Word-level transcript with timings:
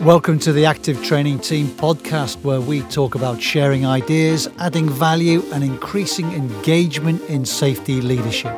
Welcome 0.00 0.40
to 0.40 0.52
the 0.52 0.64
Active 0.66 1.00
Training 1.04 1.38
Team 1.38 1.68
podcast, 1.68 2.42
where 2.42 2.60
we 2.60 2.80
talk 2.82 3.14
about 3.14 3.40
sharing 3.40 3.86
ideas, 3.86 4.48
adding 4.58 4.88
value, 4.88 5.44
and 5.52 5.62
increasing 5.62 6.32
engagement 6.32 7.22
in 7.28 7.44
safety 7.44 8.00
leadership. 8.00 8.52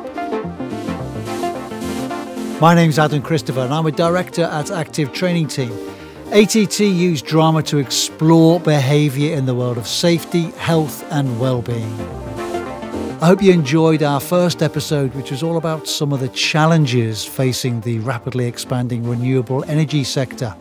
My 2.59 2.73
name 2.73 2.89
is 2.89 2.97
Adam 2.97 3.21
Christopher, 3.21 3.59
and 3.59 3.71
I'm 3.71 3.85
a 3.85 3.91
director 3.91 4.45
at 4.45 4.71
Active 4.71 5.13
Training 5.13 5.47
Team. 5.47 5.71
ATT 6.31 6.79
use 6.79 7.21
drama 7.21 7.61
to 7.63 7.77
explore 7.77 8.59
behaviour 8.59 9.35
in 9.35 9.45
the 9.45 9.53
world 9.53 9.77
of 9.77 9.87
safety, 9.87 10.49
health, 10.51 11.05
and 11.11 11.39
well-being. 11.39 12.20
I 13.21 13.27
hope 13.27 13.41
you 13.43 13.53
enjoyed 13.53 14.01
our 14.01 14.19
first 14.19 14.63
episode, 14.63 15.13
which 15.13 15.29
was 15.29 15.43
all 15.43 15.57
about 15.57 15.87
some 15.87 16.11
of 16.11 16.21
the 16.21 16.29
challenges 16.29 17.23
facing 17.23 17.79
the 17.81 17.99
rapidly 17.99 18.47
expanding 18.47 19.07
renewable 19.07 19.63
energy 19.65 20.03
sector. 20.03 20.55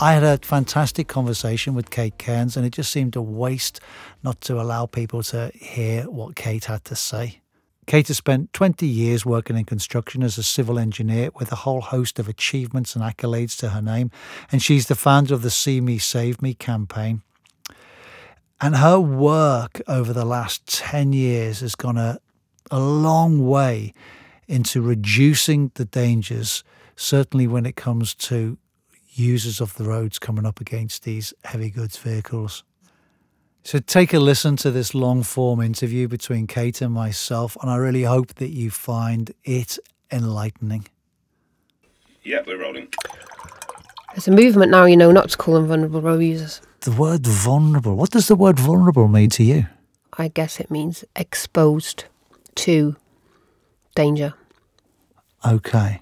I 0.00 0.12
had 0.12 0.22
a 0.22 0.38
fantastic 0.46 1.08
conversation 1.08 1.74
with 1.74 1.90
Kate 1.90 2.16
Cairns, 2.18 2.56
and 2.56 2.64
it 2.64 2.70
just 2.70 2.92
seemed 2.92 3.16
a 3.16 3.22
waste 3.22 3.80
not 4.22 4.40
to 4.42 4.60
allow 4.60 4.86
people 4.86 5.24
to 5.24 5.50
hear 5.56 6.08
what 6.08 6.36
Kate 6.36 6.66
had 6.66 6.84
to 6.84 6.94
say. 6.94 7.40
Kate 7.86 8.06
has 8.06 8.16
spent 8.16 8.52
20 8.52 8.86
years 8.86 9.26
working 9.26 9.56
in 9.56 9.64
construction 9.64 10.22
as 10.22 10.38
a 10.38 10.44
civil 10.44 10.78
engineer 10.78 11.30
with 11.34 11.50
a 11.50 11.56
whole 11.56 11.80
host 11.80 12.20
of 12.20 12.28
achievements 12.28 12.94
and 12.94 13.02
accolades 13.02 13.58
to 13.58 13.70
her 13.70 13.82
name, 13.82 14.12
and 14.52 14.62
she's 14.62 14.86
the 14.86 14.94
founder 14.94 15.34
of 15.34 15.42
the 15.42 15.50
See 15.50 15.80
Me 15.80 15.98
Save 15.98 16.40
Me 16.40 16.54
campaign. 16.54 17.22
And 18.60 18.76
her 18.76 19.00
work 19.00 19.82
over 19.88 20.12
the 20.12 20.24
last 20.24 20.64
10 20.68 21.12
years 21.12 21.58
has 21.58 21.74
gone 21.74 21.98
a, 21.98 22.20
a 22.70 22.78
long 22.78 23.48
way 23.48 23.94
into 24.46 24.80
reducing 24.80 25.72
the 25.74 25.84
dangers, 25.84 26.62
certainly 26.94 27.48
when 27.48 27.66
it 27.66 27.74
comes 27.74 28.14
to 28.14 28.58
users 29.12 29.60
of 29.60 29.74
the 29.74 29.84
roads 29.84 30.18
coming 30.18 30.46
up 30.46 30.60
against 30.60 31.04
these 31.04 31.34
heavy 31.44 31.70
goods 31.70 31.96
vehicles. 31.96 32.64
So 33.64 33.78
take 33.78 34.14
a 34.14 34.18
listen 34.18 34.56
to 34.56 34.70
this 34.70 34.94
long 34.94 35.22
form 35.22 35.60
interview 35.60 36.08
between 36.08 36.46
Kate 36.46 36.80
and 36.80 36.92
myself, 36.92 37.56
and 37.60 37.70
I 37.70 37.76
really 37.76 38.04
hope 38.04 38.34
that 38.34 38.50
you 38.50 38.70
find 38.70 39.32
it 39.44 39.78
enlightening. 40.10 40.86
Yeah, 42.22 42.40
we're 42.46 42.60
rolling. 42.60 42.88
There's 44.14 44.28
a 44.28 44.32
movement 44.32 44.70
now, 44.70 44.84
you 44.84 44.96
know, 44.96 45.10
not 45.12 45.30
to 45.30 45.36
call 45.36 45.54
them 45.54 45.66
vulnerable 45.66 46.00
road 46.00 46.22
users. 46.22 46.60
The 46.80 46.92
word 46.92 47.26
vulnerable, 47.26 47.94
what 47.94 48.10
does 48.10 48.28
the 48.28 48.36
word 48.36 48.58
vulnerable 48.58 49.08
mean 49.08 49.30
to 49.30 49.44
you? 49.44 49.66
I 50.16 50.28
guess 50.28 50.60
it 50.60 50.70
means 50.70 51.04
exposed 51.14 52.04
to 52.56 52.96
danger. 53.94 54.34
Okay. 55.46 56.00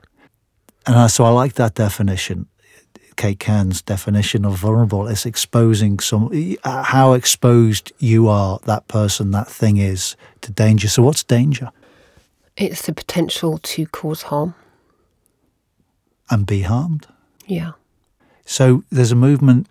And 0.87 0.97
I, 0.97 1.09
so 1.09 1.25
I 1.25 1.31
like 1.31 1.55
that 1.55 1.75
definition. 1.75 2.47
Kate 3.17 3.39
Cairns' 3.39 3.83
definition 3.83 4.45
of 4.45 4.55
vulnerable 4.59 5.07
is 5.07 5.25
exposing 5.27 5.99
some 5.99 6.31
how 6.65 7.15
exposed 7.15 7.93
you 7.99 8.29
are, 8.29 8.59
that 8.65 8.87
person, 8.89 9.31
that 9.31 9.49
thing 9.49 9.79
is 9.79 10.17
to 10.43 10.53
danger. 10.53 10.89
So 10.89 11.03
what's 11.03 11.25
danger? 11.25 11.71
It's 12.57 12.87
the 12.87 12.93
potential 12.93 13.59
to 13.59 13.87
cause 13.87 14.23
harm. 14.23 14.55
And 16.31 16.47
be 16.47 16.63
harmed. 16.63 17.07
Yeah. 17.47 17.73
So 18.45 18.83
there's 18.91 19.13
a 19.13 19.17
movement 19.17 19.69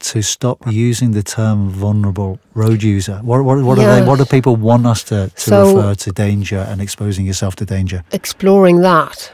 to 0.00 0.22
stop 0.22 0.66
using 0.66 1.10
the 1.10 1.22
term 1.22 1.68
vulnerable 1.68 2.40
road 2.54 2.82
user. 2.82 3.18
What 3.22 3.44
what, 3.44 3.62
what 3.62 3.78
Yeah. 3.78 3.84
are 3.96 4.00
they? 4.00 4.06
What 4.06 4.18
do 4.18 4.24
people 4.24 4.56
want 4.56 4.86
us 4.86 5.04
to, 5.04 5.28
to 5.34 5.40
So- 5.40 5.76
refer 5.76 5.94
to 5.94 6.12
danger 6.12 6.58
and 6.58 6.80
exposing 6.80 7.26
yourself 7.26 7.54
to 7.56 7.66
danger? 7.66 8.02
Exploring 8.12 8.80
that, 8.80 9.32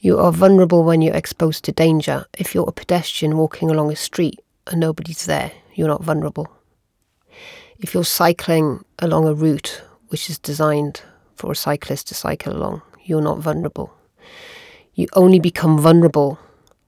you 0.00 0.18
are 0.18 0.32
vulnerable 0.32 0.84
when 0.84 1.02
you're 1.02 1.14
exposed 1.14 1.64
to 1.64 1.72
danger. 1.72 2.26
If 2.38 2.54
you're 2.54 2.68
a 2.68 2.72
pedestrian 2.72 3.36
walking 3.36 3.70
along 3.70 3.92
a 3.92 3.96
street 3.96 4.38
and 4.66 4.80
nobody's 4.80 5.26
there, 5.26 5.52
you're 5.74 5.88
not 5.88 6.04
vulnerable. 6.04 6.48
If 7.80 7.94
you're 7.94 8.04
cycling 8.04 8.84
along 8.98 9.26
a 9.26 9.34
route 9.34 9.82
which 10.08 10.30
is 10.30 10.38
designed 10.38 11.02
for 11.36 11.52
a 11.52 11.56
cyclist 11.56 12.08
to 12.08 12.14
cycle 12.14 12.56
along, 12.56 12.82
you're 13.04 13.22
not 13.22 13.38
vulnerable. 13.38 13.92
You 14.94 15.06
only 15.14 15.40
become 15.40 15.78
vulnerable 15.78 16.38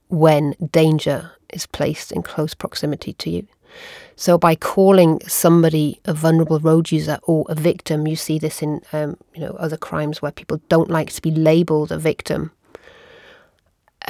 when 0.09 0.55
danger 0.73 1.33
is 1.53 1.67
placed 1.67 2.13
in 2.13 2.23
close 2.23 2.55
proximity 2.55 3.13
to 3.15 3.31
you. 3.31 3.47
So, 4.17 4.37
by 4.37 4.57
calling 4.57 5.21
somebody 5.27 6.01
a 6.05 6.13
vulnerable 6.13 6.59
road 6.59 6.91
user 6.91 7.19
or 7.23 7.47
a 7.49 7.55
victim, 7.55 8.09
you 8.09 8.17
see 8.17 8.39
this 8.39 8.63
in 8.63 8.83
um, 8.93 9.17
you 9.33 9.41
know 9.41 9.53
other 9.53 9.77
crimes 9.77 10.21
where 10.21 10.33
people 10.33 10.61
don't 10.69 10.91
like 10.91 11.13
to 11.13 11.23
be 11.23 11.31
labelled 11.31 11.93
a 11.93 11.99
victim. 11.99 12.51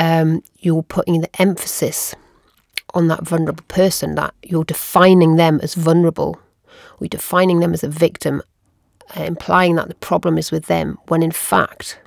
Um, 0.01 0.43
you're 0.59 0.83
putting 0.83 1.21
the 1.21 1.41
emphasis 1.41 2.15
on 2.95 3.09
that 3.09 3.23
vulnerable 3.23 3.65
person 3.69 4.15
that 4.15 4.33
you're 4.43 4.65
defining 4.65 5.37
them 5.37 5.61
as 5.63 5.75
vulnerable, 5.75 6.41
or 6.99 7.07
defining 7.07 7.61
them 7.61 7.75
as 7.75 7.85
a 7.85 7.89
victim, 7.89 8.43
uh, 9.15 9.25
implying 9.25 9.75
that 9.75 9.89
the 9.89 9.95
problem 9.97 10.39
is 10.39 10.51
with 10.51 10.67
them. 10.67 10.99
When 11.09 11.23
in 11.23 11.31
fact, 11.31 12.01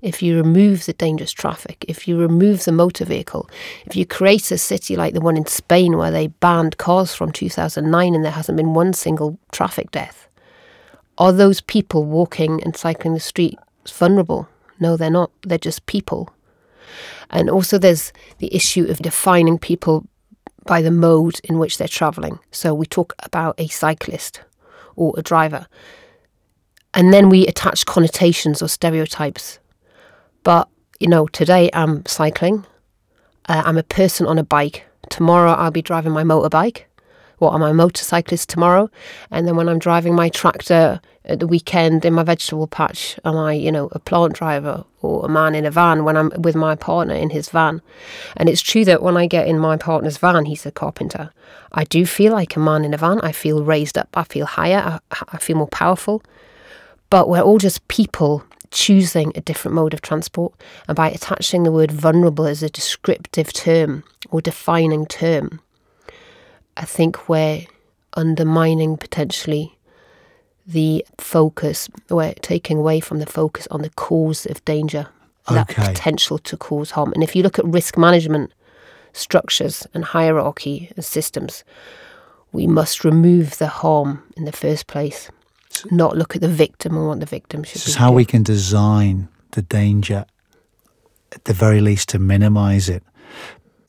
if 0.00 0.22
you 0.22 0.38
remove 0.38 0.86
the 0.86 0.94
dangerous 0.94 1.30
traffic, 1.30 1.84
if 1.86 2.08
you 2.08 2.18
remove 2.18 2.64
the 2.64 2.72
motor 2.72 3.04
vehicle, 3.04 3.50
if 3.84 3.94
you 3.94 4.06
create 4.06 4.50
a 4.50 4.56
city 4.56 4.96
like 4.96 5.12
the 5.12 5.20
one 5.20 5.36
in 5.36 5.44
Spain 5.44 5.98
where 5.98 6.10
they 6.10 6.28
banned 6.28 6.78
cars 6.78 7.14
from 7.14 7.32
2009 7.32 8.14
and 8.14 8.24
there 8.24 8.32
hasn't 8.32 8.56
been 8.56 8.72
one 8.72 8.94
single 8.94 9.38
traffic 9.52 9.90
death, 9.90 10.26
are 11.18 11.32
those 11.32 11.60
people 11.60 12.04
walking 12.04 12.62
and 12.62 12.74
cycling 12.74 13.12
the 13.12 13.20
street 13.20 13.58
vulnerable? 13.86 14.48
No, 14.80 14.96
they're 14.96 15.10
not. 15.10 15.30
They're 15.42 15.58
just 15.58 15.84
people. 15.84 16.32
And 17.30 17.50
also, 17.50 17.78
there's 17.78 18.12
the 18.38 18.54
issue 18.54 18.86
of 18.86 18.98
defining 18.98 19.58
people 19.58 20.06
by 20.64 20.82
the 20.82 20.90
mode 20.90 21.40
in 21.44 21.58
which 21.58 21.78
they're 21.78 21.88
travelling. 21.88 22.38
So, 22.50 22.74
we 22.74 22.86
talk 22.86 23.14
about 23.22 23.54
a 23.58 23.68
cyclist 23.68 24.42
or 24.94 25.14
a 25.16 25.22
driver, 25.22 25.66
and 26.94 27.12
then 27.12 27.28
we 27.28 27.46
attach 27.46 27.84
connotations 27.84 28.62
or 28.62 28.68
stereotypes 28.68 29.58
but, 30.46 30.68
you 31.00 31.08
know, 31.08 31.26
today 31.26 31.70
I'm 31.72 32.06
cycling. 32.06 32.64
Uh, 33.48 33.64
I'm 33.66 33.76
a 33.76 33.82
person 33.82 34.28
on 34.28 34.38
a 34.38 34.44
bike. 34.44 34.86
Tomorrow 35.10 35.54
I'll 35.54 35.72
be 35.72 35.82
driving 35.82 36.12
my 36.12 36.22
motorbike. 36.22 36.82
What 37.38 37.54
am 37.54 37.62
I, 37.62 37.70
a 37.70 37.74
motorcyclist 37.74 38.48
tomorrow? 38.48 38.90
And 39.30 39.46
then 39.46 39.56
when 39.56 39.68
I'm 39.68 39.78
driving 39.78 40.14
my 40.14 40.28
tractor 40.28 41.00
at 41.26 41.40
the 41.40 41.46
weekend 41.46 42.04
in 42.04 42.14
my 42.14 42.22
vegetable 42.22 42.66
patch, 42.66 43.18
am 43.24 43.36
I, 43.36 43.52
you 43.52 43.70
know, 43.70 43.88
a 43.92 43.98
plant 43.98 44.34
driver 44.34 44.84
or 45.02 45.26
a 45.26 45.28
man 45.28 45.54
in 45.54 45.66
a 45.66 45.70
van 45.70 46.04
when 46.04 46.16
I'm 46.16 46.30
with 46.38 46.54
my 46.54 46.74
partner 46.74 47.14
in 47.14 47.30
his 47.30 47.48
van? 47.48 47.82
And 48.36 48.48
it's 48.48 48.62
true 48.62 48.84
that 48.86 49.02
when 49.02 49.16
I 49.16 49.26
get 49.26 49.46
in 49.46 49.58
my 49.58 49.76
partner's 49.76 50.18
van, 50.18 50.46
he's 50.46 50.64
a 50.64 50.70
carpenter. 50.70 51.30
I 51.72 51.84
do 51.84 52.06
feel 52.06 52.32
like 52.32 52.56
a 52.56 52.60
man 52.60 52.84
in 52.84 52.94
a 52.94 52.98
van. 52.98 53.20
I 53.20 53.32
feel 53.32 53.64
raised 53.64 53.98
up. 53.98 54.08
I 54.14 54.24
feel 54.24 54.46
higher. 54.46 55.00
I, 55.10 55.22
I 55.28 55.38
feel 55.38 55.56
more 55.56 55.68
powerful. 55.68 56.22
But 57.10 57.28
we're 57.28 57.42
all 57.42 57.58
just 57.58 57.86
people 57.88 58.44
choosing 58.70 59.32
a 59.34 59.40
different 59.40 59.74
mode 59.74 59.94
of 59.94 60.00
transport. 60.00 60.54
And 60.88 60.96
by 60.96 61.10
attaching 61.10 61.62
the 61.62 61.72
word 61.72 61.90
vulnerable 61.90 62.46
as 62.46 62.62
a 62.62 62.70
descriptive 62.70 63.52
term 63.52 64.04
or 64.30 64.40
defining 64.40 65.06
term, 65.06 65.60
I 66.76 66.84
think 66.84 67.28
we're 67.28 67.66
undermining 68.14 68.96
potentially 68.96 69.76
the 70.66 71.04
focus, 71.18 71.88
we're 72.10 72.34
taking 72.42 72.78
away 72.78 73.00
from 73.00 73.18
the 73.18 73.26
focus 73.26 73.66
on 73.70 73.82
the 73.82 73.90
cause 73.90 74.46
of 74.46 74.64
danger, 74.64 75.08
that 75.48 75.70
Okay. 75.70 75.82
potential 75.86 76.38
to 76.38 76.56
cause 76.56 76.90
harm. 76.92 77.12
And 77.12 77.22
if 77.22 77.36
you 77.36 77.42
look 77.42 77.58
at 77.58 77.64
risk 77.64 77.96
management 77.96 78.52
structures 79.12 79.86
and 79.94 80.04
hierarchy 80.04 80.90
and 80.96 81.04
systems, 81.04 81.62
we 82.52 82.66
must 82.66 83.04
remove 83.04 83.58
the 83.58 83.68
harm 83.68 84.22
in 84.36 84.44
the 84.44 84.52
first 84.52 84.86
place, 84.88 85.30
not 85.90 86.16
look 86.16 86.34
at 86.34 86.42
the 86.42 86.48
victim 86.48 86.96
and 86.96 87.06
what 87.06 87.20
the 87.20 87.26
victim 87.26 87.62
should 87.62 87.74
This 87.74 87.88
is 87.88 87.94
how 87.96 88.06
doing. 88.08 88.16
we 88.16 88.24
can 88.24 88.42
design 88.42 89.28
the 89.52 89.62
danger, 89.62 90.24
at 91.32 91.44
the 91.44 91.52
very 91.52 91.80
least, 91.80 92.08
to 92.10 92.18
minimize 92.18 92.88
it. 92.88 93.02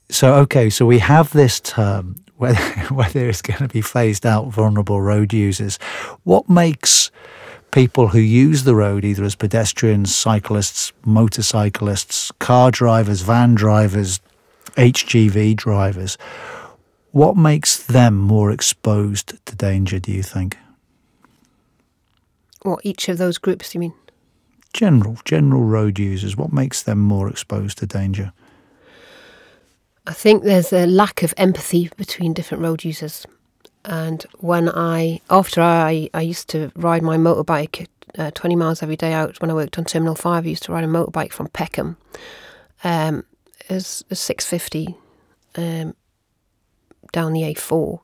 So, 0.10 0.36
okay, 0.36 0.70
so 0.70 0.86
we 0.86 1.00
have 1.00 1.32
this 1.34 1.60
term, 1.60 2.16
whether, 2.38 2.60
whether 2.94 3.28
it's 3.28 3.42
going 3.42 3.60
to 3.60 3.68
be 3.68 3.82
phased 3.82 4.26
out, 4.26 4.48
vulnerable 4.48 5.02
road 5.02 5.34
users. 5.34 5.78
What 6.24 6.50
makes 6.50 7.12
people 7.72 8.08
who 8.10 8.20
use 8.20 8.64
the 8.64 8.76
road, 8.76 9.04
either 9.04 9.24
as 9.24 9.36
pedestrians, 9.36 10.16
cyclists, 10.16 10.94
motorcyclists, 11.06 12.32
car 12.40 12.72
drivers, 12.72 13.22
van 13.22 13.56
drivers, 13.56 14.20
HGV 14.76 15.56
drivers, 15.56 16.18
what 17.12 17.36
makes 17.36 17.86
them 17.86 18.16
more 18.18 18.52
exposed 18.52 19.34
to 19.46 19.56
danger, 19.56 20.00
do 20.00 20.12
you 20.12 20.24
think? 20.24 20.58
What 22.62 22.80
each 22.84 23.10
of 23.10 23.18
those 23.18 23.38
groups? 23.38 23.74
You 23.74 23.80
mean? 23.80 23.94
General, 24.74 25.18
general 25.26 25.64
road 25.64 25.98
users. 25.98 26.36
What 26.36 26.54
makes 26.54 26.84
them 26.84 27.00
more 27.00 27.30
exposed 27.30 27.78
to 27.80 27.88
danger? 27.88 28.34
I 30.08 30.14
think 30.14 30.44
there's 30.44 30.72
a 30.72 30.86
lack 30.86 31.22
of 31.22 31.34
empathy 31.36 31.90
between 31.98 32.34
different 32.34 32.64
road 32.64 32.86
users. 32.86 33.26
And 33.84 34.26
when 34.38 34.70
I, 34.70 35.20
after 35.30 35.62
I, 35.62 36.10
I 36.14 36.22
used 36.22 36.48
to 36.50 36.72
ride 36.78 37.04
my 37.04 37.18
motorbike 37.18 37.88
uh, 38.18 38.32
20 38.32 38.56
miles 38.56 38.82
every 38.82 38.96
day 38.96 39.12
out 39.12 39.42
when 39.42 39.52
I 39.52 39.54
worked 39.54 39.78
on 39.78 39.84
Terminal 39.84 40.16
5, 40.16 40.46
I 40.46 40.48
used 40.48 40.64
to 40.64 40.72
ride 40.72 40.86
a 40.86 40.88
motorbike 40.88 41.34
from 41.34 41.50
Peckham. 41.50 41.98
Um, 42.86 43.26
it 43.70 43.74
was 43.74 44.06
a 44.10 44.16
650 44.16 44.96
um, 45.56 45.94
down 47.12 47.34
the 47.34 47.42
A4. 47.42 48.00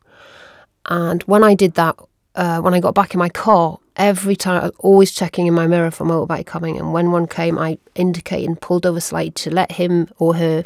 And 0.90 1.24
when 1.24 1.42
I 1.42 1.56
did 1.56 1.76
that, 1.76 1.96
uh, 2.36 2.60
when 2.60 2.74
I 2.74 2.82
got 2.82 2.96
back 2.96 3.14
in 3.14 3.20
my 3.20 3.30
car, 3.30 3.80
every 3.96 4.36
time 4.36 4.62
I 4.62 4.66
was 4.66 4.76
always 4.80 5.14
checking 5.14 5.48
in 5.48 5.54
my 5.54 5.68
mirror 5.68 5.90
for 5.90 6.06
motorbike 6.06 6.48
coming. 6.48 6.78
And 6.78 6.92
when 6.92 7.12
one 7.12 7.28
came, 7.28 7.58
I 7.58 7.78
indicated 7.96 8.50
and 8.50 8.60
pulled 8.60 8.86
over 8.86 9.00
slightly 9.00 9.32
to 9.32 9.52
let 9.52 9.72
him 9.74 10.10
or 10.18 10.36
her 10.36 10.66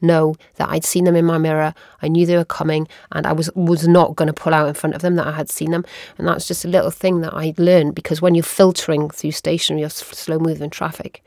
know 0.00 0.34
that 0.56 0.68
I'd 0.68 0.84
seen 0.84 1.04
them 1.04 1.16
in 1.16 1.24
my 1.24 1.38
mirror. 1.38 1.74
I 2.02 2.08
knew 2.08 2.26
they 2.26 2.36
were 2.36 2.44
coming, 2.44 2.88
and 3.12 3.26
I 3.26 3.32
was 3.32 3.50
was 3.54 3.86
not 3.88 4.16
going 4.16 4.26
to 4.26 4.32
pull 4.32 4.54
out 4.54 4.68
in 4.68 4.74
front 4.74 4.94
of 4.94 5.02
them. 5.02 5.16
That 5.16 5.26
I 5.26 5.32
had 5.32 5.50
seen 5.50 5.70
them, 5.70 5.84
and 6.18 6.26
that's 6.26 6.48
just 6.48 6.64
a 6.64 6.68
little 6.68 6.90
thing 6.90 7.20
that 7.20 7.34
I 7.34 7.54
learned 7.58 7.94
because 7.94 8.22
when 8.22 8.34
you're 8.34 8.44
filtering 8.44 9.10
through 9.10 9.32
stationary 9.32 9.84
or 9.84 9.90
slow 9.90 10.38
moving 10.38 10.70
traffic, 10.70 11.22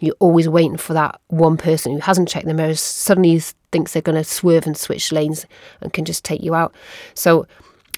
you're 0.00 0.14
always 0.18 0.48
waiting 0.48 0.76
for 0.76 0.94
that 0.94 1.20
one 1.28 1.56
person 1.56 1.92
who 1.92 2.00
hasn't 2.00 2.28
checked 2.28 2.46
the 2.46 2.54
mirrors 2.54 2.80
suddenly 2.80 3.40
thinks 3.72 3.92
they're 3.92 4.02
going 4.02 4.16
to 4.16 4.24
swerve 4.24 4.66
and 4.66 4.76
switch 4.76 5.12
lanes 5.12 5.46
and 5.80 5.92
can 5.92 6.04
just 6.04 6.24
take 6.24 6.42
you 6.42 6.54
out. 6.54 6.74
So 7.14 7.46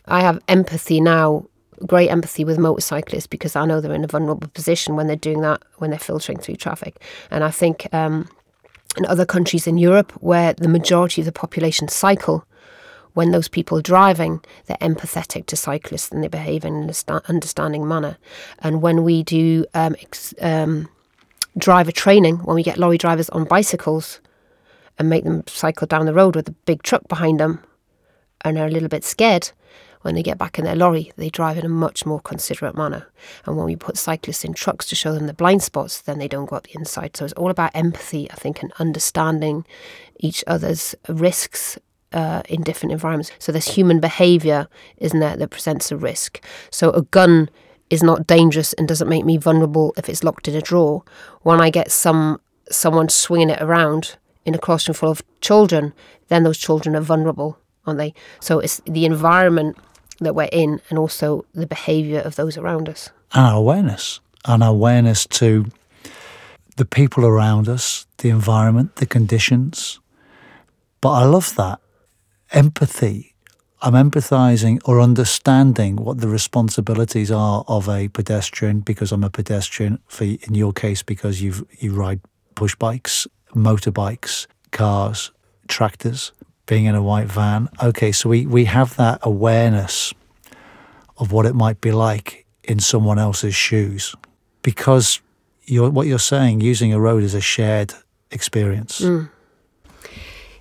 I 0.06 0.20
have 0.20 0.42
empathy 0.48 1.00
now, 1.00 1.46
great 1.86 2.10
empathy 2.10 2.44
with 2.44 2.58
motorcyclists 2.58 3.26
because 3.26 3.56
I 3.56 3.66
know 3.66 3.80
they're 3.80 3.92
in 3.92 4.04
a 4.04 4.08
vulnerable 4.08 4.48
position 4.48 4.96
when 4.96 5.06
they're 5.06 5.16
doing 5.16 5.40
that, 5.42 5.62
when 5.76 5.90
they're 5.90 5.98
filtering 5.98 6.38
through 6.38 6.56
traffic. 6.56 7.02
And 7.30 7.42
I 7.42 7.50
think 7.50 7.92
um, 7.92 8.28
in 8.96 9.06
other 9.06 9.26
countries 9.26 9.66
in 9.66 9.78
Europe 9.78 10.12
where 10.20 10.52
the 10.54 10.68
majority 10.68 11.20
of 11.20 11.26
the 11.26 11.32
population 11.32 11.88
cycle, 11.88 12.46
when 13.14 13.30
those 13.30 13.48
people 13.48 13.78
are 13.78 13.82
driving, 13.82 14.40
they're 14.66 14.76
empathetic 14.78 15.46
to 15.46 15.56
cyclists 15.56 16.10
and 16.10 16.22
they 16.22 16.28
behave 16.28 16.64
in 16.64 16.90
an 17.08 17.20
understanding 17.28 17.86
manner. 17.86 18.16
And 18.60 18.82
when 18.82 19.04
we 19.04 19.22
do 19.22 19.64
um, 19.74 19.96
ex- 20.00 20.34
um, 20.40 20.88
driver 21.56 21.92
training, 21.92 22.38
when 22.38 22.56
we 22.56 22.62
get 22.62 22.78
lorry 22.78 22.98
drivers 22.98 23.30
on 23.30 23.44
bicycles 23.44 24.20
and 24.98 25.08
make 25.08 25.24
them 25.24 25.44
cycle 25.46 25.86
down 25.86 26.06
the 26.06 26.14
road 26.14 26.36
with 26.36 26.48
a 26.48 26.54
big 26.64 26.82
truck 26.82 27.06
behind 27.08 27.40
them 27.40 27.62
and 28.42 28.58
are 28.58 28.66
a 28.66 28.70
little 28.70 28.88
bit 28.88 29.04
scared, 29.04 29.50
when 30.06 30.14
they 30.14 30.22
get 30.22 30.38
back 30.38 30.56
in 30.56 30.64
their 30.64 30.76
lorry, 30.76 31.12
they 31.16 31.28
drive 31.28 31.58
in 31.58 31.66
a 31.66 31.68
much 31.68 32.06
more 32.06 32.20
considerate 32.20 32.76
manner. 32.76 33.08
And 33.44 33.56
when 33.56 33.66
we 33.66 33.74
put 33.74 33.98
cyclists 33.98 34.44
in 34.44 34.54
trucks 34.54 34.86
to 34.86 34.94
show 34.94 35.12
them 35.12 35.26
the 35.26 35.34
blind 35.34 35.64
spots, 35.64 36.00
then 36.00 36.20
they 36.20 36.28
don't 36.28 36.48
go 36.48 36.54
up 36.54 36.68
the 36.68 36.78
inside. 36.78 37.16
So 37.16 37.24
it's 37.24 37.34
all 37.34 37.50
about 37.50 37.72
empathy, 37.74 38.30
I 38.30 38.36
think, 38.36 38.62
and 38.62 38.72
understanding 38.78 39.66
each 40.20 40.44
other's 40.46 40.94
risks 41.08 41.76
uh, 42.12 42.42
in 42.48 42.62
different 42.62 42.92
environments. 42.92 43.32
So 43.40 43.50
there's 43.50 43.74
human 43.74 43.98
behaviour, 43.98 44.68
isn't 44.98 45.18
there, 45.18 45.36
that 45.36 45.50
presents 45.50 45.90
a 45.90 45.96
risk. 45.96 46.40
So 46.70 46.90
a 46.92 47.02
gun 47.02 47.50
is 47.90 48.00
not 48.00 48.28
dangerous 48.28 48.74
and 48.74 48.86
doesn't 48.86 49.08
make 49.08 49.24
me 49.24 49.36
vulnerable 49.36 49.92
if 49.96 50.08
it's 50.08 50.22
locked 50.22 50.46
in 50.46 50.54
a 50.54 50.62
drawer. 50.62 51.02
When 51.42 51.60
I 51.60 51.68
get 51.68 51.90
some 51.90 52.40
someone 52.70 53.08
swinging 53.08 53.50
it 53.50 53.60
around 53.60 54.18
in 54.44 54.54
a 54.54 54.58
classroom 54.58 54.94
full 54.94 55.10
of 55.10 55.22
children, 55.40 55.92
then 56.28 56.44
those 56.44 56.58
children 56.58 56.94
are 56.94 57.00
vulnerable, 57.00 57.58
aren't 57.84 57.98
they? 57.98 58.14
So 58.38 58.60
it's 58.60 58.80
the 58.86 59.04
environment 59.04 59.76
that 60.20 60.34
we're 60.34 60.48
in 60.52 60.80
and 60.88 60.98
also 60.98 61.44
the 61.54 61.66
behaviour 61.66 62.20
of 62.20 62.36
those 62.36 62.56
around 62.56 62.88
us. 62.88 63.10
And 63.32 63.46
our 63.46 63.56
awareness, 63.56 64.20
and 64.44 64.62
our 64.62 64.70
awareness 64.70 65.26
to 65.26 65.66
the 66.76 66.84
people 66.84 67.24
around 67.24 67.68
us, 67.68 68.06
the 68.18 68.30
environment, 68.30 68.96
the 68.96 69.06
conditions. 69.06 70.00
But 71.00 71.10
I 71.10 71.24
love 71.24 71.54
that 71.56 71.80
empathy. 72.52 73.34
I'm 73.82 73.92
empathizing 73.92 74.80
or 74.84 75.00
understanding 75.00 75.96
what 75.96 76.18
the 76.18 76.28
responsibilities 76.28 77.30
are 77.30 77.64
of 77.68 77.88
a 77.88 78.08
pedestrian 78.08 78.80
because 78.80 79.12
I'm 79.12 79.24
a 79.24 79.30
pedestrian. 79.30 79.98
For 80.06 80.24
in 80.24 80.54
your 80.54 80.72
case, 80.72 81.02
because 81.02 81.42
you 81.42 81.66
you 81.78 81.92
ride 81.92 82.20
push 82.54 82.74
bikes, 82.74 83.26
motorbikes, 83.54 84.46
cars, 84.70 85.30
tractors 85.68 86.32
being 86.66 86.84
in 86.84 86.94
a 86.94 87.02
white 87.02 87.28
van. 87.28 87.68
Okay, 87.82 88.12
so 88.12 88.28
we, 88.28 88.46
we 88.46 88.64
have 88.64 88.96
that 88.96 89.20
awareness 89.22 90.12
of 91.16 91.32
what 91.32 91.46
it 91.46 91.54
might 91.54 91.80
be 91.80 91.92
like 91.92 92.46
in 92.64 92.78
someone 92.78 93.18
else's 93.18 93.54
shoes 93.54 94.14
because 94.62 95.20
you're, 95.64 95.90
what 95.90 96.06
you're 96.06 96.18
saying, 96.18 96.60
using 96.60 96.92
a 96.92 97.00
road 97.00 97.22
is 97.22 97.34
a 97.34 97.40
shared 97.40 97.94
experience. 98.30 99.00
Mm. 99.00 99.30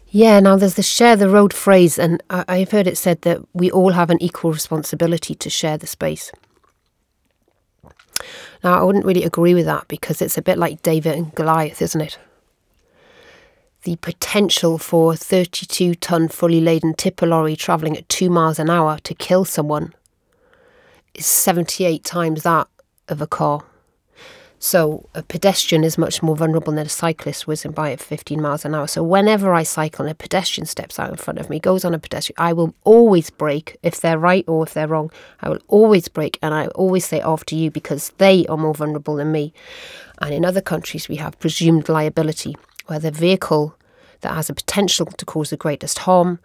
Yeah, 0.09 0.39
now 0.39 0.55
there's 0.55 0.75
the 0.75 0.83
share 0.83 1.17
the 1.17 1.29
road 1.29 1.51
phrase, 1.51 1.99
and 1.99 2.23
I, 2.29 2.59
have 2.59 2.71
heard 2.71 2.87
it 2.87 2.97
said 2.97 3.23
that 3.23 3.41
we 3.53 3.69
all 3.69 3.91
have 3.91 4.09
an 4.09 4.21
equal 4.23 4.53
responsibility 4.53 5.35
to 5.35 5.49
share 5.49 5.77
the 5.77 5.87
space. 5.87 6.31
Now, 8.63 8.79
I 8.79 8.83
wouldn't 8.83 9.05
really 9.05 9.23
agree 9.23 9.53
with 9.53 9.65
that 9.65 9.89
because 9.89 10.21
it's 10.21 10.37
a 10.37 10.41
bit 10.41 10.57
like 10.57 10.81
David 10.81 11.15
and 11.15 11.35
Goliath, 11.35 11.81
isn't 11.81 11.99
it? 11.99 12.17
The 13.85 13.95
potential 13.97 14.79
for 14.79 15.13
a 15.13 15.15
32 15.15 15.93
ton 15.95 16.27
fully 16.27 16.59
laden 16.59 16.95
tipper 16.95 17.27
lorry 17.27 17.55
travelling 17.55 17.95
at 17.95 18.09
two 18.09 18.31
miles 18.31 18.57
an 18.57 18.69
hour 18.69 18.97
to 19.03 19.13
kill 19.13 19.45
someone 19.45 19.93
is 21.13 21.25
78 21.27 22.03
times 22.03 22.43
that 22.43 22.67
of 23.07 23.21
a 23.21 23.27
car. 23.27 23.63
So 24.57 25.07
a 25.13 25.21
pedestrian 25.21 25.83
is 25.83 25.99
much 25.99 26.23
more 26.23 26.35
vulnerable 26.35 26.73
than 26.73 26.87
a 26.87 26.89
cyclist 26.89 27.45
whizzing 27.45 27.73
by 27.73 27.91
at 27.91 27.99
15 27.99 28.41
miles 28.41 28.65
an 28.65 28.73
hour. 28.73 28.87
So 28.87 29.03
whenever 29.03 29.53
I 29.53 29.61
cycle 29.61 30.05
and 30.05 30.11
a 30.11 30.15
pedestrian 30.15 30.65
steps 30.65 30.97
out 30.97 31.11
in 31.11 31.17
front 31.17 31.37
of 31.37 31.51
me, 31.51 31.59
goes 31.59 31.85
on 31.85 31.93
a 31.93 31.99
pedestrian, 31.99 32.37
I 32.39 32.53
will 32.53 32.73
always 32.83 33.29
brake 33.29 33.77
if 33.83 34.01
they're 34.01 34.17
right 34.17 34.45
or 34.47 34.63
if 34.63 34.73
they're 34.73 34.87
wrong. 34.87 35.11
I 35.41 35.49
will 35.49 35.59
always 35.67 36.07
brake 36.07 36.39
and 36.41 36.55
I 36.55 36.67
always 36.67 37.05
say 37.05 37.21
after 37.21 37.53
you 37.53 37.69
because 37.69 38.09
they 38.17 38.47
are 38.47 38.57
more 38.57 38.73
vulnerable 38.73 39.17
than 39.17 39.31
me. 39.31 39.53
And 40.19 40.33
in 40.33 40.43
other 40.43 40.61
countries, 40.61 41.07
we 41.07 41.17
have 41.17 41.37
presumed 41.39 41.87
liability 41.87 42.55
where 42.87 42.99
the 42.99 43.11
vehicle 43.11 43.77
that 44.21 44.33
has 44.33 44.49
a 44.49 44.53
potential 44.53 45.05
to 45.05 45.25
cause 45.25 45.49
the 45.49 45.57
greatest 45.57 45.99
harm 45.99 46.39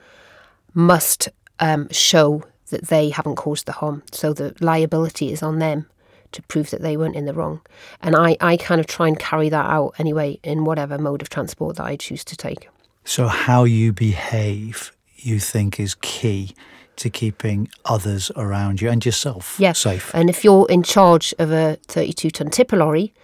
must 0.75 1.29
um, 1.59 1.89
show 1.91 2.45
that 2.71 2.89
they 2.89 3.11
haven't 3.11 3.37
caused 3.37 3.67
the 3.67 3.73
harm. 3.73 4.03
So 4.13 4.33
the 4.33 4.55
liability 4.61 5.33
is 5.33 5.43
on 5.43 5.59
them 5.59 5.87
to 6.33 6.43
prove 6.43 6.71
that 6.71 6.83
they 6.83 6.97
weren't 6.97 7.17
in 7.17 7.25
the 7.25 7.35
wrong. 7.35 7.61
And 8.03 8.15
I, 8.15 8.37
I 8.41 8.57
kind 8.57 8.81
of 8.81 8.87
try 8.87 9.09
and 9.09 9.19
carry 9.19 9.49
that 9.49 9.67
out 9.67 9.95
anyway 9.99 10.39
in 10.43 10.65
whatever 10.65 10.99
mode 10.99 11.23
of 11.23 11.29
transport 11.29 11.77
that 11.77 11.87
I 11.87 11.97
choose 11.97 12.25
to 12.25 12.37
take. 12.37 12.69
So, 13.05 13.27
how 13.27 13.65
you 13.65 13.93
behave, 13.93 14.93
you 15.17 15.41
think, 15.41 15.81
is 15.81 15.97
key 15.97 16.55
to 16.97 17.11
keeping 17.11 17.69
others 17.87 18.31
around 18.37 18.81
you 18.81 18.91
and 18.91 19.05
yourself 19.05 19.57
yeah. 19.59 19.73
safe. 19.73 20.11
And 20.15 20.29
if 20.29 20.45
you're 20.45 20.67
in 20.69 20.83
charge 20.83 21.35
of 21.39 21.51
a 21.51 21.79
32 21.89 22.31
ton 22.31 22.51
tipper 22.51 22.77
lorry 22.77 23.15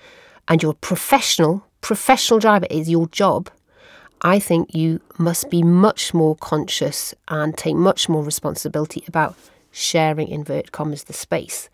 and 0.49 0.63
you're 0.63 0.73
a 0.73 0.75
professional, 1.81 2.41
driver 2.41 2.67
is 2.71 2.89
your 2.89 3.09
job, 3.09 3.51
I 4.23 4.39
think 4.39 4.75
you 4.75 5.01
must 5.19 5.51
be 5.51 5.63
much 5.63 6.15
more 6.15 6.37
conscious 6.37 7.15
and 7.29 7.57
take 7.57 7.77
much 7.77 8.09
more 8.09 8.25
responsibility 8.25 9.05
about 9.07 9.37
sharing, 9.71 10.29
invert 10.29 10.73
commas, 10.73 11.05
the 11.05 11.13
space. 11.13 11.69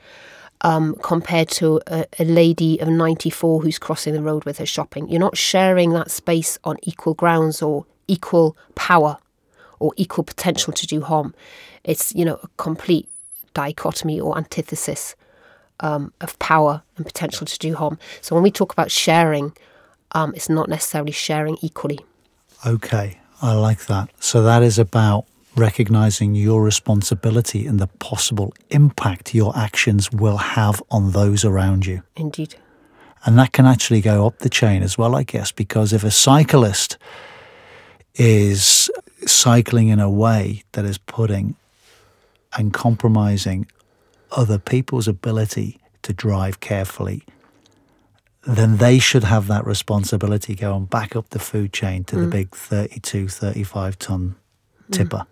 Um, 0.64 0.94
compared 1.02 1.48
to 1.50 1.80
a, 1.88 2.06
a, 2.20 2.24
lady 2.24 2.78
of 2.80 2.86
94 2.86 3.62
who's 3.62 3.80
crossing 3.80 4.14
the 4.14 4.22
road 4.22 4.44
with 4.44 4.58
her 4.58 4.66
shopping. 4.66 5.08
You're 5.08 5.18
not 5.18 5.36
sharing 5.36 5.90
that 5.90 6.08
space 6.08 6.56
on 6.62 6.76
equal 6.84 7.14
grounds 7.14 7.62
or 7.62 7.84
equal 8.06 8.56
power 8.76 9.18
or 9.80 9.92
equal 9.96 10.22
potential 10.22 10.72
to 10.72 10.86
do 10.86 11.00
harm. 11.00 11.34
It's, 11.82 12.14
you 12.14 12.24
know, 12.24 12.38
a 12.44 12.48
complete 12.58 13.08
dichotomy 13.54 14.20
or 14.20 14.38
antithesis 14.38 15.16
um, 15.80 16.12
of 16.20 16.38
power 16.38 16.82
and 16.96 17.04
potential 17.04 17.44
to 17.44 17.58
do 17.58 17.74
harm. 17.74 17.98
So 18.20 18.36
when 18.36 18.44
we 18.44 18.52
talk 18.52 18.72
about 18.72 18.92
sharing, 18.92 19.56
um, 20.12 20.32
it's 20.34 20.48
not 20.48 20.68
necessarily 20.68 21.12
sharing 21.12 21.58
equally. 21.60 22.00
Okay, 22.66 23.18
I 23.40 23.54
like 23.54 23.86
that. 23.86 24.10
So 24.20 24.42
that 24.42 24.62
is 24.62 24.78
about 24.78 25.26
recognizing 25.56 26.34
your 26.34 26.62
responsibility 26.62 27.66
and 27.66 27.78
the 27.78 27.86
possible 27.86 28.54
impact 28.70 29.34
your 29.34 29.56
actions 29.56 30.10
will 30.10 30.38
have 30.38 30.82
on 30.90 31.12
those 31.12 31.44
around 31.44 31.86
you. 31.86 32.02
Indeed. 32.16 32.54
And 33.24 33.38
that 33.38 33.52
can 33.52 33.66
actually 33.66 34.00
go 34.00 34.26
up 34.26 34.38
the 34.38 34.48
chain 34.48 34.82
as 34.82 34.96
well, 34.96 35.14
I 35.14 35.22
guess, 35.22 35.52
because 35.52 35.92
if 35.92 36.02
a 36.04 36.10
cyclist 36.10 36.96
is 38.14 38.90
cycling 39.26 39.88
in 39.88 40.00
a 40.00 40.10
way 40.10 40.64
that 40.72 40.84
is 40.84 40.98
putting 40.98 41.56
and 42.56 42.72
compromising 42.72 43.66
other 44.32 44.58
people's 44.58 45.06
ability 45.06 45.78
to 46.02 46.12
drive 46.12 46.60
carefully 46.60 47.24
then 48.44 48.78
they 48.78 48.98
should 48.98 49.24
have 49.24 49.46
that 49.46 49.66
responsibility 49.66 50.54
going 50.54 50.86
back 50.86 51.14
up 51.14 51.30
the 51.30 51.38
food 51.38 51.72
chain 51.72 52.04
to 52.04 52.16
mm. 52.16 52.20
the 52.22 52.26
big 52.26 52.54
32, 52.54 53.28
35 53.28 53.98
ton 53.98 54.34
tipper. 54.90 55.26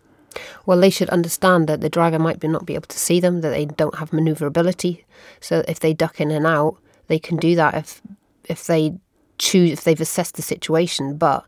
Well, 0.65 0.79
they 0.79 0.91
should 0.91 1.11
understand 1.11 1.69
that 1.69 1.81
the 1.81 1.89
driver 1.89 2.19
might 2.19 2.39
be 2.39 2.47
not 2.47 2.67
be 2.67 2.75
able 2.75 2.87
to 2.87 2.99
see 2.99 3.19
them, 3.19 3.41
that 3.41 3.51
they 3.51 3.65
don't 3.65 3.97
have 3.97 4.13
maneuverability. 4.13 5.05
So 5.41 5.65
if 5.67 5.81
they 5.81 5.93
duck 5.93 6.21
in 6.21 6.31
and 6.31 6.47
out, 6.47 6.77
they 7.09 7.19
can 7.19 7.37
do 7.37 7.57
that 7.57 7.75
if 7.75 8.01
if 8.45 8.67
they 8.67 8.95
choose 9.39 9.73
if 9.73 9.85
they've 9.85 10.01
assessed 10.01 10.37
the 10.37 10.43
situation. 10.43 11.17
But 11.17 11.45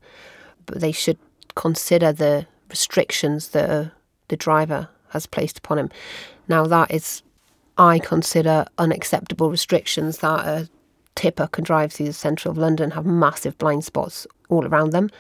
but 0.67 0.81
they 0.81 0.93
should 0.93 1.19
consider 1.55 2.13
the 2.13 2.47
restrictions 2.69 3.51
that 3.51 3.71
uh, 3.71 3.85
the 4.29 4.37
driver 4.37 4.89
has 5.11 5.27
placed 5.27 5.59
upon 5.59 5.79
him. 5.79 5.91
Now 6.49 6.67
that 6.67 6.91
is, 6.91 7.23
I 7.79 7.99
consider 7.99 8.67
unacceptable 8.79 9.51
restrictions 9.51 10.19
that 10.19 10.47
a 10.47 10.69
tipper 11.15 11.47
can 11.47 11.65
drive 11.65 11.93
through 11.93 12.07
the 12.07 12.13
centre 12.13 12.49
of 12.49 12.59
London, 12.59 12.93
have 12.93 13.07
massive 13.07 13.57
blind 13.59 13.85
spots 13.85 14.27
all 14.49 14.67
around 14.67 14.91
them 14.91 15.11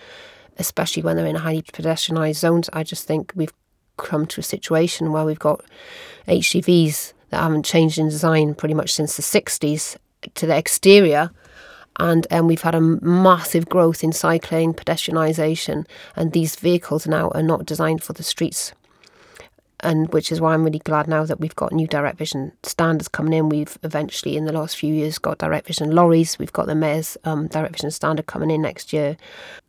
especially 0.59 1.03
when 1.03 1.17
they're 1.17 1.27
in 1.27 1.37
highly 1.37 1.63
pedestrianised 1.63 2.37
zones. 2.37 2.71
I 2.73 2.83
just 2.83 3.07
think 3.07 3.33
we've 3.35 3.53
come 3.97 4.27
to 4.27 4.41
a 4.41 4.45
situation 4.45 5.13
where 5.13 5.25
we've 5.25 5.39
got 5.39 5.65
HGVs 6.29 7.13
that 7.31 7.43
haven't 7.43 7.65
changed 7.65 7.99
in 7.99 8.09
design 8.09 8.55
pretty 8.55 8.75
much 8.75 8.93
since 8.93 9.17
the 9.17 9.23
60s 9.23 9.97
to 10.35 10.47
the 10.47 10.57
exterior. 10.57 11.31
And 11.99 12.27
um, 12.31 12.47
we've 12.47 12.63
had 12.63 12.75
a 12.75 12.81
massive 12.81 13.69
growth 13.69 14.03
in 14.03 14.13
cycling, 14.13 14.73
pedestrianisation, 14.73 15.87
and 16.17 16.33
these 16.33 16.57
vehicles 16.57 17.07
now 17.07 17.31
are 17.31 17.43
not 17.43 17.67
designed 17.67 18.03
for 18.03 18.15
the 18.15 18.23
streets 18.23 18.73
and 19.83 20.13
which 20.13 20.31
is 20.31 20.41
why 20.41 20.55
I'm 20.55 20.65
really 20.65 20.79
glad 20.79 21.09
now 21.09 21.25
that 21.25 21.41
we've 21.41 21.57
got 21.57 21.73
new 21.73 21.87
direct 21.87 22.19
vision 22.19 22.53
standards 22.63 23.09
coming 23.09 23.33
in. 23.33 23.49
We've 23.49 23.77
eventually, 23.83 24.37
in 24.37 24.45
the 24.45 24.53
last 24.53 24.77
few 24.77 24.95
years, 24.95 25.19
got 25.19 25.39
direct 25.39 25.67
vision 25.67 25.91
lorries. 25.91 26.39
We've 26.39 26.53
got 26.53 26.67
the 26.67 26.75
mayor's 26.75 27.17
um, 27.25 27.49
direct 27.49 27.75
vision 27.75 27.91
standard 27.91 28.27
coming 28.27 28.51
in 28.51 28.63
next 28.63 28.93
year. 28.93 29.17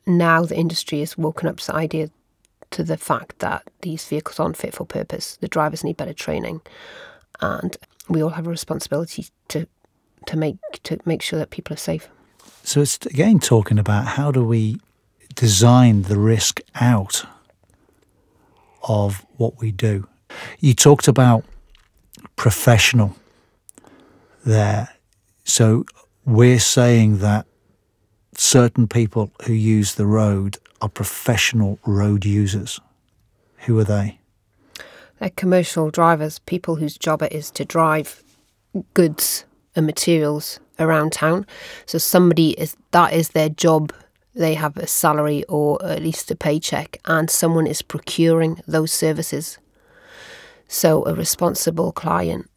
Now 0.05 0.43
the 0.43 0.55
industry 0.55 1.00
has 1.00 1.17
woken 1.17 1.50
up 1.50 1.58
to 1.58 1.67
the 1.67 1.75
idea 1.75 2.10
to 2.72 2.84
the 2.84 2.98
fact 2.98 3.39
that 3.39 3.63
these 3.82 4.05
vehicles 4.05 4.39
aren't 4.39 4.58
fit 4.58 4.74
for 4.74 4.86
purpose. 4.86 5.38
The 5.38 5.48
drivers 5.48 5.84
need 5.84 5.98
better 5.98 6.13
training, 6.13 6.62
and 7.41 7.77
we 8.10 8.22
all 8.22 8.32
have 8.32 8.48
a 8.48 8.51
responsibility 8.51 9.27
to 9.50 9.67
to 10.27 10.38
make 10.38 10.58
to 10.84 10.98
make 11.05 11.22
sure 11.22 11.39
that 11.39 11.50
people 11.50 11.74
are 11.74 11.77
safe. 11.77 12.10
So 12.63 12.82
it's 12.82 13.03
again 13.05 13.39
talking 13.39 13.79
about 13.79 14.05
how 14.05 14.32
do 14.32 14.43
we 14.43 14.79
design 15.36 16.03
the 16.03 16.17
risk 16.17 16.62
out 16.75 17.25
of 18.83 19.25
what 19.37 19.59
we 19.59 19.71
do. 19.71 20.07
You 20.59 20.73
talked 20.73 21.07
about 21.07 21.43
professional 22.35 23.15
there. 24.45 24.89
So 25.43 25.85
we're 26.25 26.59
saying 26.59 27.19
that 27.19 27.45
certain 28.35 28.87
people 28.87 29.31
who 29.45 29.53
use 29.53 29.95
the 29.95 30.05
road 30.05 30.57
are 30.81 30.89
professional 30.89 31.79
road 31.85 32.25
users. 32.25 32.79
Who 33.59 33.77
are 33.79 33.83
they? 33.83 34.19
They're 35.19 35.29
commercial 35.29 35.89
drivers, 35.91 36.39
people 36.39 36.75
whose 36.75 36.97
job 36.97 37.21
it 37.21 37.31
is 37.31 37.51
to 37.51 37.63
drive 37.63 38.23
goods 38.93 39.45
and 39.75 39.85
materials 39.85 40.59
around 40.79 41.13
town. 41.13 41.45
So 41.85 41.97
somebody 41.97 42.51
is 42.59 42.75
that 42.91 43.13
is 43.13 43.29
their 43.29 43.49
job 43.49 43.93
they 44.35 44.55
have 44.55 44.77
a 44.77 44.87
salary 44.87 45.43
or 45.45 45.83
at 45.85 46.01
least 46.01 46.31
a 46.31 46.35
paycheck, 46.35 46.99
and 47.05 47.29
someone 47.29 47.67
is 47.67 47.81
procuring 47.81 48.61
those 48.67 48.91
services. 48.91 49.57
So, 50.67 51.05
a 51.05 51.13
responsible 51.13 51.91
client 51.91 52.49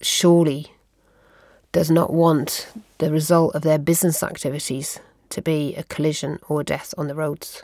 surely 0.00 0.72
does 1.72 1.90
not 1.90 2.12
want 2.12 2.68
the 2.98 3.12
result 3.12 3.54
of 3.54 3.62
their 3.62 3.78
business 3.78 4.22
activities 4.22 4.98
to 5.30 5.42
be 5.42 5.74
a 5.76 5.84
collision 5.84 6.38
or 6.48 6.64
death 6.64 6.94
on 6.96 7.06
the 7.06 7.14
roads. 7.14 7.62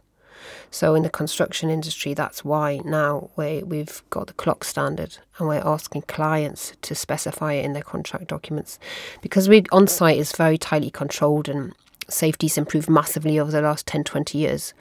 So, 0.70 0.94
in 0.94 1.02
the 1.02 1.10
construction 1.10 1.70
industry, 1.70 2.14
that's 2.14 2.44
why 2.44 2.80
now 2.84 3.30
we, 3.36 3.62
we've 3.62 4.02
got 4.10 4.26
the 4.26 4.32
CLOCS 4.34 4.68
standard 4.68 5.18
and 5.38 5.48
we're 5.48 5.62
asking 5.64 6.02
clients 6.02 6.74
to 6.82 6.94
specify 6.94 7.54
it 7.54 7.64
in 7.64 7.72
their 7.72 7.82
contract 7.82 8.28
documents 8.28 8.78
because 9.22 9.48
we 9.48 9.64
on 9.72 9.86
site 9.86 10.18
is 10.18 10.32
very 10.32 10.58
tightly 10.58 10.90
controlled 10.90 11.48
and 11.48 11.74
safety's 12.08 12.58
improved 12.58 12.88
massively 12.88 13.38
over 13.38 13.50
the 13.50 13.62
last 13.62 13.86
10, 13.86 14.04
20 14.04 14.38
years. 14.38 14.74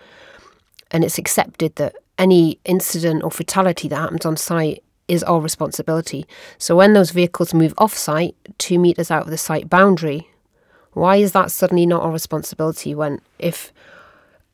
And 0.92 1.04
it's 1.04 1.18
accepted 1.18 1.76
that 1.78 1.96
any 2.18 2.60
incident 2.66 3.24
or 3.24 3.32
fatality 3.32 3.88
that 3.88 3.96
happens 3.96 4.26
on 4.26 4.38
site 4.38 4.84
is 5.08 5.24
our 5.24 5.40
responsibility. 5.40 6.26
So 6.58 6.76
when 6.76 6.94
those 6.94 7.12
vehicles 7.12 7.54
move 7.54 7.74
off 7.78 7.94
site, 7.94 8.36
two 8.58 8.80
metres 8.80 9.12
out 9.12 9.24
of 9.24 9.30
the 9.30 9.38
site 9.38 9.70
boundary, 9.70 10.30
why 10.94 11.18
is 11.18 11.32
that 11.32 11.52
suddenly 11.52 11.86
not 11.86 12.04
our 12.04 12.12
responsibility 12.12 12.94
when, 12.96 13.20
if 13.40 13.74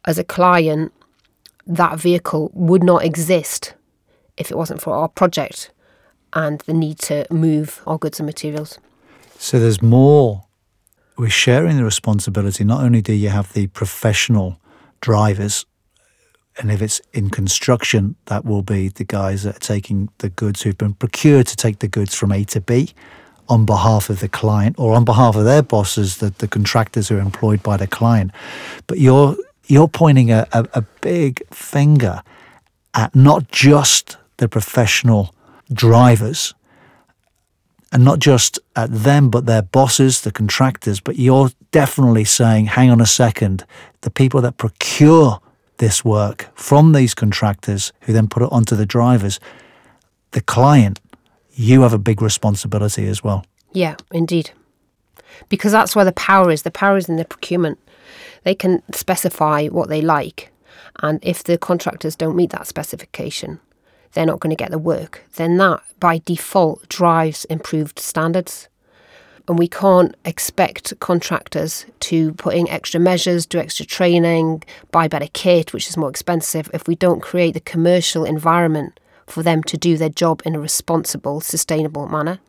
as 0.06 0.18
a 0.18 0.24
client, 0.24 0.94
that 1.68 2.00
vehicle 2.00 2.50
would 2.54 2.84
not 2.84 3.04
exist 3.04 3.74
if 4.38 4.50
it 4.50 4.58
wasn't 4.58 4.82
for 4.82 4.96
our 4.96 5.10
project 5.10 5.72
and 6.34 6.62
the 6.62 6.74
need 6.74 6.98
to 7.00 7.26
move 7.30 7.82
our 7.86 7.98
goods 7.98 8.20
and 8.20 8.26
materials? 8.26 8.80
So 9.38 9.60
there's 9.60 9.82
more 9.82 10.46
we're 11.20 11.30
sharing 11.30 11.76
the 11.76 11.84
responsibility. 11.84 12.64
Not 12.64 12.82
only 12.82 13.02
do 13.02 13.12
you 13.12 13.28
have 13.28 13.52
the 13.52 13.68
professional 13.68 14.58
drivers, 15.02 15.66
and 16.58 16.72
if 16.72 16.82
it's 16.82 17.02
in 17.12 17.30
construction, 17.30 18.16
that 18.28 18.46
will 18.46 18.62
be 18.62 18.88
the 18.88 19.04
guys 19.04 19.44
that 19.44 19.58
are 19.58 19.60
taking 19.60 20.08
the 20.20 20.30
goods 20.30 20.62
who've 20.62 20.78
been 20.78 20.94
procured 20.94 21.46
to 21.48 21.58
take 21.58 21.80
the 21.80 21.90
goods 21.90 22.16
from 22.16 22.32
A 22.32 22.46
to 22.46 22.62
B 22.62 22.94
on 23.50 23.66
behalf 23.66 24.10
of 24.10 24.22
the 24.22 24.30
client 24.30 24.78
or 24.80 24.94
on 24.96 25.04
behalf 25.04 25.36
of 25.36 25.44
their 25.44 25.62
bosses, 25.62 26.18
the, 26.18 26.30
the 26.30 26.48
contractors 26.48 27.10
who 27.10 27.18
are 27.18 27.22
employed 27.22 27.62
by 27.64 27.76
the 27.76 27.88
client. 27.88 28.32
But 28.88 29.00
you're 29.00 29.36
you're 29.66 29.90
pointing 29.90 30.32
a, 30.32 30.48
a, 30.54 30.66
a 30.74 30.82
big 31.02 31.46
finger 31.54 32.24
at 32.94 33.14
not 33.14 33.52
just 33.52 34.18
the 34.38 34.48
professional 34.48 35.36
drivers 35.74 36.54
and 37.92 38.06
not 38.06 38.20
just 38.20 38.60
at 38.76 38.92
them, 38.92 39.30
but 39.30 39.46
their 39.46 39.62
bosses, 39.62 40.22
the 40.22 40.32
contractors. 40.32 41.00
But 41.00 41.18
you're 41.18 41.50
definitely 41.72 42.26
saying, 42.26 42.68
hang 42.68 42.90
on 42.90 43.02
a 43.02 43.06
second, 43.06 43.66
the 44.02 44.12
people 44.12 44.42
that 44.42 44.58
procure 44.58 45.40
this 45.78 46.06
work 46.06 46.50
from 46.56 46.92
these 46.92 47.14
contractors 47.14 47.92
who 48.02 48.14
then 48.14 48.28
put 48.28 48.44
it 48.44 48.50
onto 48.52 48.76
the 48.76 48.86
drivers, 48.86 49.40
the 50.32 50.42
client, 50.42 51.00
you 51.54 51.82
have 51.82 51.94
a 51.94 51.98
big 51.98 52.22
responsibility 52.22 53.08
as 53.08 53.24
well. 53.24 53.46
Yeah, 53.74 53.96
indeed. 54.12 54.52
Because 55.48 55.72
that's 55.72 55.96
where 55.96 56.06
the 56.06 56.12
power 56.12 56.52
is. 56.52 56.64
The 56.64 56.72
power 56.72 56.98
is 56.98 57.10
in 57.10 57.16
the 57.16 57.26
procurement. 57.26 57.80
They 58.44 58.56
can 58.56 58.84
specify 58.94 59.68
what 59.68 59.90
they 59.90 60.02
like. 60.02 60.52
And 61.02 61.20
if 61.22 61.44
the 61.44 61.58
contractors 61.58 62.16
don't 62.16 62.36
meet 62.36 62.52
that 62.52 62.68
specification, 62.68 63.60
they're 64.14 64.26
not 64.26 64.40
going 64.40 64.56
to 64.56 64.62
get 64.62 64.72
the 64.72 64.80
work, 64.80 65.24
then 65.36 65.58
that 65.58 65.82
by 66.00 66.22
default 66.26 66.88
drives 66.90 67.46
improved 67.46 68.00
standards. 68.00 68.68
And 69.48 69.58
we 69.58 69.68
can't 69.68 70.16
expect 70.26 71.00
contractors 71.00 71.88
to 72.02 72.34
put 72.34 72.54
in 72.54 72.70
extra 72.70 73.00
measures, 73.00 73.48
do 73.48 73.58
extra 73.58 73.86
training, 73.86 74.64
buy 74.92 75.08
better 75.08 75.28
kit, 75.34 75.74
which 75.74 75.90
is 75.90 75.98
more 75.98 76.10
expensive, 76.10 76.70
if 76.72 76.88
we 76.88 76.96
don't 76.96 77.22
create 77.22 77.56
the 77.56 77.60
commercial 77.60 78.26
environment 78.26 79.00
for 79.26 79.42
them 79.42 79.64
to 79.64 79.78
do 79.78 79.98
their 79.98 80.10
job 80.10 80.42
in 80.46 80.56
a 80.56 80.60
responsible, 80.60 81.42
sustainable 81.42 82.08
manner. 82.08 82.40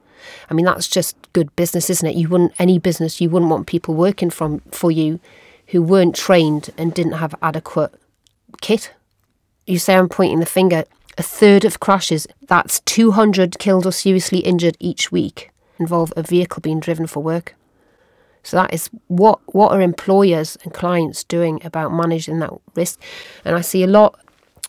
I 0.50 0.54
mean, 0.54 0.66
that's 0.66 0.88
just 0.88 1.16
good 1.32 1.54
business, 1.56 1.88
isn't 1.88 2.06
it? 2.06 2.16
You 2.16 2.28
wouldn't 2.28 2.52
any 2.58 2.78
business 2.78 3.20
you 3.20 3.30
wouldn't 3.30 3.50
want 3.50 3.66
people 3.66 3.94
working 3.94 4.30
from 4.30 4.60
for 4.70 4.90
you 4.90 5.20
who 5.68 5.82
weren't 5.82 6.14
trained 6.14 6.70
and 6.76 6.92
didn't 6.92 7.12
have 7.12 7.34
adequate 7.42 7.94
kit. 8.60 8.92
You 9.66 9.78
say 9.78 9.94
I'm 9.94 10.08
pointing 10.08 10.40
the 10.40 10.46
finger 10.46 10.84
a 11.18 11.22
third 11.22 11.64
of 11.64 11.80
crashes, 11.80 12.26
that's 12.46 12.80
200 12.80 13.58
killed 13.58 13.86
or 13.86 13.92
seriously 13.92 14.38
injured 14.38 14.76
each 14.80 15.10
week, 15.12 15.50
involve 15.78 16.12
a 16.16 16.22
vehicle 16.22 16.60
being 16.60 16.80
driven 16.80 17.06
for 17.06 17.22
work. 17.22 17.54
So 18.42 18.56
that 18.56 18.72
is 18.72 18.88
what 19.08 19.38
what 19.46 19.72
are 19.72 19.80
employers 19.80 20.56
and 20.64 20.72
clients 20.72 21.24
doing 21.24 21.60
about 21.64 21.92
managing 21.92 22.38
that 22.38 22.52
risk? 22.74 23.00
And 23.44 23.54
I 23.54 23.60
see 23.60 23.82
a 23.82 23.86
lot 23.86 24.18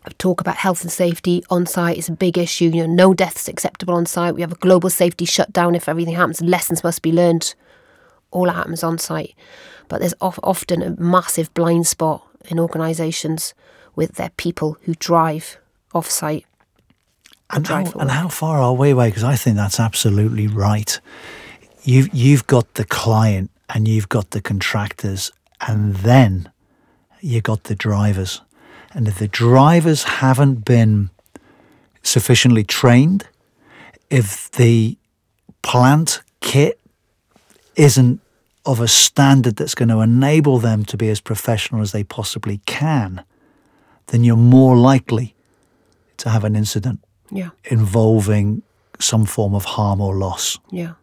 of 0.05 0.17
talk 0.17 0.41
about 0.41 0.57
health 0.57 0.81
and 0.81 0.91
safety 0.91 1.43
on 1.49 1.65
site 1.65 1.97
is 1.97 2.09
a 2.09 2.13
big 2.13 2.37
issue. 2.37 2.65
You 2.65 2.87
know, 2.87 2.93
no 2.93 3.13
deaths 3.13 3.47
acceptable 3.47 3.93
on 3.93 4.05
site. 4.05 4.35
We 4.35 4.41
have 4.41 4.51
a 4.51 4.55
global 4.55 4.89
safety 4.89 5.25
shutdown 5.25 5.75
if 5.75 5.87
everything 5.87 6.15
happens. 6.15 6.41
Lessons 6.41 6.83
must 6.83 7.01
be 7.01 7.11
learned. 7.11 7.55
All 8.31 8.45
that 8.45 8.53
happens 8.53 8.83
on 8.83 8.97
site, 8.97 9.35
but 9.89 9.99
there's 9.99 10.13
often 10.21 10.81
a 10.81 11.01
massive 11.01 11.53
blind 11.53 11.85
spot 11.85 12.25
in 12.45 12.59
organisations 12.59 13.53
with 13.93 14.13
their 14.13 14.29
people 14.37 14.77
who 14.83 14.93
drive 14.95 15.57
off-site. 15.93 16.45
And 17.53 17.67
how, 17.67 17.83
and 17.99 18.09
how 18.09 18.29
far 18.29 18.59
are 18.61 18.73
we 18.73 18.91
away? 18.91 19.09
Because 19.09 19.25
I 19.25 19.35
think 19.35 19.57
that's 19.57 19.79
absolutely 19.79 20.47
right. 20.47 20.99
You've 21.83 22.13
you've 22.13 22.47
got 22.47 22.75
the 22.75 22.85
client 22.85 23.51
and 23.67 23.87
you've 23.87 24.07
got 24.07 24.31
the 24.31 24.41
contractors, 24.41 25.31
and 25.67 25.95
then 25.95 26.49
you've 27.19 27.43
got 27.43 27.65
the 27.65 27.75
drivers. 27.75 28.41
And 28.93 29.07
if 29.07 29.19
the 29.19 29.27
drivers 29.27 30.03
haven't 30.03 30.63
been 30.65 31.09
sufficiently 32.03 32.63
trained, 32.63 33.27
if 34.09 34.49
the 34.51 34.97
plant 35.61 36.21
kit 36.39 36.79
isn't 37.75 38.19
of 38.65 38.79
a 38.79 38.87
standard 38.87 39.55
that's 39.55 39.75
going 39.75 39.89
to 39.89 39.99
enable 39.99 40.59
them 40.59 40.85
to 40.85 40.97
be 40.97 41.09
as 41.09 41.19
professional 41.19 41.81
as 41.81 41.91
they 41.91 42.03
possibly 42.03 42.59
can, 42.65 43.23
then 44.07 44.23
you're 44.23 44.35
more 44.35 44.77
likely 44.77 45.33
to 46.21 46.29
have 46.29 46.43
an 46.43 46.55
incident 46.55 46.99
Yeah. 47.31 47.49
involving 47.65 48.61
some 48.99 49.25
form 49.25 49.53
of 49.55 49.65
harm 49.65 49.99
or 50.01 50.15
loss. 50.15 50.57
Yeah. 50.71 50.93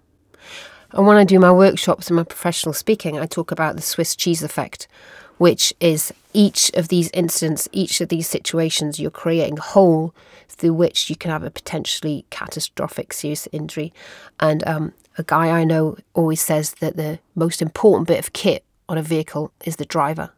And 0.92 1.06
when 1.06 1.16
I 1.16 1.24
do 1.24 1.38
my 1.38 1.52
workshops 1.52 2.08
and 2.08 2.16
my 2.16 2.22
professional 2.24 2.72
speaking, 2.72 3.18
I 3.18 3.26
talk 3.26 3.50
about 3.50 3.76
the 3.76 3.82
Swiss 3.82 4.16
cheese 4.16 4.42
effect, 4.42 4.88
which 5.36 5.74
is 5.80 6.12
each 6.32 6.70
of 6.74 6.88
these 6.88 7.10
incidents, 7.12 7.68
each 7.72 8.00
of 8.00 8.08
these 8.08 8.26
situations, 8.28 8.98
you're 8.98 9.10
creating 9.10 9.58
a 9.58 9.62
hole 9.62 10.14
through 10.48 10.74
which 10.74 11.10
you 11.10 11.16
can 11.16 11.30
have 11.30 11.42
a 11.44 11.50
potentially 11.50 12.24
catastrophic 12.30 13.12
serious 13.12 13.46
injury. 13.52 13.92
And 14.40 14.66
um, 14.66 14.92
a 15.18 15.22
guy 15.24 15.50
I 15.60 15.64
know 15.64 15.96
always 16.14 16.40
says 16.40 16.72
that 16.80 16.96
the 16.96 17.18
most 17.34 17.60
important 17.60 18.08
bit 18.08 18.18
of 18.18 18.32
kit 18.32 18.64
on 18.88 18.96
a 18.98 19.02
vehicle 19.02 19.52
is 19.64 19.76
the 19.76 19.84
driver. 19.84 20.30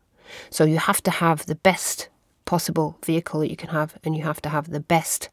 So 0.50 0.64
you 0.64 0.78
have 0.78 1.02
to 1.02 1.10
have 1.10 1.46
the 1.46 1.54
best 1.54 2.08
possible 2.50 2.98
vehicle 3.04 3.38
that 3.38 3.48
you 3.48 3.56
can 3.56 3.68
have, 3.68 3.96
and 4.02 4.16
you 4.16 4.24
have 4.24 4.42
to 4.42 4.48
have 4.48 4.70
the 4.70 4.80
best 4.80 5.28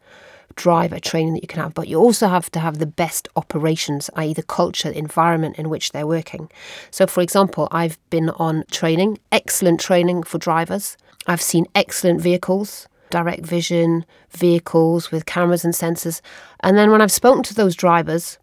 driver 0.56 1.00
training 1.00 1.34
that 1.34 1.42
you 1.42 1.48
can 1.48 1.64
have, 1.64 1.74
but 1.74 1.88
you 1.88 1.98
also 1.98 2.28
have 2.28 2.52
to 2.52 2.60
have 2.60 2.78
the 2.78 2.86
best 2.86 3.28
operations, 3.36 4.08
i.e., 4.18 4.36
the 4.36 4.44
culture, 4.44 4.92
the 4.92 5.00
environment 5.00 5.58
in 5.58 5.68
which 5.68 5.92
they're 5.92 6.06
working. 6.06 6.48
So, 6.92 7.08
for 7.08 7.22
example, 7.22 7.68
I've 7.72 7.98
been 8.12 8.30
on 8.48 8.66
training, 8.70 9.18
excellent 9.32 9.80
training 9.80 10.24
for 10.30 10.38
drivers. 10.38 10.96
I've 11.26 11.42
seen 11.42 11.66
excellent 11.74 12.22
vehicles, 12.22 12.88
direct 13.10 13.44
vision 13.44 14.06
vehicles 14.30 15.12
with 15.12 15.26
cameras 15.26 15.66
and 15.66 15.74
sensors. 15.74 16.22
And 16.60 16.78
then 16.78 16.92
when 16.92 17.02
I've 17.02 17.12
spoken 17.12 17.42
to 17.44 17.56
those 17.56 17.76
drivers, 17.76 18.38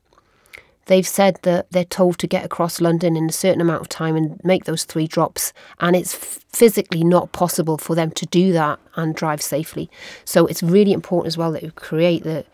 they've 0.87 1.07
said 1.07 1.39
that 1.43 1.71
they're 1.71 1.85
told 1.85 2.19
to 2.19 2.27
get 2.27 2.45
across 2.45 2.81
London 2.81 3.17
in 3.17 3.29
a 3.29 3.33
certain 3.33 3.61
amount 3.61 3.81
of 3.81 3.89
time 3.89 4.17
and 4.17 4.41
make 4.45 4.65
those 4.65 4.85
three 4.85 5.07
drops, 5.07 5.53
and 5.81 5.97
it's 5.97 6.15
physically 6.15 7.05
not 7.05 7.33
possible 7.33 7.79
for 7.79 7.95
them 7.95 8.11
to 8.13 8.27
do 8.27 8.53
that 8.53 8.79
and 8.97 9.15
drive 9.15 9.43
safely. 9.43 9.91
So 10.25 10.47
it's 10.47 10.63
really 10.63 10.93
important 10.93 11.29
as 11.29 11.39
well 11.39 11.53
that 11.53 11.63
we 11.63 11.71
create 11.71 12.25
the 12.25 12.45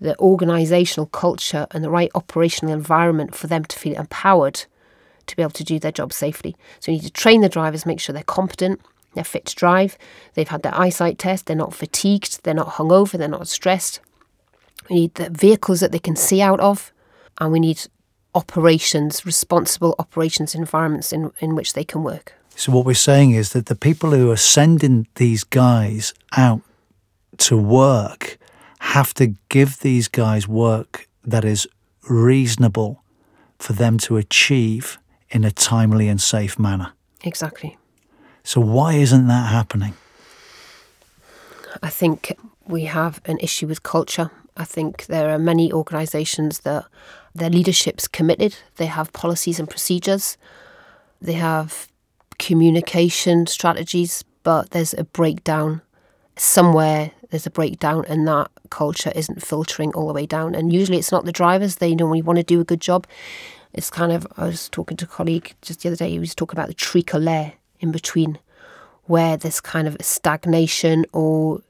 the 0.00 0.14
organisational 0.20 1.10
culture 1.10 1.66
and 1.72 1.82
the 1.82 1.90
right 1.90 2.10
operational 2.14 2.72
environment 2.72 3.34
for 3.34 3.48
them 3.48 3.64
to 3.64 3.76
feel 3.76 3.96
empowered 3.96 4.64
to 5.26 5.36
be 5.36 5.42
able 5.42 5.50
to 5.50 5.64
do 5.64 5.78
their 5.78 5.92
job 5.92 6.12
safely. 6.12 6.56
So 6.80 6.92
you 6.92 6.98
need 6.98 7.04
to 7.04 7.12
train 7.12 7.40
the 7.40 7.48
drivers, 7.48 7.84
make 7.84 8.00
sure 8.00 8.12
they're 8.12 8.22
competent, 8.22 8.80
they're 9.14 9.24
fit 9.24 9.46
to 9.46 9.56
drive, 9.56 9.98
they've 10.34 10.48
had 10.48 10.62
their 10.62 10.74
eyesight 10.74 11.18
test, 11.18 11.46
they're 11.46 11.56
not 11.56 11.74
fatigued, 11.74 12.44
they're 12.44 12.54
not 12.54 12.74
hungover, 12.74 13.18
they're 13.18 13.28
not 13.28 13.48
stressed. 13.48 14.00
We 14.88 14.96
need 14.96 15.14
the 15.14 15.30
vehicles 15.30 15.80
that 15.80 15.92
they 15.92 15.98
can 15.98 16.16
see 16.16 16.40
out 16.40 16.60
of 16.60 16.92
and 17.40 17.52
we 17.52 17.60
need 17.60 17.80
operations, 18.34 19.24
responsible 19.24 19.94
operations 19.98 20.54
environments 20.54 21.12
in, 21.12 21.32
in 21.40 21.54
which 21.54 21.72
they 21.72 21.84
can 21.84 22.02
work. 22.02 22.34
So, 22.54 22.72
what 22.72 22.84
we're 22.84 22.94
saying 22.94 23.32
is 23.32 23.52
that 23.52 23.66
the 23.66 23.76
people 23.76 24.10
who 24.10 24.30
are 24.30 24.36
sending 24.36 25.06
these 25.14 25.44
guys 25.44 26.12
out 26.36 26.60
to 27.38 27.56
work 27.56 28.38
have 28.80 29.14
to 29.14 29.34
give 29.48 29.78
these 29.80 30.08
guys 30.08 30.48
work 30.48 31.08
that 31.24 31.44
is 31.44 31.68
reasonable 32.08 33.02
for 33.58 33.72
them 33.74 33.98
to 33.98 34.16
achieve 34.16 34.98
in 35.30 35.44
a 35.44 35.50
timely 35.50 36.08
and 36.08 36.20
safe 36.20 36.58
manner. 36.58 36.92
Exactly. 37.22 37.76
So, 38.42 38.60
why 38.60 38.94
isn't 38.94 39.28
that 39.28 39.52
happening? 39.52 39.94
I 41.82 41.90
think 41.90 42.36
we 42.66 42.84
have 42.84 43.20
an 43.24 43.38
issue 43.38 43.66
with 43.66 43.82
culture. 43.82 44.30
I 44.58 44.64
think 44.64 45.06
there 45.06 45.30
are 45.30 45.38
many 45.38 45.72
organisations 45.72 46.60
that 46.60 46.84
their 47.32 47.48
leadership's 47.48 48.08
committed. 48.08 48.56
They 48.76 48.86
have 48.86 49.12
policies 49.12 49.60
and 49.60 49.70
procedures. 49.70 50.36
They 51.22 51.34
have 51.34 51.88
communication 52.38 53.46
strategies, 53.46 54.24
but 54.42 54.70
there's 54.70 54.94
a 54.94 55.04
breakdown 55.04 55.80
somewhere. 56.36 57.12
There's 57.30 57.46
a 57.46 57.50
breakdown, 57.50 58.04
and 58.08 58.26
that 58.26 58.50
culture 58.70 59.12
isn't 59.14 59.46
filtering 59.46 59.92
all 59.94 60.08
the 60.08 60.14
way 60.14 60.26
down. 60.26 60.56
And 60.56 60.72
usually, 60.72 60.98
it's 60.98 61.12
not 61.12 61.24
the 61.24 61.32
drivers. 61.32 61.76
They 61.76 61.94
normally 61.94 62.22
want 62.22 62.38
to 62.38 62.42
do 62.42 62.60
a 62.60 62.64
good 62.64 62.80
job. 62.80 63.06
It's 63.72 63.90
kind 63.90 64.10
of. 64.10 64.26
I 64.36 64.46
was 64.46 64.68
talking 64.68 64.96
to 64.96 65.04
a 65.04 65.08
colleague 65.08 65.54
just 65.62 65.82
the 65.82 65.90
other 65.90 65.96
day. 65.96 66.10
He 66.10 66.18
was 66.18 66.34
talking 66.34 66.58
about 66.58 66.68
the 66.68 67.18
layer 67.18 67.52
in 67.78 67.92
between, 67.92 68.38
where 69.04 69.36
there's 69.36 69.60
kind 69.60 69.86
of 69.86 69.96
stagnation 70.00 71.04
or 71.12 71.60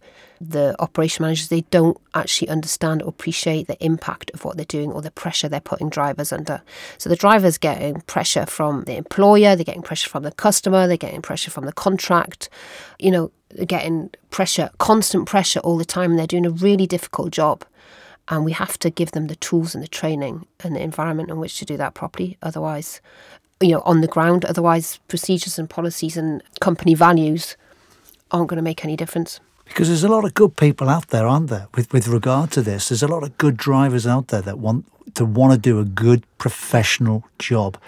the 0.40 0.74
operation 0.78 1.22
managers 1.22 1.48
they 1.48 1.62
don't 1.62 1.96
actually 2.14 2.48
understand 2.48 3.02
or 3.02 3.08
appreciate 3.08 3.66
the 3.66 3.82
impact 3.84 4.30
of 4.32 4.44
what 4.44 4.56
they're 4.56 4.64
doing 4.64 4.92
or 4.92 5.02
the 5.02 5.10
pressure 5.10 5.48
they're 5.48 5.60
putting 5.60 5.88
drivers 5.88 6.32
under. 6.32 6.62
So 6.98 7.08
the 7.08 7.16
drivers 7.16 7.58
getting 7.58 8.00
pressure 8.02 8.46
from 8.46 8.84
the 8.84 8.96
employer, 8.96 9.56
they're 9.56 9.64
getting 9.64 9.82
pressure 9.82 10.08
from 10.08 10.22
the 10.22 10.32
customer, 10.32 10.86
they're 10.86 10.96
getting 10.96 11.22
pressure 11.22 11.50
from 11.50 11.66
the 11.66 11.72
contract, 11.72 12.48
you 12.98 13.10
know, 13.10 13.30
getting 13.66 14.10
pressure, 14.30 14.70
constant 14.78 15.26
pressure 15.26 15.60
all 15.60 15.76
the 15.78 15.84
time, 15.84 16.10
and 16.10 16.18
they're 16.18 16.26
doing 16.26 16.46
a 16.46 16.50
really 16.50 16.86
difficult 16.86 17.30
job. 17.30 17.64
And 18.28 18.44
we 18.44 18.52
have 18.52 18.78
to 18.80 18.90
give 18.90 19.12
them 19.12 19.28
the 19.28 19.36
tools 19.36 19.74
and 19.74 19.82
the 19.82 19.88
training 19.88 20.46
and 20.60 20.76
the 20.76 20.82
environment 20.82 21.30
in 21.30 21.38
which 21.38 21.58
to 21.58 21.64
do 21.64 21.78
that 21.78 21.94
properly. 21.94 22.36
Otherwise, 22.42 23.00
you 23.60 23.70
know, 23.70 23.80
on 23.80 24.02
the 24.02 24.06
ground, 24.06 24.44
otherwise 24.44 25.00
procedures 25.08 25.58
and 25.58 25.68
policies 25.68 26.16
and 26.16 26.42
company 26.60 26.94
values 26.94 27.56
aren't 28.30 28.48
going 28.48 28.58
to 28.58 28.62
make 28.62 28.84
any 28.84 28.96
difference. 28.96 29.40
Because 29.68 29.88
there's 29.88 30.04
a 30.04 30.08
lot 30.08 30.24
of 30.24 30.34
good 30.34 30.56
people 30.56 30.88
out 30.88 31.08
there, 31.08 31.26
aren't 31.26 31.50
there? 31.50 31.68
With 31.74 31.92
with 31.92 32.08
regard 32.08 32.50
to 32.52 32.62
this, 32.62 32.88
there's 32.88 33.02
a 33.02 33.08
lot 33.08 33.22
of 33.22 33.36
good 33.38 33.56
drivers 33.56 34.06
out 34.06 34.28
there 34.28 34.42
that 34.42 34.58
want 34.58 34.86
to 35.14 35.24
want 35.24 35.52
to 35.52 35.58
do 35.58 35.78
a 35.78 35.84
good 35.84 36.24
professional 36.38 37.24
job 37.38 37.78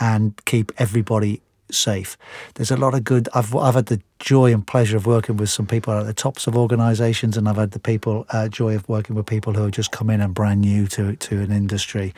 and 0.00 0.32
keep 0.44 0.72
everybody 0.78 1.40
safe. 1.70 2.16
There's 2.54 2.70
a 2.70 2.76
lot 2.76 2.94
of 2.94 3.04
good. 3.04 3.28
I've 3.34 3.54
I've 3.54 3.74
had 3.74 3.86
the 3.86 4.00
joy 4.18 4.52
and 4.52 4.66
pleasure 4.66 4.96
of 4.96 5.06
working 5.06 5.36
with 5.36 5.50
some 5.50 5.66
people 5.66 5.92
at 5.92 6.06
the 6.06 6.14
tops 6.14 6.46
of 6.46 6.56
organisations, 6.56 7.36
and 7.36 7.48
I've 7.48 7.56
had 7.56 7.72
the 7.72 7.78
people 7.78 8.26
uh, 8.30 8.48
joy 8.48 8.74
of 8.74 8.88
working 8.88 9.16
with 9.16 9.26
people 9.26 9.52
who 9.54 9.62
have 9.62 9.72
just 9.72 9.90
come 9.90 10.10
in 10.10 10.20
and 10.20 10.34
brand 10.34 10.60
new 10.60 10.86
to 10.88 11.16
to 11.16 11.40
an 11.40 11.52
industry. 11.52 12.14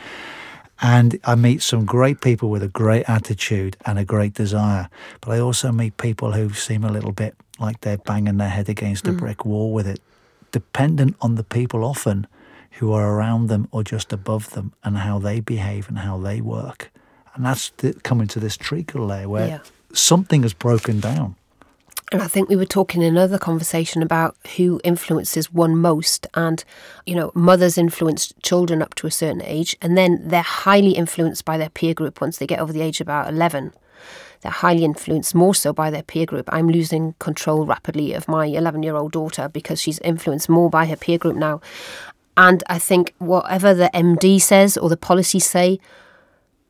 And 0.80 1.18
I 1.24 1.34
meet 1.36 1.62
some 1.62 1.84
great 1.86 2.20
people 2.20 2.50
with 2.50 2.62
a 2.62 2.68
great 2.68 3.08
attitude 3.08 3.76
and 3.86 3.98
a 3.98 4.04
great 4.04 4.34
desire. 4.34 4.88
But 5.20 5.30
I 5.32 5.38
also 5.40 5.72
meet 5.72 5.96
people 5.96 6.32
who 6.32 6.50
seem 6.52 6.84
a 6.84 6.92
little 6.92 7.12
bit 7.12 7.34
like 7.58 7.80
they're 7.80 7.96
banging 7.98 8.36
their 8.36 8.50
head 8.50 8.68
against 8.68 9.08
a 9.08 9.12
Mm. 9.12 9.18
brick 9.18 9.44
wall 9.46 9.72
with 9.72 9.86
it, 9.86 10.00
dependent 10.52 11.16
on 11.20 11.36
the 11.36 11.44
people 11.44 11.82
often 11.84 12.26
who 12.72 12.92
are 12.92 13.10
around 13.14 13.46
them 13.48 13.68
or 13.70 13.82
just 13.82 14.12
above 14.12 14.50
them 14.50 14.72
and 14.84 14.98
how 14.98 15.18
they 15.18 15.40
behave 15.40 15.88
and 15.88 15.98
how 15.98 16.18
they 16.18 16.42
work. 16.42 16.90
And 17.34 17.44
that's 17.46 17.70
the, 17.78 17.94
coming 18.02 18.26
to 18.28 18.40
this 18.40 18.56
treacle 18.58 19.06
layer 19.06 19.28
where 19.28 19.48
Yeah. 19.48 19.58
something 19.94 20.42
has 20.42 20.52
broken 20.52 21.00
down. 21.00 21.36
And 22.12 22.22
I 22.22 22.28
think 22.28 22.48
we 22.48 22.54
were 22.54 22.64
talking 22.64 23.02
in 23.02 23.08
another 23.08 23.38
conversation 23.38 24.00
about 24.00 24.36
who 24.56 24.80
influences 24.84 25.52
one 25.52 25.76
most. 25.76 26.26
And, 26.34 26.62
you 27.04 27.16
know, 27.16 27.32
mothers 27.34 27.76
influence 27.76 28.32
children 28.42 28.80
up 28.80 28.94
to 28.96 29.08
a 29.08 29.10
certain 29.10 29.42
age, 29.42 29.76
and 29.82 29.98
then 29.98 30.20
they're 30.28 30.42
highly 30.42 30.92
influenced 30.92 31.44
by 31.44 31.58
their 31.58 31.68
peer 31.68 31.94
group 31.94 32.20
once 32.20 32.38
they 32.38 32.46
get 32.46 32.60
over 32.60 32.72
the 32.72 32.80
age 32.82 33.00
of 33.00 33.06
about 33.06 33.28
11. 33.28 33.72
They're 34.42 34.52
highly 34.52 34.84
influenced 34.84 35.34
more 35.34 35.54
so 35.54 35.72
by 35.72 35.90
their 35.90 36.04
peer 36.04 36.26
group. 36.26 36.48
I'm 36.52 36.68
losing 36.68 37.14
control 37.14 37.66
rapidly 37.66 38.12
of 38.12 38.28
my 38.28 38.46
11 38.46 38.84
year 38.84 38.94
old 38.94 39.10
daughter 39.10 39.48
because 39.48 39.80
she's 39.80 39.98
influenced 40.00 40.48
more 40.48 40.70
by 40.70 40.86
her 40.86 40.96
peer 40.96 41.18
group 41.18 41.36
now. 41.36 41.60
And 42.36 42.62
I 42.68 42.78
think 42.78 43.14
whatever 43.18 43.74
the 43.74 43.90
MD 43.94 44.40
says 44.40 44.76
or 44.76 44.88
the 44.88 44.96
policies 44.96 45.46
say, 45.46 45.80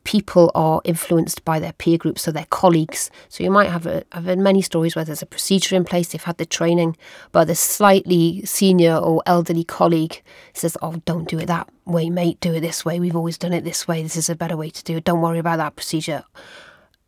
people 0.07 0.49
are 0.55 0.79
influenced 0.85 1.43
by 1.43 1.59
their 1.59 1.73
peer 1.73 1.97
groups, 1.97 2.21
so 2.21 2.31
their 2.31 2.47
colleagues. 2.49 3.11
So 3.27 3.43
you 3.43 3.51
might 3.51 3.69
have 3.69 3.85
a, 3.85 4.05
I've 4.13 4.23
had 4.23 4.39
many 4.39 4.61
stories 4.61 4.95
where 4.95 5.03
there's 5.03 5.21
a 5.21 5.25
procedure 5.25 5.75
in 5.75 5.83
place, 5.83 6.07
they've 6.07 6.23
had 6.23 6.37
the 6.37 6.45
training, 6.45 6.95
but 7.33 7.45
the 7.45 7.55
slightly 7.55 8.45
senior 8.45 8.95
or 8.95 9.21
elderly 9.25 9.65
colleague 9.65 10.23
says, 10.53 10.77
"Oh, 10.81 11.01
don't 11.05 11.27
do 11.27 11.37
it 11.39 11.47
that 11.47 11.67
way, 11.83 12.09
mate. 12.09 12.39
Do 12.39 12.53
it 12.53 12.61
this 12.61 12.85
way. 12.85 13.01
We've 13.01 13.17
always 13.17 13.37
done 13.37 13.51
it 13.51 13.65
this 13.65 13.85
way. 13.85 14.01
This 14.01 14.15
is 14.15 14.29
a 14.29 14.35
better 14.35 14.55
way 14.55 14.69
to 14.69 14.83
do 14.85 14.95
it. 14.95 15.03
Don't 15.03 15.21
worry 15.21 15.39
about 15.39 15.57
that 15.57 15.75
procedure." 15.75 16.23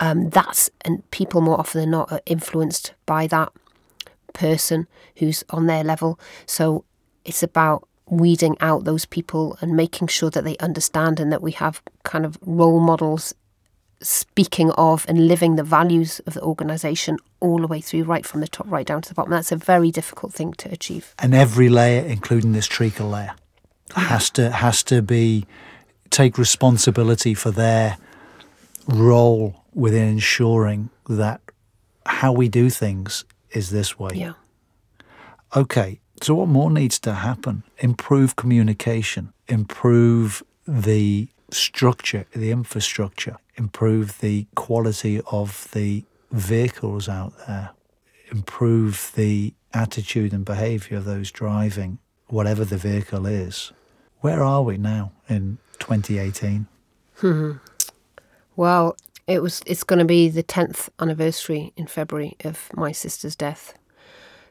Um, 0.02 0.30
that's 0.30 0.70
and 0.82 1.10
people 1.12 1.40
more 1.40 1.58
often 1.58 1.80
than 1.80 1.92
not 1.92 2.12
are 2.12 2.22
influenced 2.26 2.94
by 3.06 3.28
that 3.28 3.54
person 4.34 4.88
who's 5.16 5.46
on 5.52 5.68
their 5.68 5.86
level. 5.86 6.20
So 6.46 6.84
it's 7.24 7.44
about 7.44 7.88
weeding 8.10 8.58
out 8.60 8.84
those 8.84 9.06
people 9.06 9.58
and 9.62 9.76
making 9.76 10.08
sure 10.08 10.30
that 10.30 10.44
they 10.44 10.58
understand 10.58 11.20
and 11.20 11.32
that 11.32 11.42
we 11.42 11.52
have 11.52 11.82
kind 12.04 12.26
of 12.26 12.38
role 12.42 12.80
models 12.80 13.34
speaking 14.02 14.72
of 14.72 15.06
and 15.10 15.28
living 15.28 15.56
the 15.56 15.64
values 15.64 16.20
of 16.26 16.34
the 16.34 16.42
organisation 16.42 17.18
all 17.40 17.60
the 17.60 17.68
way 17.68 17.82
through, 17.82 18.04
right 18.04 18.26
from 18.26 18.40
the 18.40 18.48
top 18.48 18.66
right 18.70 18.86
down 18.86 19.02
to 19.02 19.10
the 19.10 19.16
bottom. 19.16 19.32
That's 19.32 19.52
a 19.52 19.58
very 19.58 19.92
difficult 19.92 20.34
thing 20.34 20.54
to 20.54 20.72
achieve. 20.72 21.14
And 21.20 21.34
every 21.34 21.70
layer, 21.70 22.06
including 22.06 22.54
this 22.54 22.68
treacle 22.68 23.10
layer, 23.10 23.36
has 23.96 24.30
to 24.32 24.52
has 24.52 24.84
to 24.84 25.02
be 25.02 25.46
take 26.10 26.38
responsibility 26.38 27.34
for 27.34 27.52
their 27.52 27.98
role 28.88 29.64
within 29.74 30.08
ensuring 30.08 30.90
that 31.08 31.42
how 32.06 32.32
we 32.32 32.48
do 32.48 32.70
things 32.70 33.26
is 33.52 33.70
this 33.70 34.00
way. 34.00 34.12
Yeah. 34.14 34.34
Okay, 35.56 36.00
so 36.22 36.36
what 36.36 36.48
more 36.48 36.72
needs 36.72 37.00
to 37.00 37.14
happen? 37.14 37.64
Improve 37.80 38.36
communication, 38.36 39.34
improve 39.48 40.44
the 40.68 41.30
structure, 41.52 42.26
the 42.34 42.52
infrastructure, 42.52 43.38
improve 43.56 44.20
the 44.20 44.48
quality 44.56 45.22
of 45.32 45.68
the 45.74 46.04
vehicles 46.32 47.10
out 47.10 47.34
there, 47.48 47.72
improve 48.32 49.12
the 49.16 49.54
attitude 49.74 50.34
and 50.34 50.46
behaviour 50.46 50.98
of 50.98 51.06
those 51.06 51.32
driving, 51.32 52.00
whatever 52.28 52.66
the 52.66 52.78
vehicle 52.78 53.26
is. 53.26 53.72
Where 54.22 54.44
are 54.44 54.64
we 54.64 54.78
now 54.78 55.12
in 55.28 55.58
2018? 55.80 56.68
Hmm. 57.18 57.52
Well, 58.56 58.96
it 59.28 59.42
was. 59.42 59.62
It's 59.66 59.84
going 59.84 60.00
to 60.00 60.06
be 60.06 60.28
the 60.30 60.44
tenth 60.44 60.90
anniversary 61.00 61.72
in 61.78 61.88
February 61.88 62.36
of 62.44 62.70
my 62.74 62.92
sister's 62.92 63.36
death. 63.36 63.74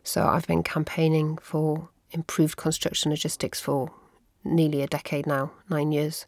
So 0.09 0.27
I've 0.27 0.47
been 0.47 0.62
campaigning 0.62 1.37
for 1.37 1.90
improved 2.12 2.57
construction 2.57 3.11
logistics 3.11 3.61
for 3.61 3.90
nearly 4.42 4.81
a 4.81 4.87
decade 4.87 5.27
now, 5.27 5.51
nine 5.68 5.92
years, 5.92 6.25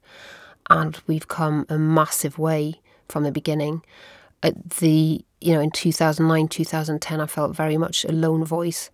and 0.68 1.00
we've 1.06 1.28
come 1.28 1.64
a 1.70 1.78
massive 1.78 2.38
way 2.38 2.82
from 3.08 3.22
the 3.22 3.32
beginning. 3.32 3.82
At 4.42 4.72
the 4.80 5.24
you 5.40 5.54
know 5.54 5.60
in 5.60 5.70
2009 5.70 6.48
2010 6.48 7.20
I 7.22 7.26
felt 7.26 7.56
very 7.56 7.78
much 7.78 8.04
a 8.04 8.12
lone 8.12 8.44
voice. 8.44 8.90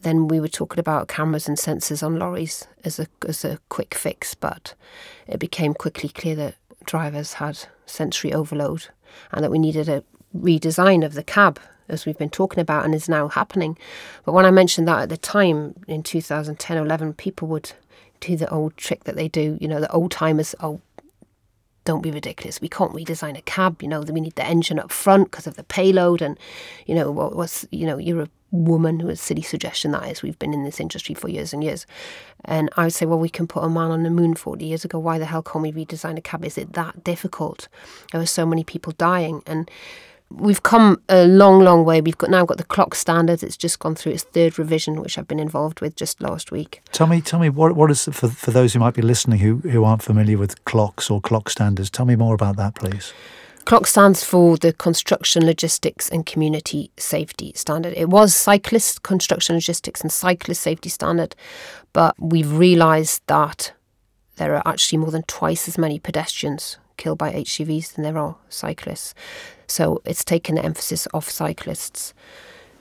Then 0.00 0.26
we 0.26 0.40
were 0.40 0.48
talking 0.48 0.80
about 0.80 1.08
cameras 1.08 1.46
and 1.46 1.58
sensors 1.58 2.02
on 2.02 2.18
lorries 2.18 2.66
as 2.82 2.98
a 2.98 3.08
as 3.28 3.44
a 3.44 3.58
quick 3.68 3.94
fix 3.94 4.34
but 4.34 4.72
it 5.26 5.38
became 5.38 5.74
quickly 5.74 6.08
clear 6.08 6.36
that 6.36 6.54
drivers 6.86 7.34
had 7.34 7.58
sensory 7.84 8.32
overload 8.32 8.86
and 9.32 9.44
that 9.44 9.50
we 9.50 9.58
needed 9.58 9.86
a 9.86 10.02
redesign 10.34 11.04
of 11.04 11.12
the 11.12 11.22
cab 11.22 11.60
as 11.90 12.06
we've 12.06 12.18
been 12.18 12.30
talking 12.30 12.60
about 12.60 12.84
and 12.84 12.94
is 12.94 13.08
now 13.08 13.28
happening 13.28 13.76
but 14.24 14.32
when 14.32 14.46
I 14.46 14.50
mentioned 14.50 14.88
that 14.88 15.02
at 15.02 15.08
the 15.08 15.16
time 15.16 15.74
in 15.86 16.02
2010 16.02 16.78
or 16.78 16.84
11 16.84 17.14
people 17.14 17.48
would 17.48 17.72
do 18.20 18.36
the 18.36 18.50
old 18.50 18.76
trick 18.76 19.04
that 19.04 19.16
they 19.16 19.28
do 19.28 19.58
you 19.60 19.68
know 19.68 19.80
the 19.80 19.90
old 19.92 20.10
timers 20.10 20.54
oh 20.60 20.80
don't 21.84 22.02
be 22.02 22.10
ridiculous. 22.10 22.60
We 22.60 22.68
can't 22.68 22.92
redesign 22.92 23.36
a 23.38 23.42
cab. 23.42 23.82
You 23.82 23.88
know, 23.88 24.00
we 24.00 24.20
need 24.20 24.36
the 24.36 24.46
engine 24.46 24.78
up 24.78 24.92
front 24.92 25.30
because 25.30 25.46
of 25.46 25.56
the 25.56 25.64
payload. 25.64 26.22
And, 26.22 26.38
you 26.86 26.94
know, 26.94 27.10
what 27.10 27.34
was, 27.34 27.66
you 27.70 27.86
know, 27.86 27.98
you're 27.98 28.22
a 28.22 28.28
woman 28.50 29.00
who 29.00 29.08
a 29.08 29.16
silly 29.16 29.42
suggestion 29.42 29.92
that 29.92 30.08
is. 30.08 30.22
We've 30.22 30.38
been 30.38 30.52
in 30.52 30.64
this 30.64 30.80
industry 30.80 31.14
for 31.14 31.28
years 31.28 31.52
and 31.52 31.64
years. 31.64 31.86
And 32.44 32.68
I 32.76 32.84
would 32.84 32.92
say, 32.92 33.06
well, 33.06 33.18
we 33.18 33.28
can 33.28 33.46
put 33.46 33.64
a 33.64 33.68
man 33.68 33.90
on 33.90 34.02
the 34.02 34.10
moon 34.10 34.34
40 34.34 34.64
years 34.64 34.84
ago. 34.84 34.98
Why 34.98 35.18
the 35.18 35.24
hell 35.24 35.42
can't 35.42 35.62
we 35.62 35.72
redesign 35.72 36.18
a 36.18 36.20
cab? 36.20 36.44
Is 36.44 36.58
it 36.58 36.74
that 36.74 37.02
difficult? 37.02 37.68
There 38.12 38.20
were 38.20 38.26
so 38.26 38.44
many 38.44 38.64
people 38.64 38.92
dying. 38.92 39.42
And, 39.46 39.70
we've 40.30 40.62
come 40.62 41.00
a 41.08 41.26
long, 41.26 41.60
long 41.60 41.84
way. 41.84 42.00
We've 42.00 42.16
got 42.16 42.30
now 42.30 42.44
got 42.44 42.58
the 42.58 42.64
CLOCS 42.64 42.96
standards. 42.96 43.42
It's 43.42 43.56
just 43.56 43.78
gone 43.78 43.94
through 43.94 44.12
its 44.12 44.22
third 44.22 44.58
revision, 44.58 45.00
which 45.00 45.18
I've 45.18 45.28
been 45.28 45.40
involved 45.40 45.80
with 45.80 45.96
just 45.96 46.20
last 46.22 46.50
week. 46.50 46.82
Tell 46.92 47.06
me, 47.06 47.20
tell 47.20 47.40
me 47.40 47.48
what 47.48 47.74
what 47.74 47.90
is 47.90 48.04
for 48.04 48.28
for 48.28 48.50
those 48.50 48.72
who 48.72 48.80
might 48.80 48.94
be 48.94 49.02
listening 49.02 49.40
who 49.40 49.56
who 49.58 49.84
aren't 49.84 50.02
familiar 50.02 50.38
with 50.38 50.64
CLOCS 50.64 51.10
or 51.10 51.20
CLOCS 51.20 51.52
standards. 51.52 51.90
Tell 51.90 52.06
me 52.06 52.16
more 52.16 52.34
about 52.34 52.56
that, 52.56 52.74
please. 52.74 53.12
CLOCS 53.64 53.90
stands 53.90 54.24
for 54.24 54.56
the 54.56 54.72
Construction 54.72 55.44
Logistics 55.44 56.08
and 56.08 56.24
Community 56.24 56.90
Safety 56.96 57.52
Standard. 57.54 57.94
It 57.96 58.08
was 58.08 58.34
Cyclist 58.34 59.02
Construction 59.02 59.54
Logistics 59.54 60.00
and 60.00 60.10
Cyclist 60.10 60.62
Safety 60.62 60.88
Standard, 60.88 61.36
but 61.92 62.14
we've 62.18 62.50
realised 62.50 63.22
that 63.26 63.72
there 64.36 64.56
are 64.56 64.62
actually 64.64 64.98
more 64.98 65.10
than 65.10 65.22
twice 65.24 65.68
as 65.68 65.76
many 65.76 65.98
pedestrians 65.98 66.78
killed 66.96 67.18
by 67.18 67.32
HGVs 67.32 67.94
than 67.94 68.04
there 68.04 68.18
are 68.18 68.36
cyclists. 68.48 69.14
So 69.70 70.02
it's 70.04 70.24
taken 70.24 70.56
the 70.56 70.64
emphasis 70.64 71.06
off 71.14 71.30
cyclists. 71.30 72.12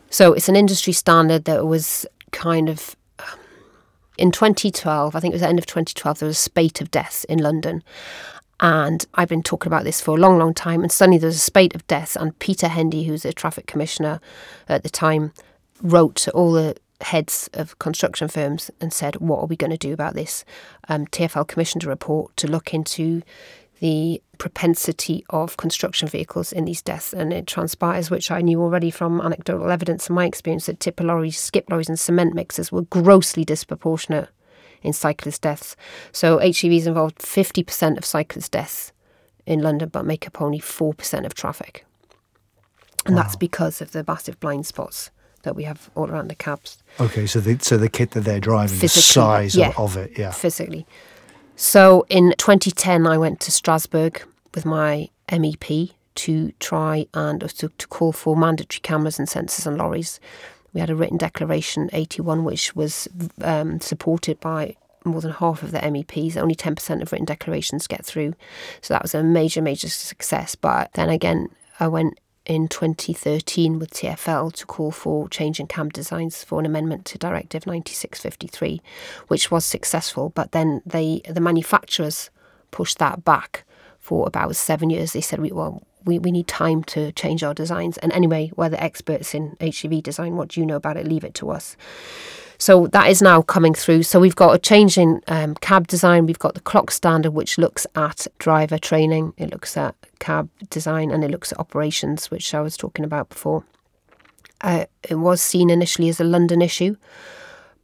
So 0.10 0.34
it's 0.34 0.50
an 0.50 0.56
industry 0.56 0.94
standard 0.94 1.46
that 1.46 1.66
was 1.66 2.06
kind 2.32 2.70
of 2.70 2.96
um, 3.20 3.40
in 4.18 4.32
2012, 4.32 5.16
I 5.16 5.20
think 5.20 5.32
it 5.32 5.36
was 5.36 5.42
the 5.42 5.48
end 5.48 5.60
of 5.60 5.66
2012, 5.66 6.20
there 6.20 6.28
was 6.28 6.38
a 6.38 6.42
spate 6.42 6.82
of 6.82 6.92
deaths 6.92 7.24
in 7.26 7.40
London. 7.40 7.84
And 8.60 9.06
I've 9.14 9.30
been 9.30 9.44
talking 9.44 9.70
about 9.70 9.86
this 9.86 10.02
for 10.02 10.18
a 10.18 10.20
long, 10.20 10.38
long 10.38 10.54
time. 10.54 10.82
And 10.82 10.92
suddenly 10.92 11.18
there 11.18 11.28
was 11.28 11.38
a 11.38 11.40
spate 11.40 11.76
of 11.76 11.88
deaths. 11.88 12.18
And 12.18 12.38
Peter 12.40 12.68
Hendy, 12.68 13.06
who's 13.06 13.24
a 13.24 13.32
traffic 13.32 13.68
commissioner 13.68 14.20
at 14.68 14.84
the 14.84 14.90
time, 14.90 15.32
wrote 15.82 16.16
to 16.16 16.32
all 16.32 16.52
the 16.52 16.76
heads 17.02 17.50
of 17.54 17.80
construction 17.80 18.28
firms 18.28 18.70
and 18.82 18.92
said, 18.92 19.16
What 19.18 19.40
are 19.40 19.46
we 19.46 19.56
going 19.56 19.72
to 19.72 19.78
do 19.78 19.94
about 19.94 20.14
this? 20.14 20.44
Um, 20.90 21.08
TFL 21.08 21.48
commissioned 21.48 21.86
a 21.86 21.88
report 21.88 22.36
to 22.38 22.48
look 22.48 22.74
into 22.74 23.22
the 23.80 24.22
propensity 24.38 25.26
of 25.30 25.58
construction 25.58 26.08
vehicles 26.08 26.52
in 26.52 26.66
these 26.66 26.82
deaths. 26.82 27.14
And 27.14 27.34
it 27.34 27.48
transpires, 27.48 28.10
which 28.10 28.32
I 28.32 28.42
knew 28.42 28.62
already 28.62 28.92
from 28.92 29.22
anecdotal 29.22 29.70
evidence 29.70 30.08
and 30.08 30.16
my 30.16 30.26
experience, 30.26 30.66
that 30.68 30.80
tipper 30.80 31.04
lorries, 31.04 31.40
skip 31.40 31.70
lorries, 31.70 31.90
and 31.90 32.00
cement 32.00 32.34
mixers 32.34 32.72
were 32.72 32.84
grossly 32.84 33.44
disproportionate 33.44 34.30
in 34.82 34.94
cyclist 34.94 35.42
deaths. 35.42 35.76
So 36.12 36.38
HGVs 36.40 36.88
involved 36.88 37.20
50% 37.20 37.98
of 37.98 38.06
cyclist 38.06 38.52
deaths 38.52 38.92
in 39.46 39.62
London, 39.62 39.90
but 39.90 40.06
make 40.06 40.26
up 40.28 40.42
only 40.42 40.60
4% 40.60 41.26
of 41.26 41.34
traffic. 41.34 41.86
And 43.06 43.16
wow. 43.16 43.24
that's 43.24 43.36
because 43.36 43.82
of 43.82 43.92
the 43.92 44.04
massive 44.08 44.40
blind 44.40 44.66
spots 44.66 45.12
that 45.44 45.56
we 45.56 45.64
have 45.64 45.90
all 45.96 46.10
around 46.10 46.30
the 46.30 46.36
cabs. 46.36 46.78
Okay, 47.00 47.26
so 47.26 47.40
the 47.40 47.58
so 47.60 47.78
the 47.78 47.90
kit 47.90 48.12
that 48.12 48.22
they're 48.22 48.42
driving, 48.42 48.78
physically, 48.78 49.00
the 49.00 49.02
size 49.02 49.56
yeah, 49.56 49.70
of, 49.70 49.80
of, 49.80 49.98
it, 49.98 50.18
yeah, 50.18 50.32
physically. 50.32 50.86
So 51.62 52.06
in 52.08 52.34
2010, 52.38 53.06
I 53.06 53.18
went 53.18 53.42
to 53.42 53.52
Strasbourg 53.52 54.24
with 54.56 54.66
my 54.66 55.10
MEP 55.28 55.92
to 56.16 56.54
try 56.62 57.06
and 57.14 57.42
to, 57.42 57.68
to 57.68 57.88
call 57.90 58.14
for 58.14 58.38
mandatory 58.38 58.80
cameras 58.80 59.20
and 59.20 59.28
sensors 59.28 59.68
on 59.68 59.76
lorries. 59.76 60.22
We 60.72 60.80
had 60.80 60.90
a 60.90 60.96
written 60.96 61.18
declaration 61.18 61.90
81, 61.92 62.46
which 62.46 62.78
was 62.78 63.10
um, 63.42 63.82
supported 63.82 64.40
by 64.40 64.78
more 65.04 65.20
than 65.20 65.32
half 65.32 65.62
of 65.62 65.74
the 65.74 65.80
MEPs. 65.80 66.38
Only 66.38 66.56
10% 66.56 67.02
of 67.02 67.12
written 67.12 67.26
declarations 67.26 67.88
get 67.88 68.06
through. 68.06 68.36
So 68.80 68.94
that 68.94 69.02
was 69.02 69.14
a 69.14 69.22
major, 69.22 69.62
major 69.62 69.90
success. 69.90 70.56
But 70.56 70.94
then 70.94 71.10
again, 71.10 71.50
I 71.78 71.90
went 71.90 72.22
in 72.50 72.68
2013 72.68 73.78
with 73.78 73.92
TFL 73.92 74.52
to 74.54 74.66
call 74.66 74.90
for 74.90 75.30
change 75.30 75.60
in 75.60 75.68
cab 75.68 75.94
designs 75.94 76.44
for 76.44 76.60
an 76.60 76.66
amendment 76.66 77.06
to 77.06 77.18
Directive 77.20 77.68
9653, 77.68 78.82
which 79.28 79.52
was 79.52 79.64
successful. 79.64 80.32
But 80.32 80.52
then 80.52 80.82
they, 80.84 81.22
the 81.30 81.42
manufacturers 81.42 82.32
pushed 82.72 82.98
that 82.98 83.24
back 83.24 83.66
for 84.00 84.26
about 84.26 84.56
seven 84.56 84.90
years. 84.90 85.14
They 85.14 85.22
said, 85.22 85.40
well, 85.52 85.84
we, 86.06 86.18
we 86.18 86.32
need 86.32 86.48
time 86.48 86.84
to 86.86 87.12
change 87.12 87.44
our 87.44 87.54
designs. 87.54 88.00
And 88.00 88.12
anyway, 88.14 88.52
we're 88.56 88.70
the 88.70 88.84
experts 88.84 89.36
in 89.36 89.56
HGV 89.60 90.02
design. 90.02 90.36
What 90.36 90.50
do 90.50 90.60
you 90.60 90.66
know 90.66 90.76
about 90.76 90.98
it? 90.98 91.08
Leave 91.08 91.24
it 91.24 91.36
to 91.36 91.52
us. 91.52 91.78
So 92.60 92.88
that 92.88 93.10
is 93.10 93.22
now 93.22 93.42
coming 93.42 93.74
through. 93.74 94.04
So 94.04 94.20
we've 94.20 94.36
got 94.36 94.54
a 94.54 94.60
change 94.60 94.98
in 94.98 95.22
um, 95.28 95.56
cab 95.56 95.88
design. 95.88 96.26
We've 96.26 96.38
got 96.38 96.56
the 96.56 96.60
CLOCS 96.62 96.94
standard, 96.94 97.32
which 97.32 97.58
looks 97.58 97.88
at 97.96 98.28
driver 98.38 98.78
training. 98.78 99.34
It 99.38 99.50
looks 99.50 99.78
at 99.78 99.96
cab 100.20 100.50
design 100.70 101.10
and 101.10 101.24
it 101.24 101.32
looks 101.32 101.54
at 101.54 101.60
operations, 101.60 102.30
which 102.30 102.54
I 102.54 102.60
was 102.60 102.76
talking 102.76 103.06
about 103.06 103.30
before. 103.30 103.64
Uh, 104.62 104.86
it 105.10 105.16
was 105.16 105.42
seen 105.42 105.70
initially 105.70 106.10
as 106.10 106.20
a 106.20 106.26
London 106.26 106.62
issue, 106.62 106.98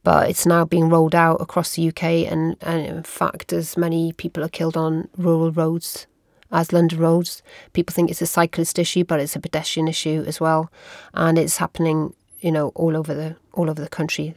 but 0.04 0.28
it's 0.28 0.44
now 0.44 0.66
being 0.66 0.90
rolled 0.90 1.14
out 1.14 1.40
across 1.40 1.74
the 1.74 1.88
UK. 1.88 2.30
And, 2.30 2.56
and 2.60 2.86
in 2.86 3.02
fact, 3.02 3.54
as 3.54 3.78
many 3.78 4.12
people 4.12 4.44
are 4.44 4.48
killed 4.50 4.76
on 4.76 5.08
rural 5.16 5.50
roads 5.50 6.06
as 6.52 6.72
London 6.72 6.98
roads, 7.00 7.42
people 7.72 7.92
think 7.92 8.10
it's 8.10 8.22
a 8.22 8.26
cyclist 8.26 8.78
issue, 8.78 9.04
but 9.04 9.20
it's 9.20 9.34
a 9.34 9.40
pedestrian 9.40 9.88
issue 9.88 10.22
as 10.26 10.40
well. 10.40 10.70
And 11.12 11.38
it's 11.38 11.56
happening, 11.56 12.14
you 12.40 12.52
know, 12.52 12.68
all 12.74 12.96
over 12.96 13.14
the 13.14 13.36
all 13.52 13.68
over 13.68 13.82
the 13.82 13.88
country. 13.88 14.34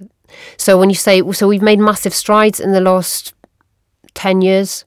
So 0.58 0.78
when 0.78 0.90
you 0.90 0.96
say, 0.96 1.22
so 1.32 1.48
we've 1.48 1.62
made 1.62 1.80
massive 1.80 2.14
strides 2.14 2.60
in 2.60 2.72
the 2.72 2.82
last 2.82 3.34
10 4.14 4.42
years. 4.42 4.86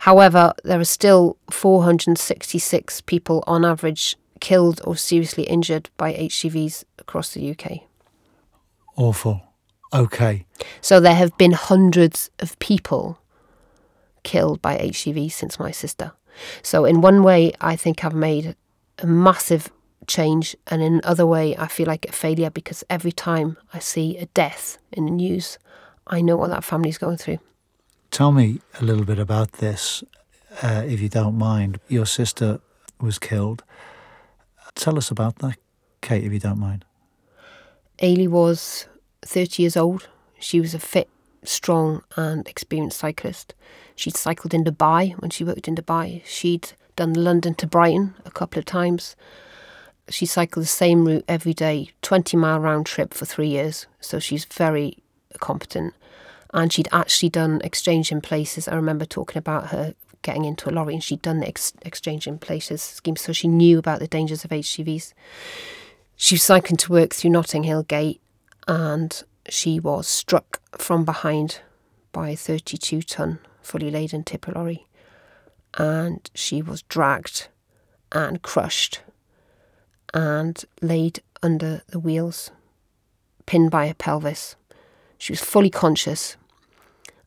However, 0.00 0.52
there 0.64 0.80
are 0.80 0.84
still 0.84 1.36
466 1.50 3.00
people 3.02 3.42
on 3.46 3.64
average 3.64 4.16
killed 4.40 4.80
or 4.84 4.96
seriously 4.96 5.44
injured 5.44 5.90
by 5.96 6.12
HGVs 6.12 6.84
across 6.98 7.32
the 7.32 7.50
UK. 7.50 7.80
Awful. 8.96 9.42
Okay. 9.92 10.46
So 10.80 11.00
there 11.00 11.14
have 11.14 11.36
been 11.38 11.52
hundreds 11.52 12.30
of 12.38 12.58
people 12.58 13.18
killed 14.22 14.60
by 14.60 14.76
HGV 14.76 15.30
since 15.30 15.58
my 15.58 15.70
sister. 15.70 16.12
So 16.62 16.84
in 16.84 17.00
one 17.00 17.22
way, 17.22 17.52
I 17.60 17.76
think 17.76 18.04
I've 18.04 18.14
made 18.14 18.56
a 18.98 19.06
massive 19.06 19.70
change, 20.06 20.56
and 20.68 20.82
in 20.82 21.00
another 21.04 21.26
way, 21.26 21.56
I 21.56 21.66
feel 21.66 21.86
like 21.86 22.06
a 22.08 22.12
failure 22.12 22.50
because 22.50 22.84
every 22.88 23.12
time 23.12 23.56
I 23.72 23.78
see 23.78 24.16
a 24.18 24.26
death 24.26 24.78
in 24.92 25.04
the 25.06 25.10
news, 25.10 25.58
I 26.06 26.20
know 26.20 26.36
what 26.36 26.50
that 26.50 26.64
family's 26.64 26.98
going 26.98 27.16
through. 27.16 27.38
Tell 28.10 28.32
me 28.32 28.60
a 28.80 28.84
little 28.84 29.04
bit 29.04 29.18
about 29.18 29.52
this, 29.54 30.04
uh, 30.62 30.84
if 30.86 31.00
you 31.00 31.08
don't 31.08 31.36
mind. 31.36 31.80
Your 31.88 32.06
sister 32.06 32.60
was 33.00 33.18
killed. 33.18 33.62
Tell 34.74 34.96
us 34.96 35.10
about 35.10 35.38
that, 35.38 35.58
Kate, 36.00 36.24
if 36.24 36.32
you 36.32 36.38
don't 36.38 36.58
mind. 36.58 36.84
Eilidh 37.98 38.28
was 38.28 38.86
30 39.22 39.62
years 39.62 39.76
old. 39.76 40.08
She 40.38 40.60
was 40.60 40.74
a 40.74 40.78
fit, 40.78 41.08
strong, 41.44 42.02
and 42.16 42.46
experienced 42.46 42.98
cyclist. 42.98 43.54
She'd 43.94 44.16
cycled 44.16 44.52
in 44.52 44.64
Dubai 44.64 45.14
when 45.20 45.30
she 45.30 45.44
worked 45.44 45.66
in 45.66 45.74
Dubai. 45.74 46.22
She'd 46.24 46.72
done 46.94 47.14
London 47.14 47.54
to 47.54 47.66
Brighton 47.66 48.14
a 48.24 48.30
couple 48.30 48.58
of 48.58 48.64
times 48.64 49.16
she 50.08 50.26
cycled 50.26 50.64
the 50.64 50.68
same 50.68 51.04
route 51.04 51.24
every 51.26 51.54
day, 51.54 51.90
20 52.02 52.36
mile 52.36 52.60
round 52.60 52.86
trip 52.86 53.12
for 53.12 53.24
three 53.24 53.48
years. 53.48 53.86
So 54.00 54.18
she's 54.18 54.44
very 54.44 54.98
competent. 55.40 55.94
And 56.54 56.72
she'd 56.72 56.88
actually 56.92 57.28
done 57.28 57.60
Exchanging 57.64 58.20
Places. 58.20 58.68
I 58.68 58.76
remember 58.76 59.04
talking 59.04 59.38
about 59.38 59.68
her 59.68 59.94
getting 60.22 60.44
into 60.44 60.70
a 60.70 60.72
lorry 60.72 60.94
and 60.94 61.02
she'd 61.02 61.22
done 61.22 61.40
the 61.40 61.48
ex- 61.48 61.74
Exchanging 61.82 62.38
Places 62.38 62.82
scheme. 62.82 63.16
So 63.16 63.32
she 63.32 63.48
knew 63.48 63.78
about 63.78 63.98
the 63.98 64.06
dangers 64.06 64.44
of 64.44 64.50
HGVs. 64.50 65.12
She 66.14 66.34
was 66.34 66.42
cycling 66.42 66.78
to 66.78 66.92
work 66.92 67.12
through 67.12 67.30
Notting 67.30 67.64
Hill 67.64 67.82
Gate 67.82 68.20
and 68.66 69.22
she 69.48 69.78
was 69.78 70.06
struck 70.06 70.60
from 70.78 71.04
behind 71.04 71.60
by 72.12 72.30
a 72.30 72.36
32 72.36 73.02
ton 73.02 73.38
fully 73.60 73.90
laden 73.90 74.24
tipper 74.24 74.52
lorry 74.52 74.86
and 75.76 76.30
she 76.34 76.62
was 76.62 76.82
dragged 76.82 77.48
and 78.12 78.42
crushed 78.42 79.00
and 80.14 80.64
laid 80.80 81.20
under 81.42 81.82
the 81.88 81.98
wheels, 81.98 82.50
pinned 83.46 83.70
by 83.70 83.88
her 83.88 83.94
pelvis. 83.94 84.56
She 85.18 85.32
was 85.32 85.40
fully 85.40 85.70
conscious 85.70 86.36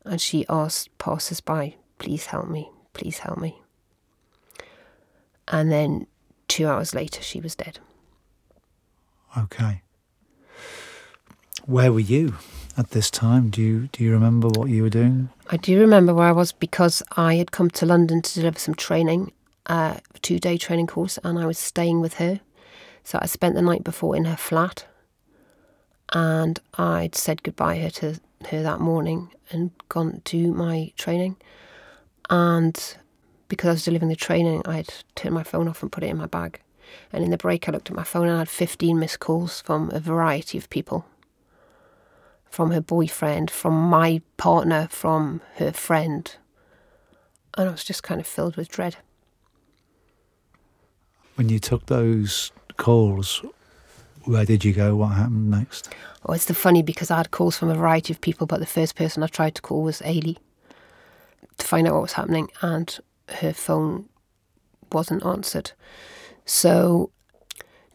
and 0.06 0.20
she 0.20 0.46
asked 0.50 0.96
passers 0.98 1.42
by, 1.42 1.76
Please 1.98 2.28
help 2.28 2.50
me, 2.50 2.70
please 2.94 3.20
help 3.20 3.38
me. 3.38 3.62
And 5.48 5.72
then 5.72 6.08
two 6.48 6.68
hours 6.68 6.94
later, 6.94 7.22
she 7.22 7.42
was 7.42 7.56
dead. 7.56 7.80
Okay. 9.38 9.82
Where 11.66 11.92
were 11.92 12.00
you 12.00 12.36
at 12.78 12.92
this 12.92 13.12
time? 13.12 13.50
Do 13.50 13.62
you 13.62 13.90
do 13.92 14.04
you 14.04 14.12
remember 14.12 14.48
what 14.48 14.70
you 14.70 14.84
were 14.84 14.90
doing? 14.90 15.30
I 15.50 15.58
do 15.58 15.80
remember 15.80 16.14
where 16.14 16.28
I 16.28 16.32
was 16.32 16.52
because 16.52 17.04
I 17.18 17.36
had 17.36 17.52
come 17.52 17.70
to 17.72 17.86
London 17.86 18.22
to 18.22 18.34
deliver 18.34 18.58
some 18.58 18.76
training, 18.76 19.32
uh, 19.68 19.98
a 20.16 20.20
two 20.20 20.40
day 20.40 20.58
training 20.58 20.88
course, 20.88 21.20
and 21.24 21.38
I 21.38 21.46
was 21.46 21.60
staying 21.60 22.02
with 22.02 22.16
her. 22.16 22.40
So 23.10 23.18
I 23.20 23.26
spent 23.26 23.56
the 23.56 23.64
night 23.64 23.84
before 23.84 24.16
in 24.16 24.26
her 24.26 24.38
flat, 24.38 24.86
and 26.14 26.60
I'd 26.76 27.16
said 27.16 27.42
goodbye 27.42 27.90
to 27.96 28.20
her 28.52 28.62
that 28.62 28.80
morning 28.80 29.32
and 29.50 29.72
gone 29.90 30.22
to 30.26 30.54
my 30.54 30.94
training. 30.96 31.38
And 32.30 32.98
because 33.48 33.68
I 33.68 33.72
was 33.72 33.86
delivering 33.86 34.10
the 34.10 34.16
training, 34.16 34.62
I'd 34.66 34.94
turned 35.16 35.34
my 35.34 35.42
phone 35.42 35.68
off 35.68 35.82
and 35.82 35.92
put 35.92 36.04
it 36.04 36.12
in 36.12 36.18
my 36.18 36.28
bag. 36.28 36.62
And 37.12 37.24
in 37.24 37.32
the 37.32 37.38
break, 37.38 37.68
I 37.68 37.72
looked 37.72 37.90
at 37.90 37.96
my 37.96 38.04
phone 38.04 38.28
and 38.28 38.36
I 38.36 38.40
had 38.40 38.48
15 38.48 39.00
missed 39.00 39.20
calls 39.20 39.60
from 39.60 39.90
a 39.90 40.00
variety 40.00 40.60
of 40.60 40.70
people 40.70 41.08
from 42.46 42.70
her 42.70 42.82
boyfriend, 42.82 43.50
from 43.50 43.74
my 43.74 44.22
partner, 44.38 44.88
from 44.92 45.42
her 45.56 45.72
friend. 45.72 46.36
And 47.58 47.70
I 47.70 47.72
was 47.72 47.84
just 47.84 48.04
kind 48.04 48.22
of 48.22 48.28
filled 48.28 48.56
with 48.56 48.70
dread. 48.70 48.98
When 51.40 51.48
you 51.48 51.60
took 51.60 51.86
those 51.86 52.52
calls, 52.76 53.42
where 54.26 54.44
did 54.44 54.66
you 54.66 54.74
go? 54.74 54.98
What 54.98 55.14
happened 55.14 55.50
next? 55.50 55.88
Oh, 56.26 56.34
it's 56.34 56.44
the 56.44 56.54
funny 56.54 56.84
because 56.84 57.10
I 57.10 57.16
had 57.16 57.32
calls 57.32 57.58
from 57.58 57.70
a 57.70 57.76
variety 57.76 58.12
of 58.12 58.20
people, 58.20 58.46
but 58.46 58.60
the 58.60 58.66
first 58.66 58.98
person 58.98 59.24
I 59.24 59.28
tried 59.28 59.56
to 59.56 59.62
call 59.62 59.84
was 59.84 60.02
Eilidh 60.02 60.36
to 61.60 61.66
find 61.66 61.88
out 61.88 61.94
what 61.94 62.02
was 62.02 62.12
happening, 62.12 62.50
and 62.62 63.00
her 63.30 63.54
phone 63.54 64.10
wasn't 64.92 65.26
answered. 65.26 65.72
So, 66.44 67.10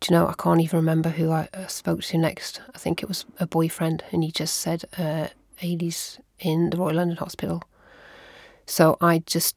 do 0.00 0.14
you 0.14 0.18
know, 0.18 0.26
I 0.26 0.32
can't 0.38 0.62
even 0.62 0.78
remember 0.78 1.10
who 1.10 1.30
I 1.30 1.50
uh, 1.52 1.66
spoke 1.66 2.00
to 2.00 2.16
next. 2.16 2.62
I 2.74 2.78
think 2.78 3.02
it 3.02 3.10
was 3.10 3.26
a 3.38 3.46
boyfriend, 3.46 4.04
and 4.10 4.24
he 4.24 4.30
just 4.30 4.54
said, 4.54 4.84
uh, 4.96 5.28
Eilidh's 5.60 6.18
in 6.40 6.70
the 6.70 6.78
Royal 6.78 6.94
London 6.94 7.18
Hospital. 7.18 7.62
So 8.64 8.96
I 9.02 9.18
just 9.18 9.54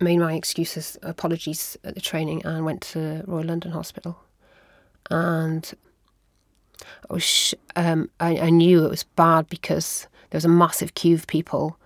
made 0.00 0.18
my 0.18 0.34
excuses, 0.34 0.98
apologies 1.02 1.76
at 1.84 1.94
the 1.94 2.00
training, 2.00 2.44
and 2.44 2.64
went 2.64 2.80
to 2.82 3.24
Royal 3.26 3.44
London 3.44 3.72
Hospital. 3.72 4.18
And 5.10 5.72
I 7.10 7.14
was, 7.14 7.22
sh- 7.22 7.54
um, 7.76 8.10
I, 8.20 8.38
I 8.38 8.50
knew 8.50 8.84
it 8.84 8.90
was 8.90 9.04
bad 9.04 9.48
because 9.48 10.06
there 10.30 10.38
was 10.38 10.44
a 10.44 10.48
massive 10.48 10.94
queue 10.94 11.14
of 11.14 11.26
people. 11.26 11.78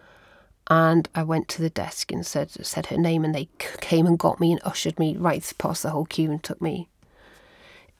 And 0.70 1.08
I 1.14 1.22
went 1.22 1.48
to 1.48 1.62
the 1.62 1.70
desk 1.70 2.12
and 2.12 2.26
said 2.26 2.50
said 2.50 2.86
her 2.86 2.98
name, 2.98 3.24
and 3.24 3.34
they 3.34 3.48
came 3.80 4.06
and 4.06 4.18
got 4.18 4.38
me 4.38 4.52
and 4.52 4.60
ushered 4.64 4.98
me 4.98 5.16
right 5.16 5.52
past 5.56 5.82
the 5.82 5.90
whole 5.90 6.04
queue 6.04 6.30
and 6.30 6.42
took 6.42 6.60
me 6.60 6.88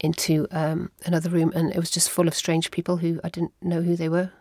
into 0.01 0.47
um, 0.51 0.91
another 1.05 1.31
room, 1.31 1.53
and 1.55 1.71
it 1.71 1.79
was 1.79 1.91
just 1.91 2.11
full 2.11 2.29
of 2.29 2.35
strange 2.35 2.71
people 2.71 2.99
who 2.99 3.21
I 3.25 3.31
didn't 3.31 3.53
know 3.63 3.81
who 3.83 3.97
they 3.97 4.09
were, 4.09 4.33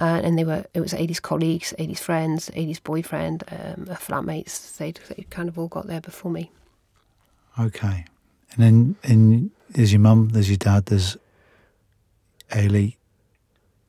uh, 0.00 0.20
and 0.24 0.38
they 0.38 0.44
were 0.44 0.64
it 0.74 0.80
was 0.80 0.92
Eilidh's 0.92 1.20
colleagues, 1.20 1.74
Eilidh's 1.78 2.00
friends, 2.00 2.50
Eilidh's 2.50 2.80
boyfriend, 2.80 3.44
um, 3.50 3.86
flatmates. 3.96 4.76
They 4.78 4.92
they 4.92 5.24
kind 5.30 5.48
of 5.48 5.58
all 5.58 5.68
got 5.68 5.86
there 5.86 6.00
before 6.00 6.30
me. 6.30 6.50
Okay, 7.58 8.04
and 8.52 8.58
then 8.58 8.96
in 9.04 9.50
there's 9.68 9.92
your 9.92 10.00
mum, 10.00 10.30
there's 10.30 10.48
your 10.48 10.56
dad, 10.56 10.86
there's 10.86 11.16
Eilidh. 12.50 12.96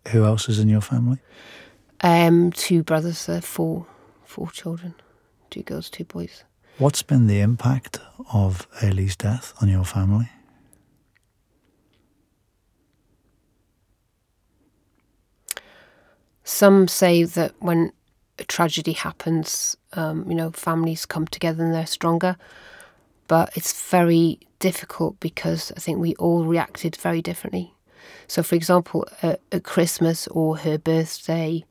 Who 0.09 0.25
else 0.25 0.49
is 0.49 0.59
in 0.59 0.67
your 0.67 0.81
family? 0.81 1.19
Um, 2.01 2.51
two 2.51 2.83
brothers, 2.83 3.29
uh, 3.29 3.41
four 3.41 3.85
four 4.25 4.51
children, 4.51 4.95
two 5.49 5.63
girls, 5.63 5.89
two 5.89 6.05
boys. 6.05 6.43
What's 6.77 7.03
been 7.03 7.27
the 7.27 7.39
impact 7.39 7.99
of 8.33 8.67
Eilidh's 8.81 9.15
death 9.15 9.53
on 9.61 9.69
your 9.69 9.85
family? 9.85 10.29
Some 16.43 16.87
say 16.87 17.23
that 17.23 17.53
when 17.59 17.91
a 18.39 18.43
tragedy 18.43 18.93
happens, 18.93 19.77
um, 19.93 20.25
you 20.27 20.35
know, 20.35 20.51
families 20.51 21.05
come 21.05 21.27
together 21.27 21.63
and 21.63 21.73
they're 21.73 21.85
stronger. 21.85 22.37
But 23.27 23.55
it's 23.55 23.89
very 23.89 24.39
difficult 24.59 25.19
because 25.19 25.71
I 25.77 25.79
think 25.79 25.99
we 25.99 26.15
all 26.15 26.43
reacted 26.43 26.95
very 26.95 27.21
differently. 27.21 27.73
So, 28.27 28.43
for 28.43 28.55
example, 28.55 29.07
at, 29.21 29.39
at 29.51 29.63
Christmas 29.63 30.27
or 30.27 30.57
her 30.57 30.77
birthday, 30.77 31.63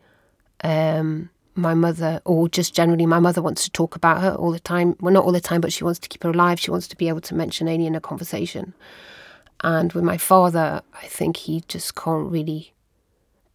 um, 0.63 1.31
my 1.55 1.75
mother, 1.75 2.23
or 2.25 2.49
just 2.49 2.75
generally, 2.75 3.07
my 3.07 3.19
mother 3.19 3.43
wants 3.43 3.65
to 3.65 3.71
talk 3.71 3.97
about 3.97 4.21
her 4.23 4.33
all 4.35 4.53
the 4.53 4.61
time. 4.61 4.97
Well, 5.01 5.13
not 5.13 5.25
all 5.25 5.33
the 5.33 5.41
time, 5.41 5.61
but 5.61 5.73
she 5.73 5.85
wants 5.85 5.99
to 6.01 6.09
keep 6.09 6.23
her 6.23 6.31
alive. 6.31 6.61
She 6.61 6.71
wants 6.71 6.89
to 6.89 6.97
be 6.97 7.09
able 7.09 7.21
to 7.23 7.35
mention 7.35 7.69
Amy 7.69 7.87
in 7.87 7.95
a 7.95 8.01
conversation. 8.01 8.75
And 9.63 9.93
with 9.93 10.05
my 10.05 10.17
father, 10.17 10.83
I 10.95 11.07
think 11.07 11.37
he 11.37 11.63
just 11.69 11.95
can't 11.95 12.31
really 12.31 12.73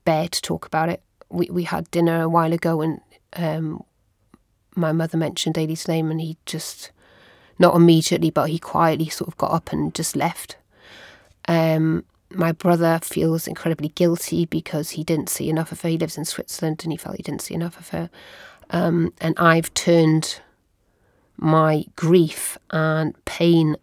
bear 0.04 0.28
to 0.28 0.42
talk 0.42 0.66
about 0.66 0.90
it. 0.90 1.02
We 1.36 1.50
we 1.50 1.64
had 1.64 1.90
dinner 1.92 2.24
a 2.24 2.30
while 2.30 2.54
ago, 2.54 2.82
and 2.82 3.02
um, 3.36 3.84
my 4.76 4.92
mother 4.92 5.18
mentioned 5.18 5.56
Eilidh's 5.56 5.88
name, 5.88 6.12
and 6.12 6.22
he 6.22 6.38
just 6.46 6.92
not 7.58 7.76
immediately, 7.76 8.30
but 8.30 8.50
he 8.50 8.60
quietly 8.60 9.10
sort 9.10 9.28
of 9.28 9.38
got 9.38 9.52
up 9.52 9.72
and 9.72 9.94
just 9.94 10.16
left. 10.16 10.58
Um, 11.48 12.04
my 12.30 12.52
brother 12.52 13.00
feels 13.02 13.48
incredibly 13.48 13.90
guilty 13.90 14.46
because 14.46 14.92
he 14.92 15.04
didn't 15.04 15.30
see 15.30 15.50
enough 15.50 15.72
of 15.72 15.82
her. 15.82 15.90
He 15.90 15.98
lives 15.98 16.18
in 16.18 16.26
Switzerland 16.26 16.82
and 16.84 16.92
he 16.92 16.98
felt 16.98 17.16
he 17.16 17.24
didn't 17.24 17.44
see 17.44 17.54
enough 17.54 17.80
of 17.80 17.90
her. 17.90 18.10
Um, 18.72 19.14
and 19.22 19.36
I've 19.38 19.74
turned 19.74 20.42
my 21.38 21.86
grief 21.96 22.58
and 22.72 23.14
pain 23.26 23.76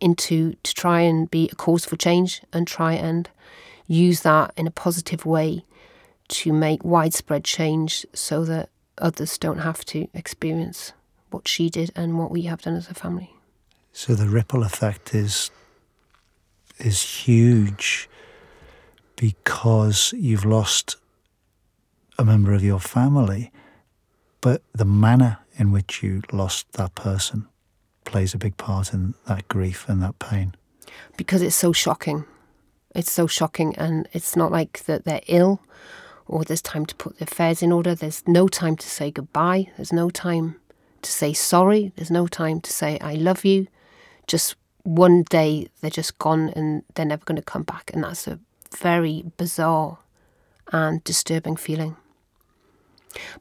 into 0.00 0.54
to 0.62 0.74
try 0.74 1.02
and 1.02 1.30
be 1.30 1.48
a 1.52 1.54
cause 1.54 1.84
for 1.84 1.96
change 1.96 2.42
and 2.52 2.66
try 2.66 2.94
and 2.94 3.28
use 3.86 4.20
that 4.22 4.52
in 4.56 4.66
a 4.66 4.70
positive 4.70 5.26
way 5.26 5.64
to 6.30 6.52
make 6.52 6.84
widespread 6.84 7.44
change 7.44 8.06
so 8.12 8.44
that 8.44 8.70
others 8.98 9.38
don't 9.38 9.58
have 9.58 9.84
to 9.86 10.08
experience 10.14 10.92
what 11.30 11.46
she 11.46 11.70
did 11.70 11.90
and 11.94 12.18
what 12.18 12.30
we 12.30 12.42
have 12.42 12.62
done 12.62 12.76
as 12.76 12.88
a 12.88 12.94
family. 12.94 13.34
So 13.92 14.14
the 14.14 14.28
ripple 14.28 14.62
effect 14.62 15.14
is 15.14 15.50
is 16.78 17.02
huge 17.02 18.08
because 19.16 20.14
you've 20.16 20.46
lost 20.46 20.96
a 22.18 22.24
member 22.24 22.54
of 22.54 22.64
your 22.64 22.80
family, 22.80 23.52
but 24.40 24.62
the 24.72 24.86
manner 24.86 25.38
in 25.58 25.72
which 25.72 26.02
you 26.02 26.22
lost 26.32 26.72
that 26.72 26.94
person 26.94 27.46
plays 28.06 28.32
a 28.32 28.38
big 28.38 28.56
part 28.56 28.94
in 28.94 29.14
that 29.26 29.46
grief 29.48 29.86
and 29.88 30.02
that 30.02 30.18
pain. 30.18 30.54
Because 31.18 31.42
it's 31.42 31.56
so 31.56 31.72
shocking. 31.72 32.24
It's 32.94 33.12
so 33.12 33.26
shocking, 33.26 33.76
and 33.76 34.08
it's 34.12 34.34
not 34.34 34.50
like 34.50 34.84
that 34.84 35.04
they're 35.04 35.20
ill 35.28 35.60
or 36.30 36.44
there's 36.44 36.62
time 36.62 36.86
to 36.86 36.94
put 36.94 37.18
their 37.18 37.26
affairs 37.26 37.60
in 37.62 37.72
order. 37.72 37.94
There's 37.94 38.22
no 38.26 38.46
time 38.46 38.76
to 38.76 38.88
say 38.88 39.10
goodbye. 39.10 39.70
There's 39.76 39.92
no 39.92 40.10
time 40.10 40.56
to 41.02 41.10
say 41.10 41.32
sorry. 41.32 41.92
There's 41.96 42.10
no 42.10 42.28
time 42.28 42.60
to 42.60 42.72
say 42.72 42.98
I 43.00 43.14
love 43.14 43.44
you. 43.44 43.66
Just 44.28 44.54
one 44.84 45.24
day 45.24 45.68
they're 45.80 45.90
just 45.90 46.18
gone 46.18 46.50
and 46.50 46.84
they're 46.94 47.04
never 47.04 47.24
going 47.24 47.36
to 47.36 47.42
come 47.42 47.64
back. 47.64 47.90
And 47.92 48.04
that's 48.04 48.28
a 48.28 48.38
very 48.78 49.24
bizarre 49.36 49.98
and 50.72 51.02
disturbing 51.02 51.56
feeling. 51.56 51.96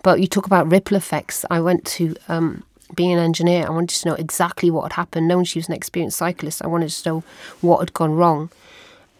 But 0.01 0.19
you 0.19 0.25
talk 0.25 0.47
about 0.47 0.71
ripple 0.71 0.97
effects. 0.97 1.45
I 1.51 1.59
went 1.59 1.85
to, 1.85 2.15
um, 2.27 2.63
being 2.95 3.11
an 3.11 3.19
engineer, 3.19 3.67
I 3.67 3.69
wanted 3.69 4.01
to 4.01 4.09
know 4.09 4.15
exactly 4.15 4.71
what 4.71 4.81
had 4.81 4.93
happened. 4.93 5.27
Knowing 5.27 5.45
she 5.45 5.59
was 5.59 5.67
an 5.67 5.75
experienced 5.75 6.17
cyclist, 6.17 6.63
I 6.63 6.67
wanted 6.67 6.89
to 6.89 7.09
know 7.09 7.23
what 7.61 7.81
had 7.81 7.93
gone 7.93 8.15
wrong. 8.15 8.49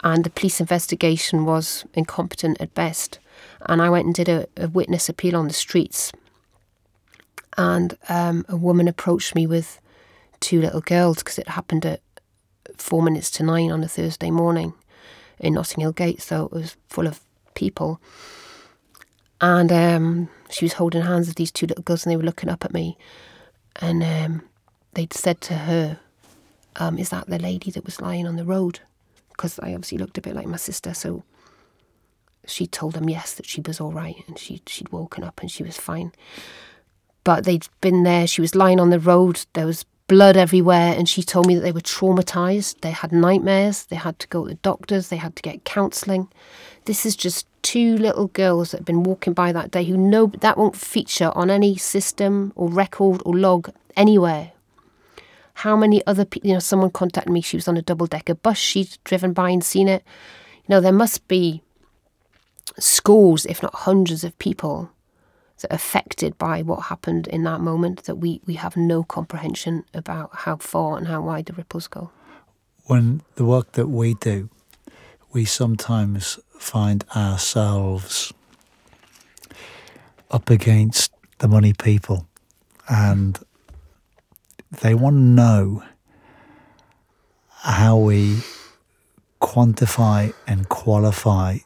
And 0.04 0.24
the 0.24 0.32
police 0.32 0.60
investigation 0.60 1.46
was 1.46 1.86
incompetent 1.94 2.60
at 2.60 2.74
best. 2.74 3.20
And 3.66 3.82
I 3.82 3.90
went 3.90 4.06
and 4.06 4.16
did 4.16 4.30
a, 4.30 4.48
a 4.58 4.68
witness 4.68 5.10
appeal 5.10 5.36
on 5.36 5.48
the 5.48 5.54
streets. 5.54 6.12
And 7.58 7.98
um, 8.08 8.46
a 8.48 8.56
woman 8.56 8.88
approached 8.88 9.36
me 9.36 9.46
with 9.46 9.82
two 10.40 10.62
little 10.62 10.82
girls 10.82 11.18
because 11.18 11.38
it 11.38 11.50
happened 11.50 11.86
at 11.86 12.02
four 12.78 13.02
minutes 13.02 13.30
to 13.32 13.44
nine 13.44 13.72
on 13.72 13.84
a 13.84 13.88
Thursday 13.88 14.32
morning 14.32 14.74
in 15.40 15.54
Notting 15.54 15.82
Hill 15.82 15.92
Gate, 15.92 16.22
so 16.22 16.46
it 16.46 16.52
was 16.52 16.78
full 16.88 17.08
of 17.08 17.22
people. 17.56 18.00
And 19.42 19.72
um, 19.72 20.30
she 20.50 20.66
was 20.66 20.74
holding 20.74 21.02
hands 21.02 21.28
with 21.28 21.38
these 21.38 21.52
two 21.52 21.66
little 21.66 21.84
girls, 21.84 22.06
and 22.06 22.12
they 22.12 22.18
were 22.18 22.24
looking 22.24 22.50
up 22.50 22.64
at 22.66 22.74
me. 22.74 22.98
And 23.78 24.04
um, 24.04 24.42
they'd 24.94 25.14
said 25.14 25.42
to 25.42 25.54
her, 25.56 26.00
um, 26.76 26.98
"Is 26.98 27.10
that 27.10 27.28
the 27.28 27.40
lady 27.40 27.72
that 27.72 27.86
was 27.86 28.02
lying 28.02 28.28
on 28.28 28.36
the 28.36 28.46
road?" 28.46 28.80
because 29.40 29.58
I 29.60 29.74
obviously 29.74 29.98
looked 29.98 30.18
a 30.18 30.22
bit 30.22 30.36
like 30.36 30.48
my 30.48 30.58
sister. 30.58 30.94
So 30.94 31.24
she 32.46 32.66
told 32.66 32.94
them 32.94 33.10
yes 33.10 33.34
that 33.34 33.46
she 33.46 33.62
was 33.62 33.80
all 33.80 33.92
right 33.92 34.16
and 34.28 34.38
she 34.38 34.62
she'd 34.66 34.90
woken 34.90 35.24
up 35.24 35.42
and 35.42 35.52
she 35.52 35.64
was 35.64 35.78
fine. 35.78 36.12
But 37.24 37.44
they'd 37.44 37.68
been 37.82 38.04
there. 38.04 38.28
She 38.28 38.42
was 38.42 38.56
lying 38.56 38.80
on 38.80 38.90
the 38.90 39.00
road. 39.00 39.46
There 39.54 39.66
was 39.66 39.86
blood 40.08 40.36
everywhere, 40.36 40.96
and 40.98 41.08
she 41.08 41.22
told 41.22 41.46
me 41.46 41.56
that 41.56 41.62
they 41.62 41.72
were 41.72 41.80
traumatized. 41.80 42.82
They 42.82 42.92
had 42.92 43.12
nightmares. 43.12 43.86
They 43.86 43.96
had 43.96 44.20
to 44.20 44.28
go 44.28 44.44
to 44.44 44.50
the 44.50 44.56
doctors. 44.56 45.08
They 45.08 45.18
had 45.18 45.36
to 45.36 45.42
get 45.42 45.64
counselling. 45.64 46.28
This 46.86 47.06
is 47.06 47.16
just 47.16 47.46
two 47.62 47.98
little 47.98 48.28
girls 48.28 48.72
that 48.72 48.78
have 48.78 48.86
been 48.86 49.04
walking 49.04 49.34
by 49.34 49.52
that 49.52 49.72
day 49.72 49.84
who 49.84 49.96
know 49.96 50.28
that 50.42 50.58
won't 50.58 50.76
feature 50.76 51.32
on 51.36 51.50
any 51.50 51.78
system 51.78 52.52
or 52.56 52.68
record 52.70 53.22
or 53.26 53.38
log 53.38 53.72
anywhere. 53.96 54.52
How 55.54 55.76
many 55.76 56.06
other 56.08 56.26
people, 56.26 56.48
you 56.48 56.54
know, 56.56 56.60
someone 56.60 56.90
contacted 56.90 57.32
me, 57.32 57.42
she 57.42 57.58
was 57.58 57.68
on 57.68 57.78
a 57.78 57.82
double 57.82 58.08
decker 58.08 58.34
bus, 58.34 58.58
she'd 58.58 58.98
driven 59.04 59.34
by 59.34 59.50
and 59.50 59.64
seen 59.64 59.88
it. 59.88 60.04
You 60.66 60.76
know, 60.76 60.82
there 60.82 60.94
must 60.94 61.28
be 61.28 61.62
scores, 62.78 63.46
if 63.46 63.64
not 63.64 63.74
hundreds 63.74 64.24
of 64.24 64.38
people 64.40 64.92
that 65.62 65.72
are 65.72 65.76
affected 65.76 66.38
by 66.38 66.62
what 66.62 66.84
happened 66.84 67.28
in 67.28 67.44
that 67.44 67.62
moment 67.62 68.04
that 68.04 68.16
we, 68.16 68.42
we 68.46 68.56
have 68.56 68.78
no 68.78 69.04
comprehension 69.04 69.84
about 69.94 70.30
how 70.34 70.58
far 70.58 70.98
and 70.98 71.08
how 71.08 71.22
wide 71.22 71.46
the 71.46 71.54
ripples 71.54 71.88
go. 71.88 72.12
When 72.86 73.22
the 73.36 73.46
work 73.46 73.74
that 73.74 73.88
we 73.88 74.14
do, 74.16 74.50
we 75.32 75.46
sometimes 75.46 76.40
find 76.58 77.04
ourselves 77.16 78.34
up 80.32 80.50
against 80.50 81.12
the 81.40 81.48
money 81.48 81.74
people 81.74 82.28
and 82.88 83.40
they 84.82 84.94
want 84.94 85.16
to 85.16 85.22
know 85.22 85.84
how 87.62 87.98
we 87.98 88.40
quantify 89.42 90.34
and 90.48 90.70
qualify 90.70 91.58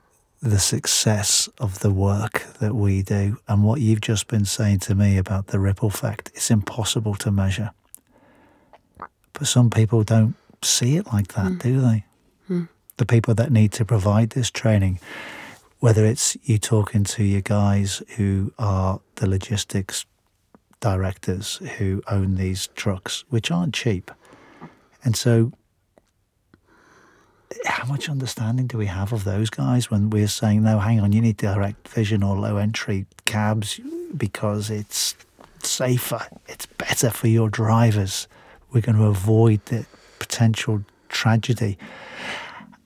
the 0.43 0.59
success 0.59 1.47
of 1.59 1.79
the 1.79 1.89
work 1.89 2.45
that 2.59 2.75
we 2.75 3.01
do 3.01 3.37
and 3.47 3.63
what 3.63 3.79
you've 3.79 4.01
just 4.01 4.27
been 4.27 4.43
saying 4.43 4.77
to 4.77 4.93
me 4.93 5.17
about 5.17 5.47
the 5.47 5.57
ripple 5.57 5.87
effect 5.87 6.29
it's 6.35 6.51
impossible 6.51 7.15
to 7.15 7.31
measure 7.31 7.71
but 9.31 9.47
some 9.47 9.69
people 9.69 10.03
don't 10.03 10.35
see 10.61 10.97
it 10.97 11.07
like 11.13 11.29
that 11.29 11.45
mm. 11.45 11.61
do 11.61 11.79
they 11.79 12.03
mm. 12.49 12.67
the 12.97 13.05
people 13.05 13.33
that 13.33 13.53
need 13.53 13.71
to 13.71 13.85
provide 13.85 14.31
this 14.31 14.51
training 14.51 14.99
whether 15.79 16.05
it's 16.05 16.35
you 16.43 16.57
talking 16.57 17.05
to 17.05 17.23
your 17.23 17.41
guys 17.41 18.03
who 18.17 18.51
are 18.59 18.99
the 19.15 19.27
logistics 19.29 20.05
directors 20.81 21.55
who 21.77 22.03
own 22.11 22.35
these 22.35 22.67
trucks 22.75 23.23
which 23.29 23.49
aren't 23.49 23.73
cheap 23.73 24.11
and 25.05 25.15
so 25.15 25.53
how 27.65 27.85
much 27.85 28.09
understanding 28.09 28.67
do 28.67 28.77
we 28.77 28.85
have 28.85 29.13
of 29.13 29.23
those 29.23 29.49
guys 29.49 29.89
when 29.89 30.09
we're 30.09 30.27
saying, 30.27 30.63
no, 30.63 30.79
hang 30.79 30.99
on, 30.99 31.11
you 31.11 31.21
need 31.21 31.37
direct 31.37 31.87
vision 31.87 32.23
or 32.23 32.37
low 32.37 32.57
entry 32.57 33.05
cabs 33.25 33.79
because 34.15 34.69
it's 34.69 35.15
safer, 35.61 36.21
it's 36.47 36.65
better 36.65 37.09
for 37.09 37.27
your 37.27 37.49
drivers. 37.49 38.27
We're 38.71 38.81
going 38.81 38.97
to 38.97 39.05
avoid 39.05 39.65
the 39.65 39.85
potential 40.19 40.83
tragedy. 41.09 41.77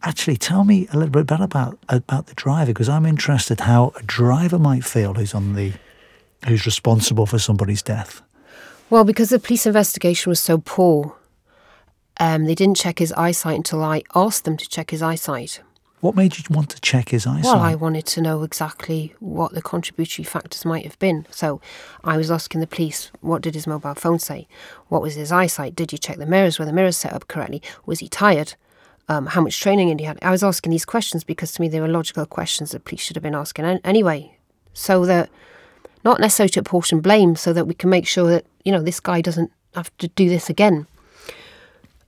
Actually, 0.04 0.38
tell 0.38 0.64
me 0.64 0.88
a 0.92 0.98
little 0.98 1.12
bit 1.12 1.26
better 1.26 1.44
about 1.44 1.78
about 1.90 2.28
the 2.28 2.36
driver 2.36 2.68
because 2.72 2.90
I'm 2.90 3.06
interested 3.06 3.62
how 3.62 3.94
a 3.96 4.04
driver 4.04 4.60
might 4.60 4.84
feel 4.84 5.16
who's 5.16 5.34
on 5.34 5.54
the 5.56 5.74
who's 6.46 6.66
responsible 6.66 7.26
for 7.26 7.40
somebody's 7.40 7.82
death. 7.82 8.22
Well, 8.90 9.04
because 9.04 9.30
the 9.30 9.40
police 9.40 9.66
investigation 9.66 10.30
was 10.30 10.40
so 10.40 10.60
poor, 10.60 11.16
um, 12.20 12.46
they 12.46 12.56
didn't 12.56 12.78
check 12.78 13.00
his 13.00 13.14
eyesight 13.14 13.58
until 13.58 13.84
I 13.84 14.04
asked 14.16 14.46
them 14.46 14.58
to 14.58 14.68
check 14.68 14.92
his 14.92 15.02
eyesight. 15.02 15.62
What 16.00 16.16
made 16.16 16.38
you 16.38 16.44
want 16.52 16.70
to 16.70 16.82
check 16.82 17.10
his 17.10 17.26
eyesight? 17.26 17.46
Well, 17.46 17.60
I 17.60 17.74
wanted 17.74 18.06
to 18.08 18.22
know 18.22 18.44
exactly 18.44 19.16
what 19.20 19.54
the 19.54 19.64
contributory 19.64 20.24
factors 20.24 20.64
might 20.64 20.84
have 20.84 21.00
been. 21.00 21.26
So 21.32 21.60
I 22.04 22.18
was 22.18 22.30
asking 22.30 22.62
the 22.62 22.68
police, 22.68 23.10
what 23.22 23.42
did 23.42 23.56
his 23.56 23.66
mobile 23.66 23.96
phone 23.96 24.20
say? 24.20 24.48
What 24.90 25.02
was 25.02 25.16
his 25.16 25.32
eyesight? 25.32 25.76
Did 25.76 25.92
you 25.92 25.98
check 25.98 26.18
the 26.18 26.28
mirrors? 26.28 26.60
Were 26.60 26.66
the 26.66 26.74
mirrors 26.74 26.98
set 26.98 27.14
up 27.14 27.28
correctly? 27.28 27.64
Was 27.88 28.00
he 28.00 28.08
tired? 28.08 28.54
Um, 29.10 29.28
how 29.28 29.42
much 29.42 29.60
training 29.60 29.88
did 29.88 30.00
he 30.00 30.06
have? 30.06 30.20
I 30.22 30.30
was 30.30 30.44
asking 30.44 30.72
these 30.72 30.86
questions 30.86 31.24
because 31.24 31.52
to 31.54 31.62
me 31.62 31.68
they 31.68 31.82
were 31.82 31.88
logical 31.88 32.26
questions 32.28 32.72
that 32.72 32.86
police 32.86 33.02
should 33.02 33.16
have 33.16 33.24
been 33.24 33.34
asking 33.34 33.66
anyway. 33.66 34.38
So 34.74 35.04
that, 35.08 35.30
not 36.04 36.20
necessarily 36.20 36.52
to 36.52 36.60
apportion 36.60 37.00
blame, 37.00 37.36
so 37.36 37.54
that 37.54 37.66
we 37.66 37.74
can 37.74 37.90
make 37.90 38.06
sure 38.06 38.30
that, 38.30 38.46
you 38.64 38.72
know, 38.72 38.84
this 38.84 39.00
guy 39.00 39.22
doesn't 39.22 39.52
have 39.74 39.96
to 39.98 40.10
do 40.10 40.30
this 40.30 40.48
again. 40.48 40.86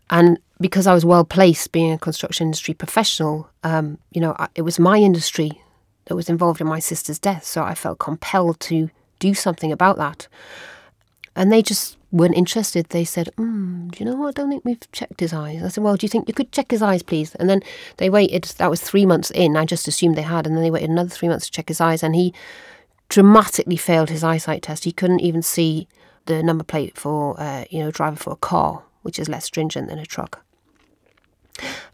And 0.10 0.40
because 0.60 0.88
I 0.88 0.94
was 0.94 1.06
well 1.06 1.24
placed, 1.24 1.72
being 1.72 1.92
a 1.92 1.98
construction 1.98 2.48
industry 2.48 2.74
professional, 2.74 3.50
um, 3.64 3.98
you 4.12 4.22
know, 4.22 4.36
it 4.56 4.64
was 4.64 4.80
my 4.80 4.98
industry 4.98 5.62
that 6.06 6.16
was 6.16 6.30
involved 6.30 6.60
in 6.60 6.68
my 6.68 6.80
sister's 6.80 7.20
death. 7.20 7.46
So 7.46 7.64
I 7.64 7.76
felt 7.76 8.00
compelled 8.00 8.60
to 8.62 8.90
do 9.20 9.34
something 9.34 9.72
about 9.72 9.98
that. 9.98 10.28
And 11.36 11.52
they 11.52 11.62
just 11.62 11.98
weren't 12.12 12.36
interested. 12.36 12.90
They 12.90 13.06
said, 13.06 13.30
mm, 13.38 13.92
Do 13.92 14.04
you 14.04 14.10
know 14.10 14.18
what? 14.18 14.30
I 14.30 14.32
don't 14.32 14.50
think 14.50 14.66
we've 14.66 14.92
checked 14.92 15.20
his 15.20 15.34
eyes. 15.34 15.64
I 15.64 15.68
said, 15.68 15.84
Well, 15.84 15.96
do 15.96 16.06
you 16.06 16.10
think 16.10 16.28
you 16.28 16.34
could 16.34 16.52
check 16.52 16.72
his 16.72 16.82
eyes, 16.82 17.04
please? 17.04 17.36
And 17.36 17.50
then 17.50 17.62
they 17.98 18.10
waited. 18.10 18.46
That 18.58 18.70
was 18.70 18.82
three 18.82 19.06
months 19.06 19.32
in. 19.32 19.56
I 19.56 19.66
just 19.66 19.88
assumed 19.88 20.16
they 20.16 20.24
had. 20.24 20.48
And 20.48 20.56
then 20.56 20.64
they 20.64 20.72
waited 20.72 20.90
another 20.90 21.10
three 21.10 21.30
months 21.30 21.46
to 21.46 21.52
check 21.52 21.68
his 21.68 21.80
eyes. 21.80 22.04
And 22.04 22.16
he 22.16 22.34
dramatically 23.08 23.78
failed 23.78 24.10
his 24.10 24.24
eyesight 24.24 24.64
test. 24.64 24.84
He 24.84 24.92
couldn't 24.92 25.22
even 25.22 25.42
see 25.44 25.88
the 26.26 26.44
number 26.44 26.64
plate 26.64 26.98
for, 26.98 27.40
uh, 27.40 27.66
you 27.70 27.80
know, 27.80 27.92
driver 27.92 28.18
for 28.18 28.34
a 28.34 28.38
car 28.38 28.84
which 29.02 29.20
is 29.20 29.30
less 29.30 29.46
stringent 29.46 29.90
than 29.90 30.00
a 30.00 30.06
truck. 30.06 30.44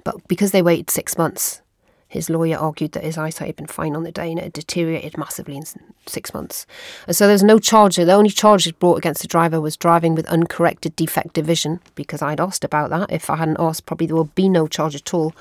But 0.03 0.27
because 0.27 0.51
they 0.51 0.61
waited 0.61 0.89
six 0.89 1.17
months, 1.17 1.61
his 2.07 2.29
lawyer 2.29 2.57
argued 2.57 2.93
that 2.93 3.03
his 3.03 3.17
eyesight 3.17 3.47
had 3.47 3.55
been 3.55 3.67
fine 3.67 3.95
on 3.95 4.03
the 4.03 4.11
day 4.11 4.29
and 4.29 4.39
it 4.39 4.43
had 4.43 4.53
deteriorated 4.53 5.17
massively 5.17 5.57
in 5.57 5.63
six 6.05 6.33
months. 6.33 6.65
And 7.07 7.15
so 7.15 7.27
there's 7.27 7.43
no 7.43 7.59
charge. 7.59 7.95
The 7.95 8.11
only 8.13 8.29
charge 8.29 8.73
brought 8.79 8.97
against 8.97 9.21
the 9.21 9.27
driver 9.27 9.59
was 9.59 9.75
driving 9.75 10.15
with 10.15 10.25
uncorrected 10.27 10.95
defective 10.95 11.45
vision, 11.45 11.81
because 11.95 12.21
I'd 12.21 12.39
asked 12.39 12.63
about 12.63 12.89
that. 12.91 13.11
If 13.11 13.29
I 13.29 13.37
hadn't 13.37 13.59
asked, 13.59 13.85
probably 13.85 14.07
there 14.07 14.15
would 14.15 14.35
be 14.35 14.47
no 14.47 14.67
charge 14.67 14.95
at 14.95 15.13
all. 15.13 15.33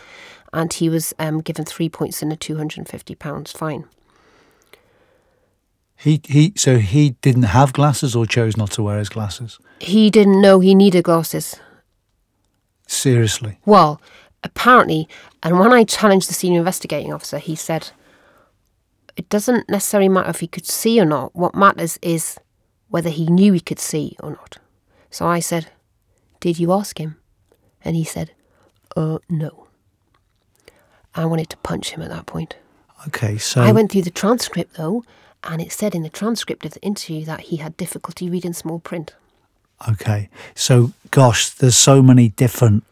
And 0.52 0.72
he 0.72 0.88
was 0.88 1.14
um, 1.18 1.40
given 1.42 1.64
three 1.64 1.88
points 1.88 2.22
and 2.22 2.32
a 2.32 2.36
£250 2.36 3.56
fine. 3.56 3.84
He 6.04 6.20
he. 6.22 6.52
So 6.54 6.76
he 6.76 7.10
didn't 7.22 7.44
have 7.44 7.72
glasses, 7.72 8.14
or 8.14 8.26
chose 8.26 8.58
not 8.58 8.70
to 8.72 8.82
wear 8.82 8.98
his 8.98 9.08
glasses. 9.08 9.58
He 9.80 10.10
didn't 10.10 10.42
know 10.42 10.60
he 10.60 10.74
needed 10.74 11.04
glasses. 11.04 11.58
Seriously. 12.86 13.58
Well, 13.64 14.02
apparently, 14.42 15.08
and 15.42 15.58
when 15.58 15.72
I 15.72 15.84
challenged 15.84 16.28
the 16.28 16.34
senior 16.34 16.58
investigating 16.58 17.10
officer, 17.10 17.38
he 17.38 17.54
said, 17.56 17.92
"It 19.16 19.30
doesn't 19.30 19.70
necessarily 19.70 20.10
matter 20.10 20.28
if 20.28 20.40
he 20.40 20.46
could 20.46 20.66
see 20.66 21.00
or 21.00 21.06
not. 21.06 21.34
What 21.34 21.54
matters 21.54 21.98
is 22.02 22.38
whether 22.88 23.08
he 23.08 23.24
knew 23.24 23.54
he 23.54 23.60
could 23.60 23.80
see 23.80 24.14
or 24.20 24.32
not." 24.32 24.58
So 25.10 25.26
I 25.26 25.40
said, 25.40 25.72
"Did 26.40 26.58
you 26.58 26.70
ask 26.70 26.98
him?" 26.98 27.16
And 27.82 27.96
he 27.96 28.04
said, 28.04 28.32
"Uh, 28.94 29.20
no." 29.30 29.68
I 31.14 31.24
wanted 31.24 31.48
to 31.48 31.56
punch 31.68 31.92
him 31.92 32.02
at 32.02 32.10
that 32.10 32.26
point. 32.26 32.56
Okay, 33.06 33.38
so 33.38 33.62
I 33.62 33.72
went 33.72 33.90
through 33.90 34.02
the 34.02 34.10
transcript 34.10 34.76
though, 34.76 35.02
and 35.44 35.60
it 35.60 35.72
said 35.72 35.94
in 35.94 36.02
the 36.02 36.08
transcript 36.08 36.64
of 36.64 36.72
the 36.72 36.80
interview 36.80 37.24
that 37.24 37.42
he 37.42 37.56
had 37.56 37.76
difficulty 37.76 38.28
reading 38.28 38.52
small 38.52 38.78
print. 38.78 39.14
Okay, 39.88 40.28
so 40.54 40.92
gosh, 41.10 41.50
there's 41.50 41.76
so 41.76 42.02
many 42.02 42.30
different 42.30 42.84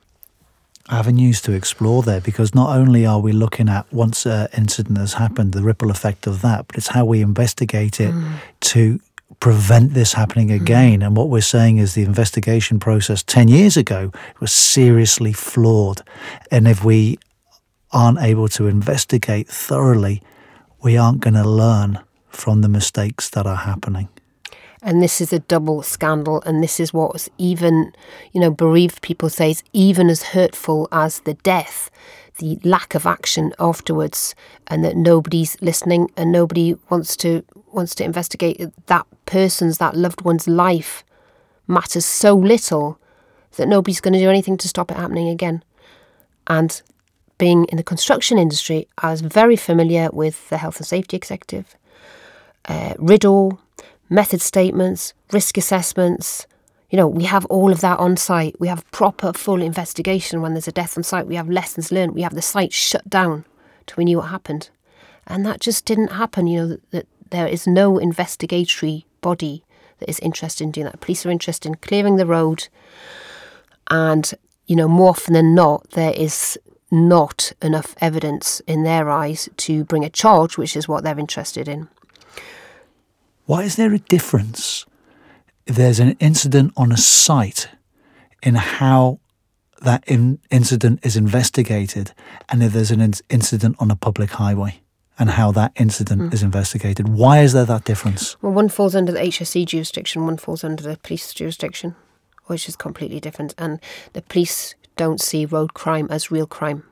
avenues 0.91 1.41
to 1.41 1.53
explore 1.53 2.03
there 2.03 2.21
because 2.21 2.55
not 2.55 2.77
only 2.77 3.07
are 3.07 3.21
we 3.21 3.33
looking 3.33 3.69
at 3.69 3.91
once 3.93 4.27
an 4.27 4.49
incident 4.57 4.99
has 4.99 5.15
happened, 5.15 5.53
the 5.53 5.63
ripple 5.63 5.91
effect 5.91 6.27
of 6.27 6.43
that, 6.43 6.67
but 6.67 6.77
it's 6.77 6.89
how 6.89 7.05
we 7.05 7.23
investigate 7.23 8.01
it 8.01 8.13
mm. 8.13 8.35
to 8.61 9.01
prevent 9.41 9.95
this 9.95 10.13
happening 10.13 10.49
mm. 10.49 10.61
again. 10.61 11.01
Mm. 11.01 11.07
And 11.07 11.17
what 11.17 11.29
we're 11.29 11.41
saying 11.41 11.79
is 11.79 11.95
the 11.95 12.03
investigation 12.03 12.79
process 12.79 13.23
10 13.23 13.49
years 13.49 13.77
ago 13.77 14.13
was 14.41 14.53
seriously 14.53 15.33
flawed. 15.33 16.03
And 16.51 16.69
if 16.69 16.85
we 16.85 17.19
aren't 17.93 18.21
able 18.21 18.49
to 18.49 18.67
investigate 18.67 19.49
thoroughly, 19.49 20.23
we 20.83 20.97
aren't 20.97 21.21
going 21.21 21.35
to 21.35 21.49
learn 21.49 22.01
from 22.35 22.61
the 22.61 22.69
mistakes 22.69 23.29
that 23.31 23.47
are 23.47 23.57
happening. 23.57 24.09
And 24.83 25.01
this 25.01 25.21
is 25.21 25.33
a 25.33 25.39
double 25.39 25.83
scandal, 25.83 26.43
and 26.43 26.63
this 26.63 26.81
is 26.81 26.93
what's 26.93 27.29
even, 27.39 27.93
you 28.33 28.41
know, 28.41 28.51
bereaved 28.51 29.01
people 29.01 29.29
say 29.29 29.53
is 29.53 29.63
even 29.73 30.11
as 30.11 30.25
hurtful 30.25 30.89
as 30.91 31.21
the 31.21 31.35
death, 31.35 31.89
the 32.39 32.59
lack 32.65 32.97
of 32.97 33.07
action 33.07 33.53
afterwards, 33.61 34.35
and 34.67 34.85
that 34.85 34.97
nobody's 34.97 35.61
listening 35.63 36.11
and 36.17 36.33
nobody 36.33 36.75
wants 36.91 37.17
to 37.19 37.45
wants 37.73 37.95
to 37.95 38.05
investigate 38.05 38.61
that 38.87 39.07
person's, 39.25 39.79
that 39.79 39.97
loved 39.97 40.23
one's 40.23 40.47
life 40.47 41.05
matters 41.67 42.05
so 42.05 42.35
little 42.35 42.99
that 43.57 43.69
nobody's 43.69 44.01
going 44.01 44.13
to 44.13 44.19
do 44.19 44.29
anything 44.29 44.59
to 44.59 44.69
stop 44.69 44.91
it 44.91 44.97
happening 44.97 45.29
again. 45.29 45.63
And 46.49 46.83
being 47.39 47.65
in 47.67 47.77
the 47.77 47.83
construction 47.83 48.37
industry, 48.37 48.89
I 48.99 49.11
was 49.11 49.21
very 49.21 49.57
familiar 49.57 50.11
with 50.13 50.51
the 50.51 50.59
health 50.59 50.79
and 50.79 50.87
safety 50.87 51.17
executive 51.17 51.77
uh, 52.67 52.95
RIDDOR, 52.99 53.59
method 54.09 54.41
statements, 54.41 55.15
risk 55.33 55.57
assessments, 55.57 56.47
You 56.93 56.99
know, 56.99 57.09
we 57.09 57.25
have 57.25 57.47
all 57.47 57.73
of 57.73 57.81
that 57.81 57.99
on 57.99 58.19
site. 58.19 58.61
We 58.61 58.69
have 58.69 58.89
proper 58.91 59.33
full 59.33 59.63
investigation 59.63 60.43
when 60.43 60.53
there's 60.53 60.69
a 60.69 60.73
death 60.73 60.99
on 60.99 61.03
site. 61.03 61.27
We 61.27 61.37
have 61.37 61.49
lessons 61.49 61.91
learned. 61.91 62.15
We 62.15 62.21
have 62.21 62.35
the 62.35 62.43
site 62.43 62.75
shut 62.75 63.09
down 63.09 63.47
till 63.87 63.97
we 63.97 64.05
knew 64.05 64.19
what 64.19 64.29
happened. 64.29 64.69
And 65.27 65.47
that 65.47 65.61
just 65.61 65.87
didn't 65.87 66.09
happen. 66.09 66.47
You 66.47 66.61
know, 66.61 66.77
that 66.91 67.07
there 67.31 67.47
is 67.47 67.67
no 67.67 67.97
investigatory 67.97 69.07
body 69.23 69.65
that 70.01 70.11
is 70.11 70.19
interested 70.19 70.65
in 70.65 70.71
doing 70.71 70.85
that. 70.85 71.01
Police 71.01 71.25
are 71.25 71.31
interested 71.31 71.67
in 71.71 71.77
clearing 71.77 72.17
the 72.17 72.27
road. 72.27 72.69
And, 73.89 74.31
you 74.67 74.77
know, 74.77 74.87
more 74.87 75.11
often 75.11 75.33
than 75.33 75.55
not, 75.55 75.93
there 75.93 76.13
is 76.15 76.59
not 76.91 77.55
enough 77.63 77.95
evidence 78.03 78.61
in 78.67 78.83
their 78.83 79.09
eyes 79.09 79.49
to 79.57 79.83
bring 79.85 80.05
a 80.05 80.11
charge, 80.11 80.59
which 80.59 80.77
is 80.77 80.87
what 80.87 81.05
they're 81.05 81.19
interested 81.19 81.69
in. 81.69 81.89
Why 83.47 83.63
is 83.63 83.77
there 83.77 83.93
a 83.93 83.99
difference 83.99 84.87
if 85.67 85.77
there's 85.77 86.01
an 86.01 86.17
incident 86.21 86.73
on 86.77 86.93
a 86.93 86.97
site 86.97 87.69
in 88.43 88.55
how 88.55 89.19
that 89.83 90.05
in- 90.07 90.39
incident 90.51 91.01
is 91.03 91.17
investigated 91.17 92.13
and 92.49 92.63
if 92.63 92.73
there's 92.73 92.91
an 92.91 93.01
in- 93.01 93.15
incident 93.29 93.77
on 93.81 93.91
a 93.91 93.97
public 93.97 94.31
highway 94.31 94.81
and 95.19 95.31
how 95.31 95.53
that 95.53 95.73
incident 95.77 96.23
mm. 96.23 96.35
is 96.35 96.43
investigated? 96.43 97.09
Why 97.09 97.41
is 97.41 97.53
there 97.53 97.65
that 97.65 97.85
difference? 97.85 98.41
Well, 98.43 98.53
one 98.53 98.69
falls 98.69 98.95
under 98.95 99.13
the 99.13 99.19
HSE 99.19 99.67
jurisdiction, 99.67 100.25
one 100.25 100.37
falls 100.37 100.65
under 100.65 100.83
the 100.83 100.97
police 100.99 101.35
jurisdiction, 101.35 101.97
which 102.47 102.69
is 102.69 102.77
completely 102.77 103.21
different. 103.21 103.55
And 103.59 103.81
the 104.13 104.23
police 104.23 104.75
don't 104.97 105.21
see 105.21 105.47
road 105.47 105.75
crime 105.75 106.07
as 106.11 106.31
real 106.31 106.47
crime. 106.47 106.85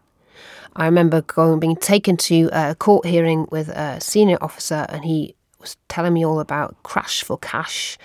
I 0.76 0.84
remember 0.84 1.22
going 1.22 1.60
being 1.60 1.76
taken 1.76 2.16
to 2.18 2.48
a 2.52 2.74
court 2.74 3.06
hearing 3.06 3.46
with 3.50 3.68
a 3.68 4.00
senior 4.00 4.38
officer, 4.40 4.86
and 4.88 5.04
he 5.04 5.34
was 5.60 5.76
telling 5.88 6.14
me 6.14 6.24
all 6.24 6.40
about 6.40 6.82
crash 6.82 7.22
for 7.22 7.38
cash 7.38 7.98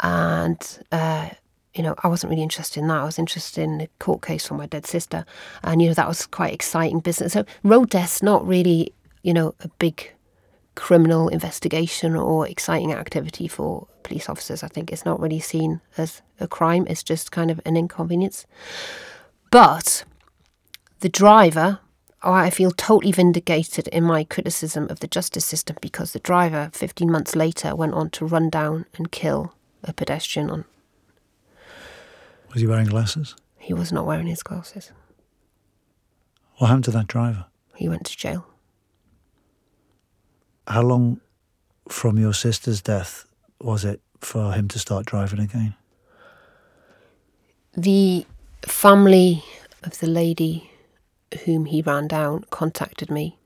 and 0.00 0.80
uh, 0.90 1.30
you 1.74 1.82
know, 1.82 1.94
I 2.02 2.08
wasn't 2.08 2.30
really 2.30 2.42
interested 2.42 2.80
in 2.80 2.88
that. 2.88 3.00
I 3.00 3.04
was 3.04 3.18
interested 3.18 3.62
in 3.62 3.78
the 3.78 3.88
court 3.98 4.22
case 4.22 4.46
for 4.46 4.54
my 4.54 4.66
dead 4.66 4.86
sister, 4.86 5.24
and 5.62 5.80
you 5.80 5.88
know 5.88 5.94
that 5.94 6.08
was 6.08 6.26
quite 6.26 6.52
exciting 6.52 7.00
business. 7.00 7.32
So 7.32 7.44
road 7.62 7.90
death's 7.90 8.22
not 8.22 8.46
really, 8.46 8.92
you 9.22 9.32
know, 9.32 9.54
a 9.60 9.68
big 9.78 10.12
criminal 10.74 11.28
investigation 11.28 12.16
or 12.16 12.46
exciting 12.46 12.92
activity 12.92 13.48
for 13.48 13.86
police 14.02 14.28
officers. 14.28 14.62
I 14.62 14.68
think 14.68 14.92
it's 14.92 15.04
not 15.04 15.20
really 15.20 15.40
seen 15.40 15.80
as 15.96 16.20
a 16.40 16.48
crime. 16.48 16.86
It's 16.88 17.02
just 17.02 17.32
kind 17.32 17.50
of 17.50 17.60
an 17.64 17.76
inconvenience. 17.76 18.46
But 19.50 20.04
the 21.00 21.08
driver, 21.08 21.80
Oh, 22.24 22.32
I 22.32 22.50
feel 22.50 22.70
totally 22.70 23.10
vindicated 23.10 23.88
in 23.88 24.04
my 24.04 24.22
criticism 24.22 24.86
of 24.90 25.00
the 25.00 25.08
justice 25.08 25.44
system 25.44 25.76
because 25.80 26.12
the 26.12 26.20
driver, 26.20 26.70
15 26.72 27.10
months 27.10 27.34
later, 27.34 27.74
went 27.74 27.94
on 27.94 28.10
to 28.10 28.24
run 28.24 28.48
down 28.48 28.86
and 28.96 29.10
kill 29.10 29.54
a 29.82 29.92
pedestrian 29.92 30.48
on. 30.48 30.64
Was 32.52 32.60
he 32.60 32.66
wearing 32.68 32.86
glasses? 32.86 33.34
He 33.58 33.74
was 33.74 33.90
not 33.92 34.06
wearing 34.06 34.28
his 34.28 34.42
glasses. 34.42 34.92
What 36.58 36.68
happened 36.68 36.84
to 36.84 36.90
that 36.92 37.08
driver? 37.08 37.46
He 37.74 37.88
went 37.88 38.06
to 38.06 38.16
jail. 38.16 38.46
How 40.68 40.82
long 40.82 41.20
from 41.88 42.18
your 42.18 42.34
sister's 42.34 42.80
death 42.80 43.24
was 43.60 43.84
it 43.84 44.00
for 44.20 44.52
him 44.52 44.68
to 44.68 44.78
start 44.78 45.06
driving 45.06 45.40
again? 45.40 45.74
The 47.76 48.26
family 48.62 49.42
of 49.82 49.98
the 49.98 50.06
lady 50.06 50.70
whom 51.44 51.66
he 51.66 51.82
ran 51.82 52.08
down 52.08 52.44
contacted 52.50 53.10
me 53.10 53.38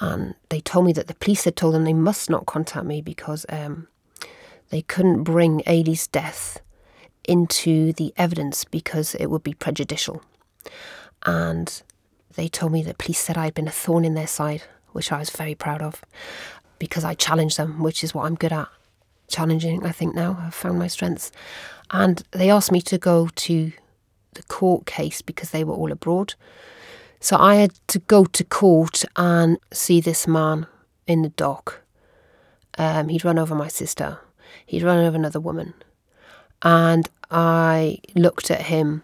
and 0.00 0.34
they 0.48 0.60
told 0.60 0.86
me 0.86 0.92
that 0.92 1.06
the 1.06 1.14
police 1.14 1.44
had 1.44 1.56
told 1.56 1.74
them 1.74 1.84
they 1.84 1.92
must 1.92 2.28
not 2.28 2.46
contact 2.46 2.86
me 2.86 3.00
because 3.00 3.46
um, 3.48 3.86
they 4.70 4.82
couldn't 4.82 5.22
bring 5.22 5.60
Eilidh's 5.60 6.06
death 6.06 6.60
into 7.24 7.92
the 7.92 8.12
evidence 8.16 8.64
because 8.64 9.14
it 9.14 9.26
would 9.26 9.42
be 9.42 9.54
prejudicial. 9.54 10.22
And 11.24 11.82
they 12.34 12.48
told 12.48 12.72
me 12.72 12.82
that 12.82 12.98
police 12.98 13.20
said 13.20 13.38
I'd 13.38 13.54
been 13.54 13.68
a 13.68 13.72
thorn 13.72 14.04
in 14.04 14.14
their 14.14 14.26
side, 14.26 14.64
which 14.92 15.12
I 15.12 15.18
was 15.18 15.30
very 15.30 15.54
proud 15.54 15.80
of 15.80 16.02
because 16.78 17.04
I 17.04 17.14
challenged 17.14 17.56
them, 17.56 17.82
which 17.82 18.02
is 18.02 18.14
what 18.14 18.26
I'm 18.26 18.34
good 18.34 18.52
at. 18.52 18.68
Challenging, 19.28 19.86
I 19.86 19.92
think 19.92 20.14
now. 20.14 20.36
I've 20.40 20.54
found 20.54 20.78
my 20.78 20.88
strengths. 20.88 21.30
And 21.90 22.22
they 22.32 22.50
asked 22.50 22.72
me 22.72 22.82
to 22.82 22.98
go 22.98 23.28
to 23.28 23.72
the 24.34 24.42
court 24.44 24.84
case 24.86 25.22
because 25.22 25.50
they 25.50 25.64
were 25.64 25.74
all 25.74 25.92
abroad. 25.92 26.34
So 27.24 27.38
I 27.38 27.54
had 27.54 27.72
to 27.88 27.98
go 28.00 28.24
to 28.26 28.44
court 28.44 29.04
and 29.16 29.58
see 29.72 30.00
this 30.00 30.26
man 30.26 30.66
in 31.06 31.22
the 31.22 31.30
dock. 31.30 31.80
Um, 32.76 33.08
he'd 33.08 33.24
run 33.24 33.38
over 33.38 33.54
my 33.54 33.68
sister 33.68 34.18
He'd 34.66 34.82
run 34.82 35.04
over 35.04 35.16
another 35.16 35.40
woman. 35.40 35.74
And 36.62 37.08
I 37.30 37.98
looked 38.14 38.50
at 38.50 38.62
him 38.62 39.02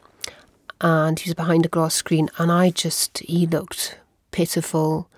and 0.81 1.18
he 1.18 1.29
was 1.29 1.35
behind 1.35 1.66
a 1.66 1.68
glass 1.68 1.95
screen 1.95 2.31
and 2.39 2.51
I 2.51 2.71
just, 2.71 3.18
he 3.18 3.47
looked 3.47 3.99
pitiful. 4.31 5.09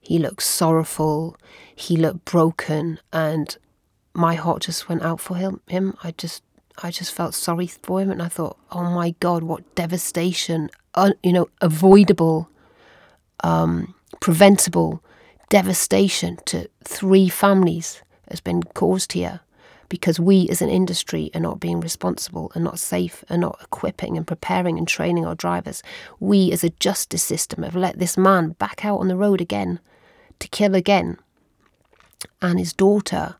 He 0.00 0.18
looked 0.18 0.42
sorrowful. 0.42 1.36
He 1.74 1.96
looked 1.96 2.24
broken. 2.24 2.98
And 3.12 3.56
my 4.14 4.34
heart 4.34 4.62
just 4.62 4.88
went 4.88 5.02
out 5.02 5.20
for 5.20 5.36
him. 5.36 5.60
him. 5.66 5.96
I 6.02 6.12
just, 6.12 6.42
I 6.82 6.90
just 6.90 7.12
felt 7.12 7.34
sorry 7.34 7.66
for 7.66 8.00
him. 8.00 8.10
And 8.10 8.22
I 8.22 8.28
thought, 8.28 8.56
oh 8.72 8.84
my 8.90 9.14
God, 9.20 9.42
what 9.42 9.74
devastation, 9.74 10.70
uh, 10.94 11.12
you 11.22 11.32
know, 11.32 11.48
avoidable, 11.60 12.48
um, 13.42 13.94
preventable 14.20 15.02
devastation 15.48 16.38
to 16.46 16.68
three 16.84 17.28
families 17.28 18.02
has 18.28 18.40
been 18.40 18.62
caused 18.62 19.12
here 19.12 19.40
because 19.88 20.20
we 20.20 20.48
as 20.48 20.62
an 20.62 20.68
industry 20.70 21.30
are 21.34 21.40
not 21.40 21.58
being 21.60 21.80
responsible 21.80 22.52
and 22.54 22.62
not 22.62 22.78
safe 22.78 23.24
and 23.28 23.40
not 23.40 23.58
equipping 23.60 24.16
and 24.16 24.26
preparing 24.26 24.78
and 24.78 24.86
training 24.86 25.26
our 25.26 25.34
drivers. 25.34 25.82
We 26.20 26.52
as 26.52 26.62
a 26.62 26.70
justice 26.70 27.24
system 27.24 27.64
have 27.64 27.74
let 27.74 27.98
this 27.98 28.16
man 28.16 28.50
back 28.50 28.84
out 28.84 29.00
on 29.00 29.08
the 29.08 29.16
road 29.16 29.40
again 29.40 29.80
to 30.38 30.48
kill 30.48 30.74
again. 30.76 31.18
And 32.40 32.58
his 32.58 32.72
daughter 32.72 33.36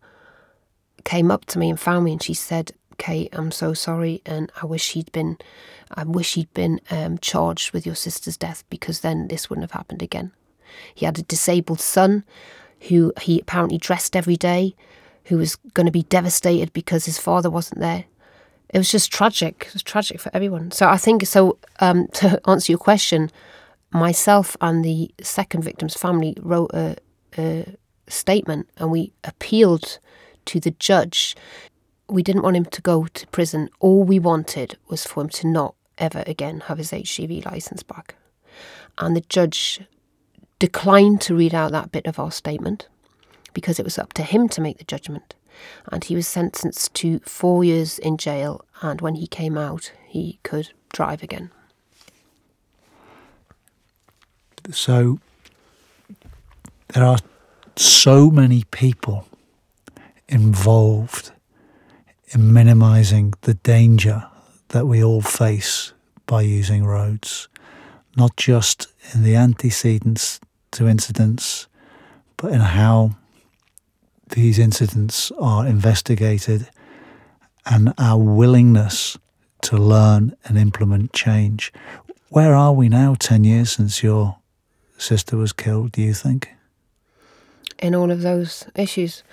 came 1.04 1.30
up 1.30 1.44
to 1.46 1.58
me 1.58 1.70
and 1.70 1.78
found 1.78 2.04
me 2.04 2.12
and 2.12 2.22
she 2.22 2.34
said, 2.34 2.72
Kate, 2.98 3.30
I'm 3.32 3.50
so 3.50 3.72
sorry, 3.72 4.20
and 4.26 4.52
I 4.60 4.66
wish 4.66 4.90
he'd 4.90 5.10
been, 5.12 5.38
I 5.92 6.04
wish 6.04 6.34
he'd 6.34 6.52
been 6.54 6.80
um, 6.90 7.18
charged 7.18 7.72
with 7.72 7.84
your 7.84 7.94
sister's 7.94 8.36
death 8.36 8.64
because 8.70 9.00
then 9.00 9.28
this 9.28 9.50
wouldn't 9.50 9.64
have 9.64 9.78
happened 9.78 10.02
again. 10.02 10.32
He 10.94 11.04
had 11.04 11.18
a 11.18 11.22
disabled 11.22 11.80
son, 11.80 12.24
who 12.88 13.12
he 13.20 13.40
apparently 13.40 13.78
dressed 13.78 14.14
every 14.14 14.36
day, 14.36 14.74
who 15.24 15.38
was 15.38 15.56
going 15.74 15.86
to 15.86 15.92
be 15.92 16.04
devastated 16.04 16.72
because 16.72 17.06
his 17.06 17.18
father 17.18 17.50
wasn't 17.50 17.80
there. 17.80 18.04
It 18.68 18.78
was 18.78 18.90
just 18.90 19.12
tragic. 19.12 19.64
It 19.68 19.74
was 19.74 19.82
tragic 19.82 20.20
for 20.20 20.30
everyone. 20.32 20.70
So 20.70 20.88
I 20.88 20.96
think 20.96 21.26
so. 21.26 21.58
Um, 21.80 22.06
to 22.14 22.40
answer 22.48 22.72
your 22.72 22.78
question, 22.78 23.30
myself 23.90 24.56
and 24.60 24.84
the 24.84 25.12
second 25.20 25.64
victim's 25.64 25.94
family 25.94 26.36
wrote 26.40 26.70
a, 26.72 26.96
a 27.36 27.76
statement, 28.08 28.68
and 28.76 28.90
we 28.90 29.12
appealed 29.24 29.98
to 30.46 30.60
the 30.60 30.70
judge. 30.72 31.36
We 32.08 32.22
didn't 32.22 32.42
want 32.42 32.56
him 32.56 32.64
to 32.66 32.82
go 32.82 33.06
to 33.06 33.26
prison. 33.28 33.70
All 33.80 34.04
we 34.04 34.18
wanted 34.18 34.78
was 34.88 35.04
for 35.04 35.22
him 35.22 35.28
to 35.30 35.46
not 35.46 35.74
ever 36.00 36.24
again 36.26 36.60
have 36.60 36.78
his 36.78 36.90
HGV 36.90 37.44
license 37.44 37.82
back. 37.82 38.16
And 38.98 39.14
the 39.14 39.20
judge 39.22 39.80
declined 40.58 41.20
to 41.22 41.36
read 41.36 41.54
out 41.54 41.72
that 41.72 41.92
bit 41.92 42.06
of 42.06 42.18
our 42.18 42.32
statement 42.32 42.88
because 43.54 43.78
it 43.78 43.84
was 43.84 43.98
up 43.98 44.12
to 44.14 44.22
him 44.22 44.48
to 44.48 44.60
make 44.60 44.78
the 44.78 44.84
judgment. 44.84 45.34
And 45.90 46.04
he 46.04 46.14
was 46.14 46.26
sentenced 46.26 46.94
to 46.94 47.20
four 47.20 47.64
years 47.64 47.98
in 47.98 48.16
jail, 48.16 48.64
and 48.80 49.00
when 49.00 49.16
he 49.16 49.26
came 49.26 49.58
out, 49.58 49.92
he 50.06 50.38
could 50.42 50.72
drive 50.92 51.22
again. 51.22 51.50
So 54.70 55.18
there 56.88 57.04
are 57.04 57.18
so 57.76 58.30
many 58.30 58.64
people 58.70 59.26
involved 60.28 61.32
in 62.28 62.52
minimizing 62.52 63.34
the 63.42 63.54
danger 63.54 64.29
that 64.70 64.86
we 64.86 65.02
all 65.02 65.20
face 65.20 65.92
by 66.26 66.42
using 66.42 66.84
roads, 66.84 67.48
not 68.16 68.36
just 68.36 68.86
in 69.12 69.22
the 69.22 69.36
antecedents 69.36 70.40
to 70.72 70.88
incidents, 70.88 71.66
but 72.36 72.52
in 72.52 72.60
how 72.60 73.16
these 74.30 74.58
incidents 74.58 75.32
are 75.40 75.66
investigated 75.66 76.68
and 77.66 77.92
our 77.98 78.18
willingness 78.18 79.18
to 79.62 79.76
learn 79.76 80.34
and 80.44 80.56
implement 80.56 81.12
change. 81.12 81.72
Where 82.28 82.54
are 82.54 82.72
we 82.72 82.88
now, 82.88 83.16
10 83.18 83.44
years 83.44 83.72
since 83.72 84.02
your 84.02 84.36
sister 84.96 85.36
was 85.36 85.52
killed, 85.52 85.92
do 85.92 86.02
you 86.02 86.14
think? 86.14 86.50
In 87.80 87.94
all 87.94 88.10
of 88.10 88.22
those 88.22 88.66
issues. 88.76 89.24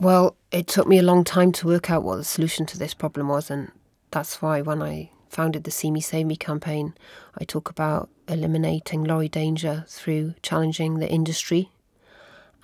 Well, 0.00 0.36
it 0.52 0.68
took 0.68 0.86
me 0.86 0.98
a 0.98 1.02
long 1.02 1.24
time 1.24 1.50
to 1.52 1.66
work 1.66 1.90
out 1.90 2.04
what 2.04 2.18
the 2.18 2.24
solution 2.24 2.66
to 2.66 2.78
this 2.78 2.94
problem 2.94 3.26
was, 3.26 3.50
and 3.50 3.72
that's 4.12 4.40
why 4.40 4.62
when 4.62 4.80
I 4.80 5.10
founded 5.28 5.64
the 5.64 5.72
See 5.72 5.90
Me 5.90 6.00
Save 6.00 6.26
Me 6.26 6.36
campaign, 6.36 6.94
I 7.36 7.42
talk 7.42 7.68
about 7.68 8.08
eliminating 8.28 9.02
lorry 9.02 9.28
danger 9.28 9.84
through 9.88 10.34
challenging 10.40 11.00
the 11.00 11.10
industry 11.10 11.70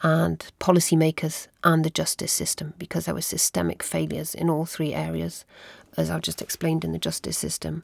and 0.05 0.47
policymakers 0.61 1.49
and 1.65 1.85
the 1.85 1.91
justice 1.91 2.31
system 2.31 2.75
because 2.79 3.07
there 3.07 3.15
were 3.15 3.21
systemic 3.21 3.83
failures 3.83 4.33
in 4.37 4.49
all 4.49 4.65
three 4.65 4.95
areas, 4.95 5.45
as 5.97 6.11
I've 6.11 6.23
just 6.23 6.41
explained 6.41 6.85
in 6.85 6.93
the 6.93 7.01
justice 7.01 7.37
system, 7.37 7.83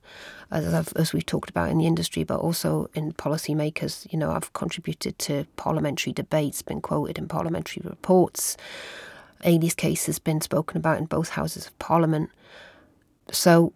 as, 0.52 0.92
as 0.92 1.12
we've 1.12 1.26
talked 1.26 1.50
about 1.50 1.70
in 1.70 1.78
the 1.78 1.88
industry, 1.88 2.22
but 2.22 2.38
also 2.38 2.88
in 2.94 3.14
policymakers. 3.14 4.06
You 4.12 4.18
know, 4.20 4.30
I've 4.30 4.52
contributed 4.52 5.18
to 5.20 5.46
parliamentary 5.56 6.12
debates, 6.12 6.62
been 6.62 6.80
quoted 6.80 7.18
in 7.18 7.26
parliamentary 7.26 7.82
reports. 7.84 8.56
Eilidh's 9.44 9.74
case 9.74 10.06
has 10.06 10.18
been 10.18 10.40
spoken 10.40 10.76
about 10.76 10.98
in 10.98 11.06
both 11.06 11.30
houses 11.30 11.66
of 11.66 11.78
parliament. 11.78 12.30
So 13.30 13.72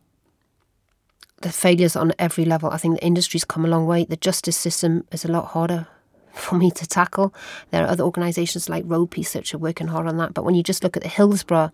the 1.44 1.52
failures 1.52 1.94
on 1.94 2.12
every 2.18 2.44
level. 2.44 2.70
I 2.70 2.78
think 2.78 2.98
the 2.98 3.06
industry's 3.06 3.44
come 3.44 3.64
a 3.64 3.68
long 3.68 3.86
way. 3.86 4.04
The 4.04 4.16
justice 4.16 4.56
system 4.56 5.06
is 5.12 5.24
a 5.24 5.30
lot 5.30 5.48
harder 5.48 5.86
for 6.32 6.56
me 6.56 6.70
to 6.72 6.86
tackle. 6.86 7.34
There 7.70 7.84
are 7.84 7.88
other 7.88 8.02
organisations 8.02 8.68
like 8.68 8.84
Road 8.86 9.10
Peace 9.10 9.36
are 9.36 9.58
working 9.58 9.88
hard 9.88 10.06
on 10.06 10.16
that. 10.16 10.34
But 10.34 10.44
when 10.44 10.54
you 10.54 10.62
just 10.62 10.82
look 10.82 10.96
at 10.96 11.02
the 11.02 11.08
Hillsborough 11.08 11.70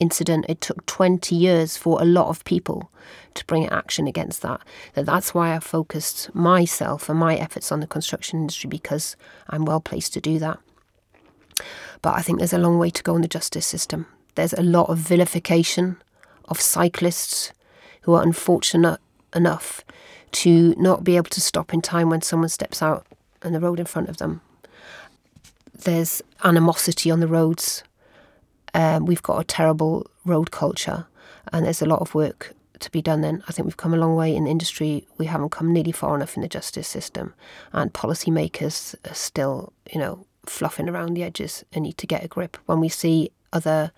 incident, 0.00 0.46
it 0.48 0.62
took 0.62 0.86
20 0.86 1.36
years 1.36 1.76
for 1.76 2.00
a 2.00 2.06
lot 2.06 2.28
of 2.28 2.44
people 2.44 2.90
to 3.34 3.44
bring 3.44 3.68
action 3.68 4.06
against 4.06 4.40
that. 4.40 4.62
That 4.94 5.04
that's 5.04 5.34
why 5.34 5.54
I 5.54 5.60
focused 5.60 6.34
myself 6.34 7.08
and 7.10 7.18
my 7.18 7.36
efforts 7.36 7.70
on 7.70 7.80
the 7.80 7.86
construction 7.86 8.40
industry 8.40 8.68
because 8.68 9.16
I'm 9.50 9.66
well 9.66 9.80
placed 9.80 10.14
to 10.14 10.20
do 10.20 10.38
that. 10.38 10.58
But 12.02 12.14
I 12.16 12.22
think 12.22 12.38
there's 12.38 12.52
a 12.52 12.58
long 12.58 12.78
way 12.78 12.90
to 12.90 13.02
go 13.02 13.16
in 13.16 13.22
the 13.22 13.28
justice 13.28 13.66
system. 13.66 14.06
There's 14.34 14.52
a 14.52 14.62
lot 14.62 14.88
of 14.88 14.98
vilification 14.98 15.96
of 16.46 16.60
cyclists 16.60 17.52
who 18.02 18.14
are 18.14 18.22
unfortunate 18.22 19.00
enough 19.34 19.84
to 20.32 20.74
not 20.76 21.04
be 21.04 21.16
able 21.16 21.30
to 21.30 21.40
stop 21.40 21.74
in 21.74 21.82
time 21.82 22.08
when 22.08 22.22
someone 22.22 22.48
steps 22.48 22.82
out 22.82 23.06
on 23.42 23.52
the 23.52 23.60
road 23.60 23.80
in 23.80 23.86
front 23.86 24.08
of 24.08 24.18
them. 24.18 24.40
There's 25.72 26.22
animosity 26.44 27.10
on 27.10 27.20
the 27.20 27.26
roads. 27.26 27.82
Um, 28.74 29.06
we've 29.06 29.22
got 29.22 29.40
a 29.40 29.44
terrible 29.44 30.06
road 30.24 30.50
culture, 30.50 31.06
and 31.52 31.64
there's 31.64 31.82
a 31.82 31.86
lot 31.86 32.00
of 32.00 32.14
work 32.14 32.54
to 32.80 32.90
be 32.90 33.02
done 33.02 33.20
then. 33.20 33.42
I 33.48 33.52
think 33.52 33.66
we've 33.66 33.76
come 33.76 33.94
a 33.94 33.98
long 33.98 34.14
way 34.14 34.34
in 34.34 34.44
the 34.44 34.50
industry. 34.50 35.06
We 35.18 35.26
haven't 35.26 35.50
come 35.50 35.72
nearly 35.72 35.92
far 35.92 36.14
enough 36.14 36.36
in 36.36 36.42
the 36.42 36.48
justice 36.48 36.88
system, 36.88 37.34
and 37.72 37.92
policymakers 37.92 38.94
are 39.10 39.14
still, 39.14 39.72
you 39.92 39.98
know, 39.98 40.26
fluffing 40.50 40.88
around 40.88 41.14
the 41.14 41.22
edges 41.22 41.64
and 41.72 41.84
need 41.84 41.96
to 41.98 42.06
get 42.06 42.24
a 42.24 42.28
grip. 42.28 42.56
When 42.66 42.80
we 42.80 42.88
see 42.88 43.30
other 43.52 43.92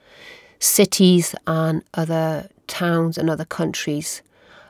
cities 0.59 1.35
and 1.47 1.83
other 1.95 2.49
towns 2.67 3.19
and 3.19 3.29
other 3.29 3.45
countries 3.45 4.23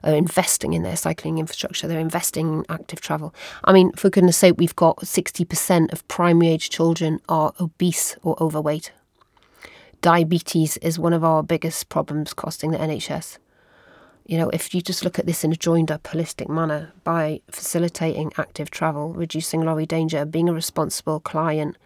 are 0.05 0.15
investing 0.15 0.73
in 0.73 0.83
their 0.83 0.97
cycling 0.97 1.39
infrastructure. 1.39 1.87
They're 1.87 1.99
investing 2.01 2.49
in 2.49 2.65
active 2.69 3.01
travel. 3.01 3.35
I 3.65 3.73
mean, 3.73 3.93
for 3.93 4.11
goodness 4.11 4.37
sake, 4.37 4.55
we've 4.59 4.75
got 4.75 4.99
60% 4.99 5.93
of 5.93 6.07
primary 6.09 6.49
age 6.49 6.71
children 6.71 7.21
are 7.29 7.53
obese 7.61 8.17
or 8.23 8.41
overweight. 8.43 8.93
Diabetes 10.01 10.77
is 10.79 10.99
one 10.99 11.13
of 11.13 11.23
our 11.23 11.43
biggest 11.45 11.89
problems 11.89 12.35
costing 12.35 12.73
the 12.73 12.79
NHS. 12.79 13.39
You 14.25 14.39
know, 14.39 14.51
if 14.51 14.75
you 14.75 14.81
just 14.81 15.05
look 15.05 15.19
at 15.19 15.27
this 15.27 15.43
in 15.45 15.53
a 15.53 15.57
joined 15.57 15.91
up, 15.91 16.05
holistic 16.05 16.49
manner 16.49 16.93
by 17.03 17.41
facilitating 17.51 18.33
active 18.39 18.71
travel, 18.71 19.13
reducing 19.13 19.63
lorry 19.63 19.87
danger, 19.87 20.25
being 20.25 20.49
a 20.49 20.53
responsible 20.53 21.21
client, 21.21 21.77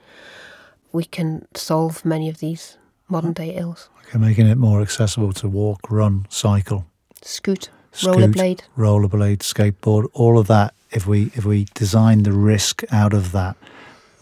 we 0.92 1.04
can 1.04 1.46
solve 1.54 2.04
many 2.04 2.28
of 2.28 2.38
these 2.38 2.76
modern 3.08 3.32
day 3.32 3.54
ills. 3.56 3.88
Okay, 4.08 4.18
making 4.18 4.46
it 4.46 4.56
more 4.56 4.82
accessible 4.82 5.32
to 5.34 5.48
walk, 5.48 5.90
run, 5.90 6.26
cycle, 6.28 6.86
scoot, 7.22 7.70
scoot 7.92 8.16
rollerblade, 8.16 8.60
rollerblade, 8.76 9.38
skateboard, 9.38 10.06
all 10.12 10.38
of 10.38 10.46
that. 10.46 10.74
If 10.90 11.06
we 11.06 11.30
if 11.34 11.44
we 11.44 11.66
design 11.74 12.22
the 12.22 12.32
risk 12.32 12.84
out 12.92 13.14
of 13.14 13.32
that, 13.32 13.56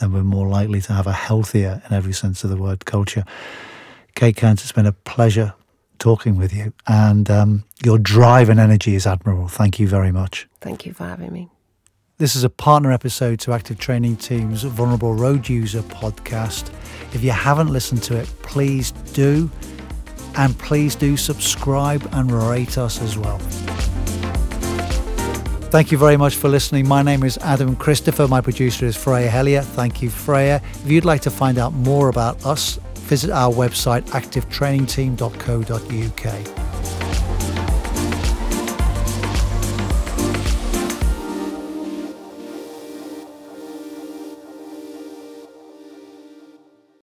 then 0.00 0.12
we're 0.12 0.22
more 0.22 0.48
likely 0.48 0.80
to 0.82 0.92
have 0.92 1.06
a 1.06 1.12
healthier, 1.12 1.82
in 1.88 1.94
every 1.94 2.12
sense 2.12 2.44
of 2.44 2.50
the 2.50 2.56
word, 2.56 2.84
culture. 2.84 3.24
Kate 4.14 4.36
Cairns, 4.36 4.62
it's 4.62 4.72
been 4.72 4.86
a 4.86 4.92
pleasure 4.92 5.54
talking 6.04 6.36
with 6.36 6.52
you, 6.52 6.70
and 6.86 7.30
um, 7.30 7.64
your 7.82 7.98
drive 7.98 8.50
and 8.50 8.60
energy 8.60 8.94
is 8.94 9.06
admirable. 9.06 9.48
Thank 9.48 9.80
you 9.80 9.88
very 9.88 10.12
much. 10.12 10.46
Thank 10.60 10.84
you 10.84 10.92
for 10.92 11.04
having 11.04 11.32
me. 11.32 11.48
This 12.18 12.36
is 12.36 12.44
a 12.44 12.50
partner 12.50 12.92
episode 12.92 13.40
to 13.40 13.54
Active 13.54 13.78
Training 13.78 14.16
Team's 14.16 14.64
Vulnerable 14.64 15.14
Road 15.14 15.48
User 15.48 15.80
podcast. 15.80 16.70
If 17.14 17.24
you 17.24 17.30
haven't 17.30 17.72
listened 17.72 18.02
to 18.02 18.16
it, 18.18 18.26
please 18.42 18.92
do. 19.14 19.50
And 20.36 20.58
please 20.58 20.94
do 20.94 21.16
subscribe 21.16 22.06
and 22.12 22.30
rate 22.30 22.76
us 22.76 23.00
as 23.00 23.16
well. 23.16 23.38
Thank 25.70 25.90
you 25.90 25.96
very 25.96 26.18
much 26.18 26.36
for 26.36 26.48
listening. 26.48 26.86
My 26.86 27.02
name 27.02 27.24
is 27.24 27.38
Adam 27.38 27.76
Christopher. 27.76 28.28
My 28.28 28.42
producer 28.42 28.84
is 28.84 28.94
Freya 28.94 29.30
Hellier. 29.30 29.64
Thank 29.64 30.02
you, 30.02 30.10
Freya. 30.10 30.60
If 30.84 30.90
you'd 30.90 31.06
like 31.06 31.22
to 31.22 31.30
find 31.30 31.56
out 31.56 31.72
more 31.72 32.10
about 32.10 32.44
us, 32.44 32.78
visit 33.04 33.30
our 33.30 33.52
website 33.52 34.02
activetrainingteam.co.uk. 34.10 37.03